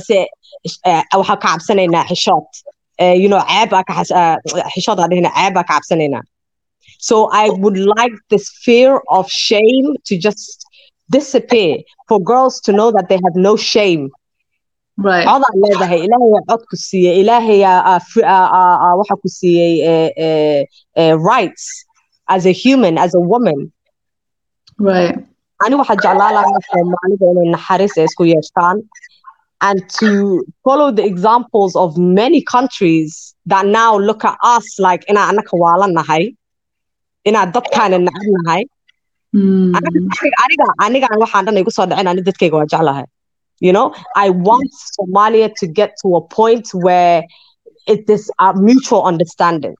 Uh, 2.97 3.11
you 3.11 3.27
know, 3.27 3.39
cabsanaynaa. 3.39 6.21
So 6.99 7.29
I 7.31 7.49
would 7.49 7.77
like 7.77 8.13
this 8.29 8.49
fear 8.63 9.01
of 9.09 9.29
shame 9.29 9.95
to 10.05 10.17
just 10.17 10.65
disappear 11.09 11.79
for 12.07 12.19
girls 12.19 12.61
to 12.61 12.71
know 12.71 12.91
that 12.91 13.09
they 13.09 13.15
have 13.15 13.35
no 13.35 13.57
shame. 13.57 14.09
Right. 14.97 15.25
cod 15.27 15.43
aan 15.47 15.55
leedahay 15.63 15.99
ilaahay 16.07 16.31
aa 16.39 16.43
cod 16.49 16.61
ku 16.71 16.75
siiyey 16.87 17.15
ilaahay 17.21 17.59
aa- 17.71 17.83
aa 17.91 17.99
fri- 18.09 18.27
aa- 18.35 18.51
aa- 18.59 18.79
aa 18.85 18.91
waxa 18.99 19.15
ku 19.23 19.27
siiyey 19.37 19.73
eh, 19.91 20.09
eh, 20.27 20.61
eh, 21.01 21.13
rights 21.31 21.63
as 22.35 22.43
a 22.51 22.53
human 22.63 22.95
as 23.05 23.11
a 23.19 23.23
woman 23.31 23.59
Right. 24.89 25.15
ani 25.65 25.75
waxaa 25.81 25.97
jeclaan 26.03 26.33
lahaa 26.37 26.61
soomaalida 26.69 27.25
inay 27.33 27.47
naxariis 27.55 27.93
ay 27.99 28.05
isku 28.09 28.23
yeeshaan 28.31 28.77
and 29.67 29.79
to 29.99 30.09
follow 30.65 30.87
the 30.99 31.05
examples 31.11 31.73
of 31.83 31.89
many 32.21 32.39
countries 32.53 33.11
that 33.51 33.65
now 33.79 33.91
look 34.07 34.21
at 34.31 34.37
us 34.55 34.65
like 34.87 35.01
inaa 35.11 35.25
anaka 35.31 35.53
waalanahay 35.63 36.23
inaa 37.29 37.45
dadkaana 37.55 37.97
nacab 38.07 38.29
nahay 38.37 38.63
Mm. 39.35 39.71
aniga 40.43 40.65
anigaan 40.85 41.17
waxaan 41.23 41.43
dhan 41.47 41.57
igu 41.61 41.71
soo 41.77 41.85
dhicin 41.91 42.07
ani 42.11 42.21
dadkayga 42.27 42.55
waa 42.59 42.69
jeclahay 42.73 43.05
you 43.59 43.71
know 43.71 43.93
i 44.15 44.29
want 44.29 44.69
somalia 44.99 45.49
to 45.55 45.67
get 45.67 45.91
to 46.01 46.15
a 46.15 46.27
point 46.27 46.67
where 46.73 47.23
it 47.87 48.09
is 48.09 48.29
a 48.39 48.53
mutual 48.55 49.03
understanding 49.03 49.75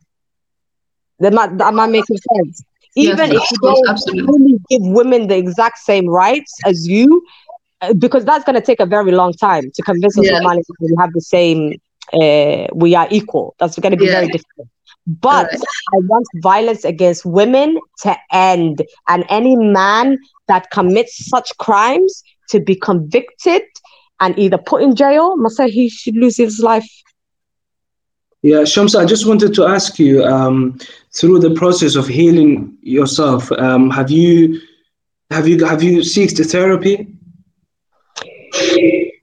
that 1.19 1.33
might, 1.33 1.57
that 1.57 1.73
might 1.73 1.89
making 1.89 2.17
sense 2.35 2.63
even 2.95 3.31
Yes, 3.31 3.31
if 3.31 3.43
you 3.51 3.57
don't 3.63 3.89
absolutely. 3.89 4.27
only 4.27 4.53
give 4.69 4.81
women 4.81 5.27
the 5.27 5.37
exact 5.37 5.77
same 5.79 6.07
rights 6.07 6.59
as 6.65 6.87
you 6.87 7.23
uh, 7.81 7.93
because 7.93 8.25
that's 8.25 8.43
going 8.43 8.55
to 8.55 8.61
take 8.61 8.79
a 8.79 8.85
very 8.85 9.11
long 9.11 9.33
time 9.33 9.69
to 9.73 9.81
convince 9.83 10.15
Yeah. 10.15 10.29
Somalis 10.29 10.65
that 10.67 10.75
we 10.79 10.95
have 10.99 11.11
the 11.13 11.21
same 11.21 11.73
uh, 12.13 12.67
we 12.75 12.95
are 12.95 13.07
equal 13.11 13.55
that's 13.59 13.77
going 13.79 13.91
to 13.91 13.97
be 13.97 14.07
Yeah. 14.07 14.09
very 14.09 14.27
difficult 14.27 14.67
but 15.07 15.47
I 15.93 15.97
want 16.07 16.25
violence 16.35 16.83
against 16.85 17.25
women 17.25 17.77
to 18.03 18.15
end, 18.31 18.81
and 19.07 19.25
any 19.29 19.55
man 19.55 20.17
that 20.47 20.69
commits 20.71 21.29
such 21.29 21.55
crimes 21.57 22.23
to 22.49 22.59
be 22.59 22.75
convicted 22.75 23.63
and 24.19 24.37
either 24.37 24.57
put 24.57 24.81
in 24.81 24.95
jail. 24.95 25.37
Must 25.37 25.57
say 25.57 25.69
he 25.69 25.89
should 25.89 26.15
lose 26.15 26.37
his 26.37 26.59
life. 26.59 26.89
Yeah, 28.41 28.61
Shamsa, 28.61 28.99
I 28.99 29.05
just 29.05 29.25
wanted 29.25 29.55
to 29.55 29.65
ask 29.65 29.97
you 29.97 30.23
um, 30.23 30.77
through 31.15 31.39
the 31.39 31.55
process 31.55 31.95
of 31.95 32.07
healing 32.07 32.77
yourself, 32.81 33.51
um, 33.53 33.89
have 33.89 34.11
you 34.11 34.61
have 35.31 35.47
you 35.47 35.65
have 35.65 35.81
you 35.81 35.99
seeked 36.01 36.39
therapy? 36.51 37.07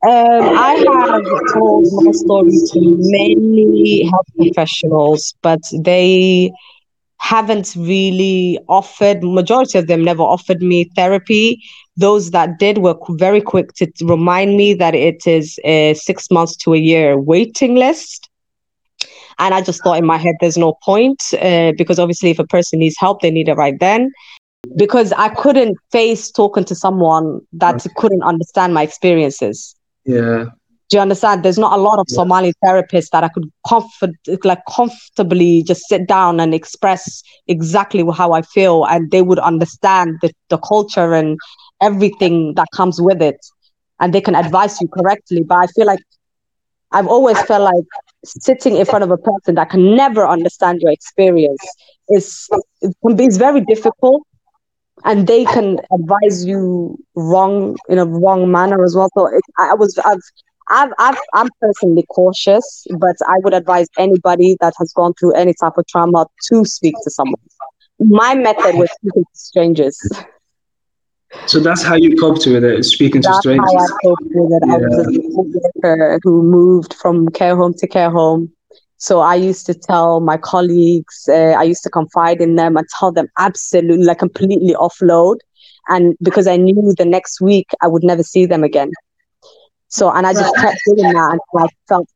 Um, 0.05 0.43
I 0.59 0.75
have 1.13 1.55
told 1.55 1.87
my 1.93 2.11
story 2.11 2.51
to 2.51 2.97
many 2.99 4.05
health 4.11 4.27
professionals, 4.37 5.33
but 5.41 5.61
they 5.73 6.51
haven't 7.19 7.77
really 7.77 8.59
offered. 8.69 9.23
Majority 9.23 9.79
of 9.79 9.87
them 9.87 10.03
never 10.03 10.23
offered 10.23 10.61
me 10.61 10.91
therapy. 10.97 11.63
Those 11.97 12.31
that 12.31 12.59
did 12.59 12.79
were 12.79 12.97
very 13.11 13.41
quick 13.41 13.75
to 13.75 13.87
remind 14.03 14.57
me 14.57 14.75
that 14.75 14.95
it 14.95 15.27
is 15.27 15.59
a 15.65 15.95
six 15.95 16.31
months 16.31 16.57
to 16.57 16.75
a 16.75 16.79
year 16.79 17.19
waiting 17.19 17.75
list. 17.75 18.29
And 19.39 19.55
I 19.55 19.61
just 19.61 19.83
thought 19.83 19.99
in 19.99 20.07
my 20.07 20.19
head, 20.19 20.37
there's 20.41 20.57
no 20.57 20.75
point 20.85 21.21
uh, 21.41 21.73
because 21.77 21.99
obviously, 21.99 22.31
if 22.31 22.39
a 22.39 22.47
person 22.47 22.79
needs 22.79 22.97
help, 22.99 23.21
they 23.21 23.31
need 23.31 23.49
it 23.49 23.55
right 23.55 23.79
then. 23.81 24.11
Because 24.77 25.13
I 25.13 25.29
couldn't 25.29 25.77
face 25.91 26.31
talking 26.31 26.65
to 26.65 26.75
someone 26.75 27.41
that 27.53 27.85
couldn't 27.97 28.23
understand 28.23 28.73
my 28.75 28.83
experiences. 28.83 29.75
Yeah, 30.05 30.47
Do 30.93 30.99
you 30.99 31.01
understand? 31.01 31.43
There's 31.43 31.59
not 31.59 31.73
a 31.73 31.83
lot 31.83 31.99
of 31.99 32.07
Yeah. 32.09 32.17
Somali 32.17 32.53
therapists 32.65 33.09
that 33.11 33.25
I 33.25 33.29
could 33.29 33.51
comfort, 33.67 34.11
like 34.45 34.61
comfortably 34.69 35.63
just 35.63 35.89
sit 35.89 36.07
down 36.07 36.39
and 36.39 36.55
express 36.55 37.23
exactly 37.49 38.05
how 38.15 38.33
I 38.33 38.43
feel, 38.43 38.85
and 38.85 39.11
they 39.11 39.23
would 39.23 39.39
understand 39.39 40.19
the, 40.21 40.33
the 40.51 40.59
culture 40.59 41.15
and 41.15 41.39
everything 41.83 42.55
that 42.55 42.69
comes 42.75 43.01
with 43.01 43.21
it, 43.21 43.39
and 44.01 44.15
they 44.15 44.21
can 44.21 44.35
advise 44.35 44.81
you 44.81 44.89
correctly. 44.89 45.43
But 45.43 45.59
I 45.59 45.67
feel 45.67 45.87
like 45.87 46.01
I've 46.93 47.09
always 47.09 47.41
felt 47.43 47.63
like 47.63 47.85
sitting 48.25 48.77
in 48.77 48.85
front 48.87 49.03
of 49.05 49.11
a 49.11 49.17
person 49.17 49.55
that 49.57 49.71
can 49.71 49.97
never 49.97 50.27
understand 50.27 50.81
your 50.81 50.93
experience 50.93 51.63
is 52.09 52.49
it 52.81 52.95
can 53.05 53.17
be 53.17 53.25
it's 53.25 53.37
very 53.37 53.61
difficult 53.63 54.23
and 55.05 55.27
they 55.27 55.45
can 55.45 55.79
advise 55.93 56.45
you 56.45 56.97
wrong 57.17 57.77
in 57.89 57.99
a 57.99 58.07
wrong 58.07 58.51
manner 58.51 58.85
as 58.85 58.95
well. 58.95 59.09
So 59.17 59.27
it, 59.27 59.43
I 59.59 59.75
was 59.75 59.99
I've 60.05 60.21
I've, 60.71 60.93
I've 60.99 61.19
I'm 61.35 61.49
personally 61.61 62.05
cautious, 62.09 62.87
but 62.99 63.17
I 63.27 63.39
would 63.43 63.55
advise 63.55 63.89
anybody 63.99 64.57
that 64.61 64.75
has 64.79 64.93
gone 64.93 65.15
through 65.15 65.33
any 65.33 65.55
type 65.61 65.77
of 65.77 65.87
trauma 65.87 66.27
to 66.51 66.65
speak 66.65 66.95
to 67.03 67.11
someone. 67.11 67.41
My 67.99 68.35
method 68.35 68.77
was 68.77 68.91
speaking 68.93 69.25
to 69.25 69.39
strangers. 69.39 69.99
so 71.47 71.61
that's 71.61 71.83
how 71.83 71.97
you 71.97 72.15
coped 72.17 72.47
with 72.47 72.65
it, 72.65 72.85
speaking 72.85 73.23
to 73.23 73.29
That's 73.29 73.41
strangers. 73.41 73.73
how 73.73 73.79
I 73.79 73.89
coped 74.05 74.23
with 74.25 74.51
it. 74.53 74.63
I 74.71 74.77
was 74.77 75.17
a 75.17 75.81
worker 75.83 76.21
who 76.23 76.43
moved 76.43 76.95
from 76.95 77.29
care 77.31 77.57
home 77.57 77.75
to 77.75 77.87
care 77.87 78.11
home. 78.11 78.51
So 78.99 79.21
I 79.21 79.35
used 79.35 79.67
to 79.67 79.75
tell 79.75 80.21
my 80.21 80.37
colleagues, 80.37 81.29
uh, 81.29 81.55
I 81.59 81.65
used 81.65 81.83
to 81.83 81.91
confide 81.91 82.41
in 82.41 82.55
them 82.55 82.77
and 82.77 82.87
tell 82.99 83.11
them 83.11 83.27
absolutely, 83.39 84.05
like 84.05 84.21
completely 84.21 84.75
offload. 84.75 85.39
And 85.89 86.15
because 86.23 86.47
I 86.47 86.57
knew 86.57 86.95
the 86.97 87.05
next 87.05 87.41
week 87.41 87.67
I 87.81 87.89
would 87.89 88.05
never 88.05 88.23
see 88.23 88.47
them 88.47 88.63
again. 88.63 88.91
So, 89.89 90.11
and 90.11 90.27
I 90.27 90.33
just 90.33 90.55
kept 90.57 90.79
doing 90.87 91.13
that 91.13 91.31
until 91.33 91.67
I 91.67 91.69
felt 91.89 92.09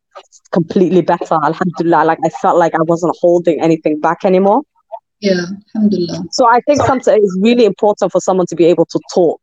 completely 0.52 1.02
better. 1.02 1.34
Alhamdulillah. 1.42 2.04
Like 2.04 2.18
I 2.24 2.28
felt 2.28 2.56
like 2.56 2.74
I 2.74 2.82
wasn't 2.82 3.16
holding 3.20 3.60
anything 3.60 3.98
back 4.00 4.24
anymore. 4.24 4.62
Yeah. 5.20 5.46
Alhamdulillah. 5.74 6.24
So 6.32 6.46
I 6.46 6.60
think 6.66 6.82
sometimes 6.82 7.22
it's 7.22 7.38
really 7.40 7.64
important 7.64 8.12
for 8.12 8.20
someone 8.20 8.46
to 8.46 8.56
be 8.56 8.64
able 8.66 8.86
to 8.86 9.00
talk. 9.14 9.40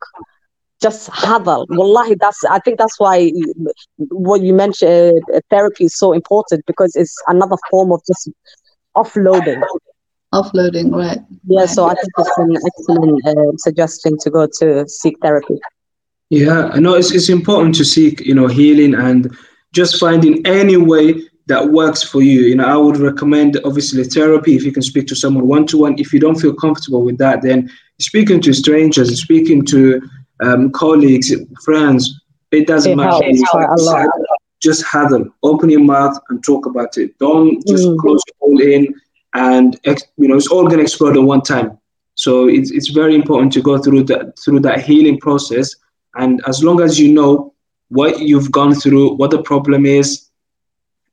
just 0.83 1.09
hadal. 1.09 1.65
Wallahi, 1.69 2.15
that's 2.19 2.43
I 2.45 2.59
think 2.59 2.77
that's 2.77 2.99
why 2.99 3.31
what 4.09 4.41
you 4.41 4.53
mentioned 4.53 5.21
uh, 5.33 5.39
therapy 5.49 5.85
is 5.85 5.95
so 5.97 6.13
important 6.13 6.65
because 6.65 6.95
it's 6.95 7.15
another 7.27 7.55
form 7.71 7.91
of 7.91 8.01
just 8.05 8.29
offloading. 8.95 9.61
Offloading, 10.33 10.93
right? 10.93 11.19
Yeah, 11.47 11.61
right. 11.61 11.69
so 11.69 11.85
I 11.85 11.95
think 11.95 12.11
it's 12.17 12.37
an 12.37 12.57
excellent 12.69 13.27
uh, 13.27 13.51
suggestion 13.57 14.17
to 14.19 14.29
go 14.29 14.47
to 14.59 14.87
seek 14.87 15.15
therapy. 15.21 15.57
Yeah, 16.29 16.69
I 16.73 16.79
know 16.79 16.95
it's 16.95 17.11
it's 17.11 17.29
important 17.29 17.75
to 17.75 17.85
seek 17.85 18.21
you 18.21 18.35
know 18.35 18.47
healing 18.47 18.93
and 18.93 19.33
just 19.73 19.99
finding 19.99 20.45
any 20.45 20.77
way 20.77 21.07
that 21.47 21.69
works 21.69 22.03
for 22.03 22.21
you. 22.21 22.41
You 22.41 22.55
know, 22.55 22.65
I 22.65 22.77
would 22.77 22.97
recommend 22.97 23.59
obviously 23.65 24.03
therapy 24.03 24.55
if 24.55 24.63
you 24.63 24.71
can 24.71 24.81
speak 24.83 25.07
to 25.07 25.15
someone 25.15 25.47
one 25.47 25.65
to 25.67 25.77
one. 25.77 25.95
If 25.99 26.13
you 26.13 26.19
don't 26.19 26.39
feel 26.39 26.53
comfortable 26.53 27.03
with 27.03 27.17
that, 27.17 27.41
then 27.41 27.69
speaking 27.99 28.41
to 28.41 28.53
strangers, 28.53 29.19
speaking 29.21 29.65
to 29.65 30.01
um, 30.41 30.71
colleagues, 30.71 31.33
friends, 31.63 32.21
it 32.51 32.67
doesn't 32.67 32.93
It 32.93 32.95
matter. 32.95 33.23
helps 33.23 33.49
quite 33.49 33.69
a 33.69 33.81
lot. 33.83 34.07
Just 34.61 34.85
have 34.85 35.09
them. 35.09 35.33
Open 35.43 35.69
your 35.69 35.83
mouth 35.83 36.17
and 36.29 36.41
talk 36.43 36.65
about 36.65 36.97
it. 36.97 37.17
Don't 37.19 37.65
just 37.67 37.85
Mm. 37.87 37.97
close 37.97 38.21
it 38.27 38.35
all 38.39 38.61
in 38.61 38.93
and 39.33 39.77
ex- 39.85 40.03
you 40.17 40.27
know 40.27 40.35
it's 40.35 40.47
all 40.47 40.67
gonna 40.67 40.81
explode 40.83 41.17
at 41.17 41.23
one 41.23 41.41
time. 41.41 41.77
So 42.15 42.47
it's 42.47 42.71
it's 42.71 42.89
very 42.89 43.15
important 43.15 43.51
to 43.53 43.61
go 43.61 43.77
through 43.77 44.03
that 44.05 44.37
through 44.39 44.61
that 44.61 44.81
healing 44.81 45.19
process. 45.19 45.75
And 46.15 46.41
as 46.47 46.63
long 46.63 46.79
as 46.81 46.99
you 46.99 47.11
know 47.11 47.53
what 47.89 48.19
you've 48.19 48.51
gone 48.51 48.73
through, 48.75 49.15
what 49.15 49.31
the 49.31 49.41
problem 49.41 49.85
is, 49.85 50.29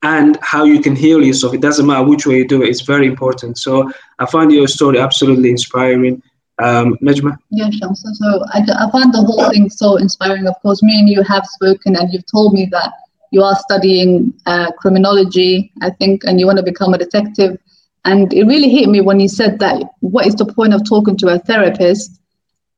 and 0.03 0.38
how 0.42 0.64
you 0.64 0.80
can 0.80 0.96
heal 0.96 1.22
yourself, 1.22 1.55
it 1.55 1.61
doesn't 1.61 1.86
matter 1.86 2.05
which 2.05 2.26
way 2.26 2.38
you 2.38 2.48
do 2.48 2.62
it. 2.62 2.68
It's 2.68 2.80
very 2.80 3.07
important. 3.07 3.59
So 3.59 3.90
I 4.18 4.26
find 4.26 4.51
your 4.51 4.66
story 4.66 4.98
absolutely 4.98 5.51
inspiring. 5.51 6.22
Um, 6.62 6.96
Najma. 7.03 7.36
Yeah, 7.51 7.68
Shamsa. 7.68 8.14
So 8.14 8.44
I, 8.53 8.61
I 8.61 8.90
found 8.90 9.14
the 9.14 9.22
whole 9.26 9.48
thing 9.51 9.70
so 9.70 9.96
inspiring. 9.96 10.46
Of 10.46 10.61
course, 10.62 10.82
me 10.82 10.98
and 10.98 11.09
you 11.09 11.22
have 11.22 11.46
spoken, 11.46 11.96
and 11.96 12.12
you've 12.12 12.30
told 12.30 12.53
me 12.53 12.68
that 12.70 12.92
you 13.30 13.42
are 13.42 13.55
studying 13.57 14.34
uh, 14.46 14.70
criminology, 14.72 15.72
I 15.80 15.90
think, 15.90 16.24
and 16.24 16.38
you 16.38 16.46
want 16.46 16.59
to 16.59 16.64
become 16.64 16.92
a 16.92 16.98
detective. 16.98 17.59
And 18.05 18.32
it 18.32 18.44
really 18.44 18.68
hit 18.68 18.88
me 18.88 19.01
when 19.01 19.20
you 19.20 19.28
said 19.28 19.59
that 19.61 19.82
what 20.01 20.26
is 20.26 20.34
the 20.34 20.46
point 20.46 20.74
of 20.74 20.86
talking 20.86 21.16
to 21.18 21.28
a 21.28 21.38
therapist 21.38 22.20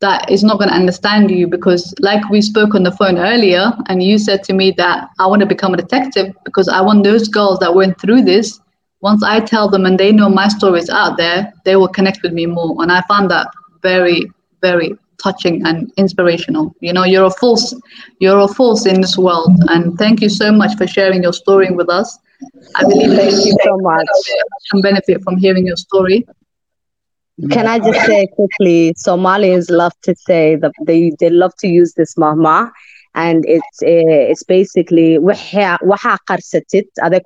that 0.02 0.30
is 0.30 0.44
not 0.44 0.58
going 0.58 0.68
to 0.68 0.74
understand 0.74 1.30
you? 1.30 1.46
Because, 1.46 1.94
like 2.00 2.28
we 2.28 2.42
spoke 2.42 2.74
on 2.74 2.82
the 2.82 2.92
phone 2.92 3.18
earlier, 3.18 3.72
and 3.88 4.02
you 4.02 4.18
said 4.18 4.44
to 4.44 4.52
me 4.52 4.70
that 4.72 5.08
I 5.18 5.26
want 5.26 5.40
to 5.40 5.46
become 5.46 5.72
a 5.74 5.78
detective 5.78 6.34
because 6.44 6.68
I 6.68 6.80
want 6.82 7.04
those 7.04 7.28
girls 7.28 7.58
that 7.60 7.74
went 7.74 8.00
through 8.00 8.22
this. 8.22 8.60
Once 9.00 9.24
I 9.24 9.40
tell 9.40 9.68
them 9.68 9.86
and 9.86 9.98
they 9.98 10.12
know 10.12 10.28
my 10.28 10.48
story 10.48 10.78
is 10.80 10.90
out 10.90 11.16
there, 11.16 11.52
they 11.64 11.74
will 11.76 11.88
connect 11.88 12.22
with 12.22 12.32
me 12.32 12.46
more. 12.46 12.76
And 12.82 12.92
I 12.92 13.02
found 13.08 13.30
that 13.30 13.48
very, 13.82 14.30
very 14.60 14.96
touching 15.22 15.64
and 15.66 15.90
inspirational. 15.96 16.74
You 16.80 16.92
know, 16.92 17.04
you're 17.04 17.24
a 17.26 17.30
force, 17.30 17.74
you're 18.20 18.38
a 18.38 18.48
force 18.48 18.86
in 18.86 19.00
this 19.00 19.16
world. 19.16 19.50
And 19.68 19.98
thank 19.98 20.20
you 20.20 20.28
so 20.28 20.52
much 20.52 20.76
for 20.76 20.86
sharing 20.86 21.22
your 21.22 21.32
story 21.32 21.70
with 21.70 21.88
us. 21.88 22.18
I 22.76 22.82
believe 22.82 23.10
that 23.10 23.30
Thank 23.30 23.46
you 23.46 23.56
so 23.64 23.76
much. 23.78 24.06
can 24.70 24.80
benefit 24.82 25.22
from 25.22 25.36
hearing 25.36 25.66
your 25.66 25.76
story. 25.76 26.26
Can 27.50 27.66
I 27.66 27.78
just 27.78 28.04
say 28.04 28.26
quickly, 28.34 28.94
Somalis 28.96 29.70
love 29.70 29.92
to 30.02 30.14
say 30.16 30.56
that 30.56 30.72
they, 30.86 31.12
they 31.20 31.30
love 31.30 31.52
to 31.58 31.68
use 31.68 31.94
this 31.94 32.14
mahma 32.16 32.70
and 33.14 33.44
it's 33.46 33.82
uh, 33.82 34.30
it's 34.30 34.42
basically 34.44 35.18
waxa 35.18 35.78
qarsatid 36.28 36.84
aday. 37.00 37.20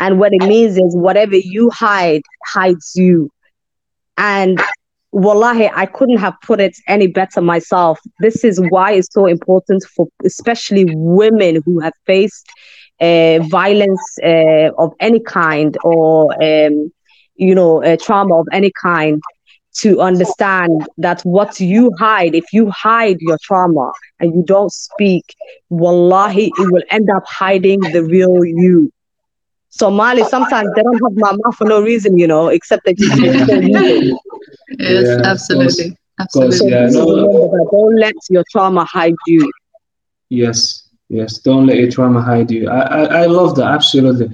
And 0.00 0.18
what 0.18 0.32
it 0.32 0.42
means 0.42 0.76
is 0.76 0.96
whatever 0.96 1.36
you 1.36 1.70
hide 1.70 2.22
hides 2.46 2.92
you. 2.94 3.30
And 4.16 4.60
wallahi, 5.12 5.70
I 5.74 5.86
couldn't 5.86 6.18
have 6.18 6.34
put 6.44 6.60
it 6.60 6.76
any 6.86 7.06
better 7.06 7.40
myself. 7.40 7.98
This 8.20 8.44
is 8.44 8.60
why 8.68 8.92
it's 8.92 9.12
so 9.12 9.26
important 9.26 9.84
for 9.96 10.06
especially 10.24 10.84
women 10.88 11.62
who 11.64 11.80
have 11.80 11.94
faced 12.06 12.46
uh, 13.00 13.38
violence 13.50 14.18
uh, 14.22 14.70
of 14.78 14.92
any 15.00 15.20
kind 15.20 15.76
or 15.82 16.32
um, 16.42 16.92
you 17.40 17.54
know 17.54 17.82
uh, 17.84 17.96
trauma 18.02 18.40
of 18.40 18.48
any 18.52 18.72
kind 18.82 19.22
to 19.74 20.00
understand 20.00 20.86
that 20.98 21.20
what 21.22 21.60
you 21.60 21.92
hide 21.98 22.34
if 22.34 22.44
you 22.52 22.70
hide 22.70 23.16
your 23.20 23.38
trauma 23.42 23.92
and 24.20 24.34
you 24.34 24.44
don't 24.46 24.72
speak 24.72 25.24
wallahi 25.70 26.52
it 26.56 26.68
will 26.70 26.82
end 26.90 27.08
up 27.16 27.24
hiding 27.26 27.80
the 27.92 28.02
real 28.04 28.44
you 28.44 28.90
somali 29.70 30.24
sometimes 30.24 30.70
they 30.74 30.82
don't 30.82 31.00
have 31.04 31.16
mama 31.16 31.52
for 31.58 31.66
no 31.66 31.80
reason 31.82 32.18
you 32.18 32.26
know 32.26 32.48
except 32.48 32.84
that 32.84 32.96
you 32.98 33.10
Yes, 34.88 35.16
Yeah, 35.16 35.30
of 35.30 35.40
absolutely. 35.50 35.96
course, 36.32 36.62
Absolutely. 36.64 36.70
yeah. 36.70 36.88
so 36.88 37.04
no. 37.06 37.68
don't 37.72 37.96
let 37.96 38.14
your 38.30 38.44
trauma 38.52 38.84
hide 38.84 39.16
you 39.26 39.50
Yes, 40.30 40.88
yes. 41.08 41.38
Don't 41.38 41.66
let 41.66 41.76
your 41.76 41.90
trauma 41.90 42.20
hide 42.22 42.50
you. 42.50 42.68
I, 42.68 42.80
I, 42.80 43.04
I 43.22 43.26
love 43.26 43.56
that. 43.56 43.66
Absolutely. 43.66 44.30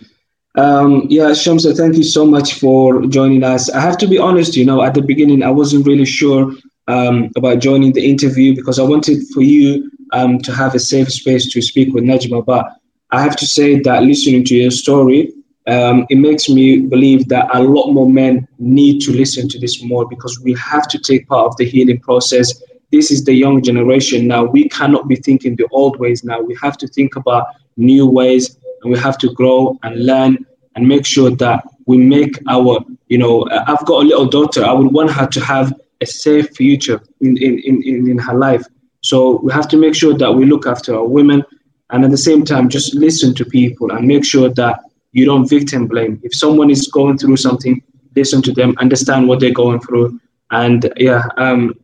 Um, 0.56 1.06
yeah, 1.10 1.30
Shamsa, 1.30 1.76
thank 1.76 1.96
you 1.96 2.02
so 2.02 2.24
much 2.24 2.54
for 2.54 3.04
joining 3.06 3.44
us. 3.44 3.70
I 3.70 3.80
have 3.80 3.98
to 3.98 4.06
be 4.06 4.18
honest, 4.18 4.56
you 4.56 4.64
know, 4.64 4.82
at 4.82 4.94
the 4.94 5.02
beginning, 5.02 5.42
I 5.42 5.50
wasn't 5.50 5.86
really 5.86 6.06
sure 6.06 6.52
um, 6.88 7.30
about 7.36 7.58
joining 7.58 7.92
the 7.92 8.08
interview 8.08 8.54
because 8.54 8.78
I 8.78 8.82
wanted 8.82 9.26
for 9.34 9.42
you 9.42 9.90
um, 10.12 10.38
to 10.40 10.52
have 10.54 10.74
a 10.74 10.78
safe 10.78 11.12
space 11.12 11.52
to 11.52 11.60
speak 11.60 11.92
with 11.92 12.04
Najma. 12.04 12.44
But 12.44 12.66
I 13.10 13.20
have 13.20 13.36
to 13.36 13.46
say 13.46 13.80
that 13.80 14.04
listening 14.04 14.44
to 14.44 14.56
your 14.56 14.70
story, 14.70 15.32
um, 15.66 16.06
it 16.08 16.16
makes 16.16 16.48
me 16.48 16.80
believe 16.80 17.28
that 17.28 17.54
a 17.54 17.62
lot 17.62 17.92
more 17.92 18.08
men 18.08 18.48
need 18.58 19.00
to 19.02 19.12
listen 19.12 19.48
to 19.50 19.58
this 19.58 19.82
more 19.82 20.08
because 20.08 20.40
we 20.40 20.54
have 20.54 20.88
to 20.88 20.98
take 20.98 21.28
part 21.28 21.46
of 21.46 21.56
the 21.56 21.64
healing 21.66 22.00
process 22.00 22.62
this 22.92 23.10
is 23.10 23.24
the 23.24 23.34
young 23.34 23.62
generation 23.62 24.26
now. 24.26 24.44
We 24.44 24.68
cannot 24.68 25.08
be 25.08 25.16
thinking 25.16 25.56
the 25.56 25.66
old 25.72 25.98
ways 25.98 26.22
now. 26.22 26.40
We 26.40 26.56
have 26.62 26.78
to 26.78 26.86
think 26.86 27.16
about 27.16 27.46
new 27.76 28.06
ways 28.06 28.56
and 28.86 28.92
we 28.92 29.00
have 29.00 29.18
to 29.18 29.32
grow 29.32 29.76
and 29.82 30.06
learn 30.06 30.46
and 30.76 30.86
make 30.86 31.04
sure 31.04 31.30
that 31.30 31.64
we 31.86 31.96
make 31.96 32.38
our, 32.48 32.78
you 33.08 33.18
know, 33.18 33.42
uh, 33.42 33.64
I've 33.66 33.84
got 33.84 34.04
a 34.04 34.06
little 34.06 34.26
daughter. 34.26 34.64
I 34.64 34.72
would 34.72 34.92
want 34.92 35.10
her 35.10 35.26
to 35.26 35.40
have 35.40 35.74
a 36.00 36.06
safe 36.06 36.50
future 36.54 37.00
in, 37.20 37.36
in, 37.38 37.58
in, 37.58 38.08
in 38.08 38.18
her 38.18 38.34
life. 38.34 38.64
So 39.00 39.40
we 39.42 39.52
have 39.52 39.66
to 39.68 39.76
make 39.76 39.94
sure 39.96 40.14
that 40.14 40.32
we 40.32 40.44
look 40.44 40.66
after 40.66 40.94
our 40.94 41.04
women 41.04 41.42
and 41.90 42.04
at 42.04 42.12
the 42.12 42.16
same 42.16 42.44
time 42.44 42.68
just 42.68 42.94
listen 42.94 43.34
to 43.34 43.44
people 43.44 43.90
and 43.90 44.06
make 44.06 44.24
sure 44.24 44.50
that 44.50 44.80
you 45.12 45.24
don't 45.24 45.48
victim 45.48 45.88
blame. 45.88 46.20
If 46.22 46.34
someone 46.34 46.70
is 46.70 46.86
going 46.86 47.18
through 47.18 47.38
something, 47.38 47.82
listen 48.14 48.40
to 48.42 48.52
them, 48.52 48.74
understand 48.78 49.26
what 49.26 49.40
they're 49.40 49.50
going 49.50 49.80
through. 49.80 50.20
And 50.52 50.92
yeah, 50.96 51.24
um, 51.38 51.74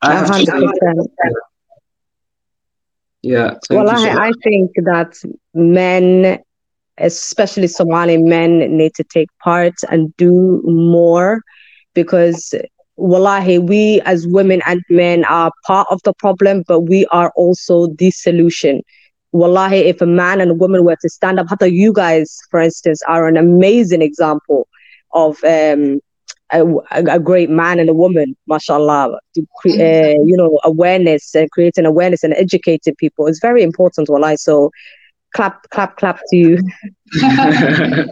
I 0.00 0.14
have 0.14 0.28
to 0.28 0.46
say, 0.46 0.52
100%. 0.52 1.06
Yeah. 3.22 3.54
Well, 3.70 3.88
you 3.88 3.96
so 3.96 4.10
I. 4.10 4.28
I 4.28 4.32
think 4.42 4.70
that 4.84 5.14
men, 5.54 6.38
especially 6.98 7.66
Somali 7.68 8.16
men, 8.18 8.58
need 8.76 8.94
to 8.94 9.04
take 9.04 9.28
part 9.42 9.74
and 9.90 10.14
do 10.16 10.62
more 10.64 11.42
because, 11.94 12.54
wallahi, 12.96 13.58
we 13.58 14.00
as 14.04 14.26
women 14.26 14.62
and 14.66 14.82
men 14.90 15.24
are 15.24 15.50
part 15.66 15.86
of 15.90 16.00
the 16.04 16.12
problem, 16.14 16.64
but 16.66 16.80
we 16.80 17.06
are 17.12 17.32
also 17.36 17.88
the 17.98 18.10
solution. 18.10 18.82
Wallahi, 19.32 19.78
if 19.78 20.00
a 20.00 20.06
man 20.06 20.40
and 20.40 20.50
a 20.50 20.54
woman 20.54 20.84
were 20.84 20.96
to 21.00 21.08
stand 21.08 21.38
up, 21.38 21.48
Hata 21.48 21.70
you 21.70 21.92
guys, 21.92 22.36
for 22.50 22.60
instance, 22.60 23.00
are 23.08 23.26
an 23.28 23.36
amazing 23.36 24.02
example 24.02 24.68
of 25.12 25.42
um, 25.44 26.00
a, 26.52 26.64
a 26.66 27.04
a 27.16 27.18
great 27.18 27.48
man 27.50 27.78
and 27.78 27.88
a 27.88 27.94
woman, 27.94 28.36
mashallah, 28.48 29.18
to 29.34 29.46
cre- 29.56 29.70
uh, 29.80 30.14
you 30.24 30.36
know, 30.36 30.58
awareness, 30.64 31.34
uh, 31.34 31.46
creating 31.52 31.86
awareness 31.86 32.24
and 32.24 32.34
educating 32.34 32.94
people 32.96 33.26
is 33.26 33.38
very 33.40 33.62
important, 33.62 34.08
wallahi. 34.08 34.36
So 34.36 34.70
clap, 35.34 35.68
clap, 35.70 35.96
clap 35.96 36.20
to 36.30 36.36
you. 36.36 36.58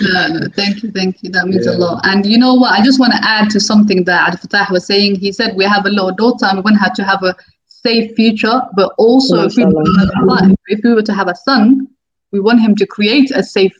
No, 0.00 0.28
no, 0.28 0.48
thank 0.54 0.82
you, 0.82 0.90
thank 0.92 1.22
you. 1.22 1.30
That 1.30 1.46
means 1.48 1.66
Yeah. 1.66 1.72
a 1.72 1.76
lot. 1.78 2.00
And 2.04 2.26
you 2.26 2.38
know 2.38 2.54
what? 2.54 2.78
I 2.78 2.82
just 2.84 2.98
want 3.00 3.12
to 3.12 3.20
add 3.22 3.50
to 3.50 3.60
something 3.60 4.04
that 4.04 4.28
Al 4.28 4.36
Fatah 4.36 4.66
was 4.70 4.86
saying. 4.86 5.16
He 5.16 5.32
said 5.32 5.56
we 5.56 5.64
have 5.64 5.86
a 5.86 5.90
little 5.90 6.12
daughter 6.12 6.46
and 6.46 6.58
we 6.58 6.62
want 6.62 6.78
her 6.78 6.90
to 6.94 7.04
have 7.04 7.22
a 7.22 7.34
safe 7.66 8.14
future, 8.14 8.60
but 8.76 8.92
also 8.98 9.46
if 9.46 9.56
we, 9.56 9.64
Mashallah. 9.64 10.54
if 10.66 10.80
we 10.84 10.94
were 10.94 11.02
to 11.02 11.14
have 11.14 11.28
a 11.28 11.34
son, 11.34 11.88
we 12.32 12.40
want 12.40 12.60
him 12.60 12.74
to 12.76 12.86
create 12.86 13.30
a 13.30 13.42
safe 13.42 13.74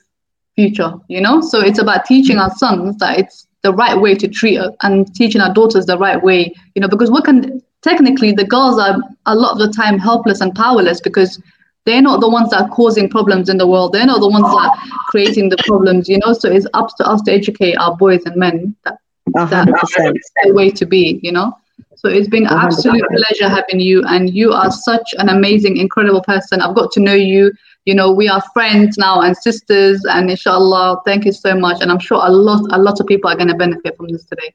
future, 0.57 0.93
you 1.09 1.21
know? 1.21 1.41
So 1.41 1.61
it's 1.61 1.79
about 1.79 2.05
teaching 2.05 2.39
our 2.39 2.51
sons 2.51 2.97
that 2.99 3.19
it's 3.19 3.48
the 3.63 3.73
right 3.73 4.01
way 4.01 4.15
to 4.15 4.29
treat 4.29 4.57
her 4.57 4.73
and 4.83 5.13
teaching 5.15 5.41
our 5.41 5.53
daughters 5.53 5.87
the 5.87 5.99
right 5.99 6.23
way, 6.23 6.55
you 6.75 6.81
know, 6.81 6.89
because 6.89 7.11
what 7.11 7.25
can 7.25 7.63
technically 7.83 8.33
the 8.33 8.45
girls 8.45 8.79
are 8.79 8.99
a 9.27 9.35
lot 9.35 9.53
of 9.53 9.59
the 9.59 9.69
time 9.69 9.99
helpless 9.99 10.41
and 10.41 10.55
powerless 10.55 11.01
because 11.01 11.41
they're 11.85 12.03
not 12.03 12.21
the 12.21 12.29
ones 12.29 12.51
that 12.51 12.63
are 12.63 12.69
causing 12.69 13.09
problems 13.09 13.49
in 13.49 13.57
the 13.57 13.67
world. 13.67 13.93
They're 13.93 14.07
not 14.07 14.21
the 14.21 14.29
ones 14.29 14.45
that 14.45 14.57
are 14.57 14.99
creating 15.09 15.49
the 15.49 15.57
problems, 15.67 16.09
you 16.09 16.19
know. 16.19 16.35
So 16.35 16.51
it's 16.51 16.67
up 16.75 16.95
to 16.99 17.07
us 17.07 17.23
to 17.23 17.33
educate 17.33 17.77
our 17.77 17.97
boys 17.97 18.25
and 18.27 18.37
men 18.37 18.77
that 18.85 18.99
A 19.29 19.47
that 19.47 19.49
hundred 19.49 19.77
percent. 19.77 20.15
that's 20.15 20.31
the 20.45 20.55
way 20.55 20.71
to 20.71 20.85
be, 20.85 21.19
you 21.23 21.33
know. 21.33 21.57
So 21.97 22.09
it's 22.09 22.29
been 22.29 22.47
an 22.47 22.53
A 22.53 22.59
hundred 22.59 22.75
absolute 22.75 23.05
pleasure 23.09 23.49
having 23.49 23.81
you, 23.81 24.05
and 24.05 24.35
you 24.35 24.53
are 24.53 24.71
such 24.71 25.15
an 25.19 25.31
amazing, 25.31 25.79
incredible 25.79 26.23
person. 26.23 26.61
I've 26.61 26.77
got 26.77 26.93
to 26.93 27.01
know 27.01 27.15
you. 27.15 27.53
You 27.89 27.95
know, 27.95 28.13
we 28.13 28.29
are 28.29 28.43
friends 28.53 28.99
now 28.99 29.23
and 29.23 29.35
sisters, 29.35 30.05
and 30.11 30.31
inshallah, 30.31 31.01
thank 31.07 31.25
you 31.25 31.33
so 31.33 31.55
much. 31.55 31.81
And 31.81 31.91
I'm 31.91 31.99
sure 31.99 32.21
a 32.23 32.31
lot, 32.31 32.61
a 32.71 32.79
lot 32.79 33.01
of 33.01 33.07
people 33.07 33.31
are 33.31 33.35
going 33.35 33.49
to 33.49 33.55
benefit 33.55 33.97
from 33.97 34.09
this 34.09 34.27
today. 34.27 34.53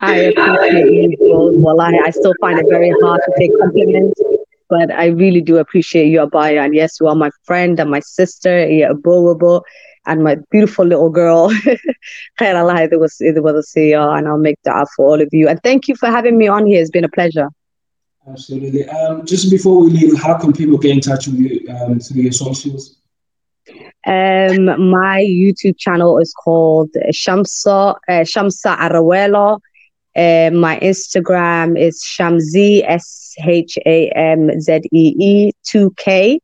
I 0.00 0.32
appreciate 0.34 1.18
you 1.20 1.66
I, 2.06 2.10
still 2.10 2.32
find 2.40 2.58
it 2.58 2.64
very 2.70 2.90
hard 3.02 3.20
to 3.26 3.32
take 3.38 3.50
compliments, 3.60 4.18
but 4.70 4.90
I 4.90 5.08
really 5.08 5.42
do 5.42 5.58
appreciate 5.58 6.06
you, 6.06 6.20
Abaya. 6.26 6.64
And 6.64 6.74
yes, 6.74 6.96
you 6.98 7.08
are 7.08 7.14
my 7.14 7.28
friend 7.44 7.78
and 7.78 7.90
my 7.90 8.00
sister, 8.00 8.66
yeah, 8.66 8.94
Bobo, 8.94 9.60
and 10.06 10.24
my 10.24 10.38
beautiful 10.50 10.86
little 10.86 11.10
girl. 11.10 11.52
It 12.40 12.98
was 12.98 13.16
it 13.20 13.42
was 13.42 13.56
a 13.62 13.78
CEO, 13.78 14.16
and 14.16 14.26
I'll 14.26 14.38
make 14.38 14.56
that 14.64 14.86
for 14.96 15.04
all 15.06 15.20
of 15.20 15.28
you. 15.32 15.48
And 15.48 15.62
thank 15.62 15.86
you 15.86 15.96
for 15.96 16.06
having 16.06 16.38
me 16.38 16.48
on 16.48 16.64
here. 16.64 16.80
It's 16.80 16.90
been 16.90 17.04
a 17.04 17.10
pleasure. 17.10 17.50
Absolutely. 18.30 18.88
Um, 18.88 19.24
just 19.24 19.50
before 19.50 19.82
we 19.82 19.90
leave, 19.90 20.20
how 20.20 20.38
can 20.38 20.52
people 20.52 20.78
get 20.78 20.92
in 20.92 21.00
touch 21.00 21.26
with 21.26 21.38
you 21.38 21.66
um, 21.70 22.00
through 22.00 22.22
your 22.22 22.32
socials? 22.32 22.96
Um, 24.06 24.90
my 24.90 25.20
YouTube 25.22 25.78
channel 25.78 26.18
is 26.18 26.32
called 26.32 26.90
Shamsa 27.12 27.96
uh, 28.08 28.12
Shamsa 28.24 28.76
Arawelo. 28.78 29.60
Uh, 30.16 30.50
my 30.50 30.78
Instagram 30.80 31.78
is 31.78 32.02
Shamzee 32.02 32.82
S 32.86 33.34
H 33.44 33.78
A 33.86 34.08
M 34.10 34.60
Z 34.60 34.80
E 34.92 35.14
E 35.18 35.52
2K. 35.66 36.38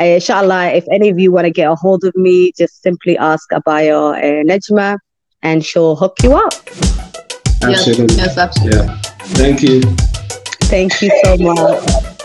Uh, 0.00 0.04
inshallah, 0.04 0.68
if 0.68 0.84
any 0.90 1.08
of 1.10 1.18
you 1.18 1.30
want 1.30 1.44
to 1.44 1.50
get 1.50 1.70
a 1.70 1.74
hold 1.74 2.04
of 2.04 2.14
me, 2.16 2.52
just 2.56 2.82
simply 2.82 3.18
ask 3.18 3.50
Abaya 3.50 4.16
uh, 4.16 4.42
Najma 4.44 4.98
and 5.42 5.64
she'll 5.64 5.96
hook 5.96 6.16
you 6.22 6.34
up. 6.34 6.54
Absolutely. 7.62 8.16
Yes, 8.16 8.36
yes 8.36 8.38
absolutely. 8.38 8.78
Yeah. 8.78 9.00
Thank 9.36 9.62
you. 9.62 10.11
Thank 10.72 11.02
you 11.02 11.10
so 11.22 11.36
much. 11.36 12.21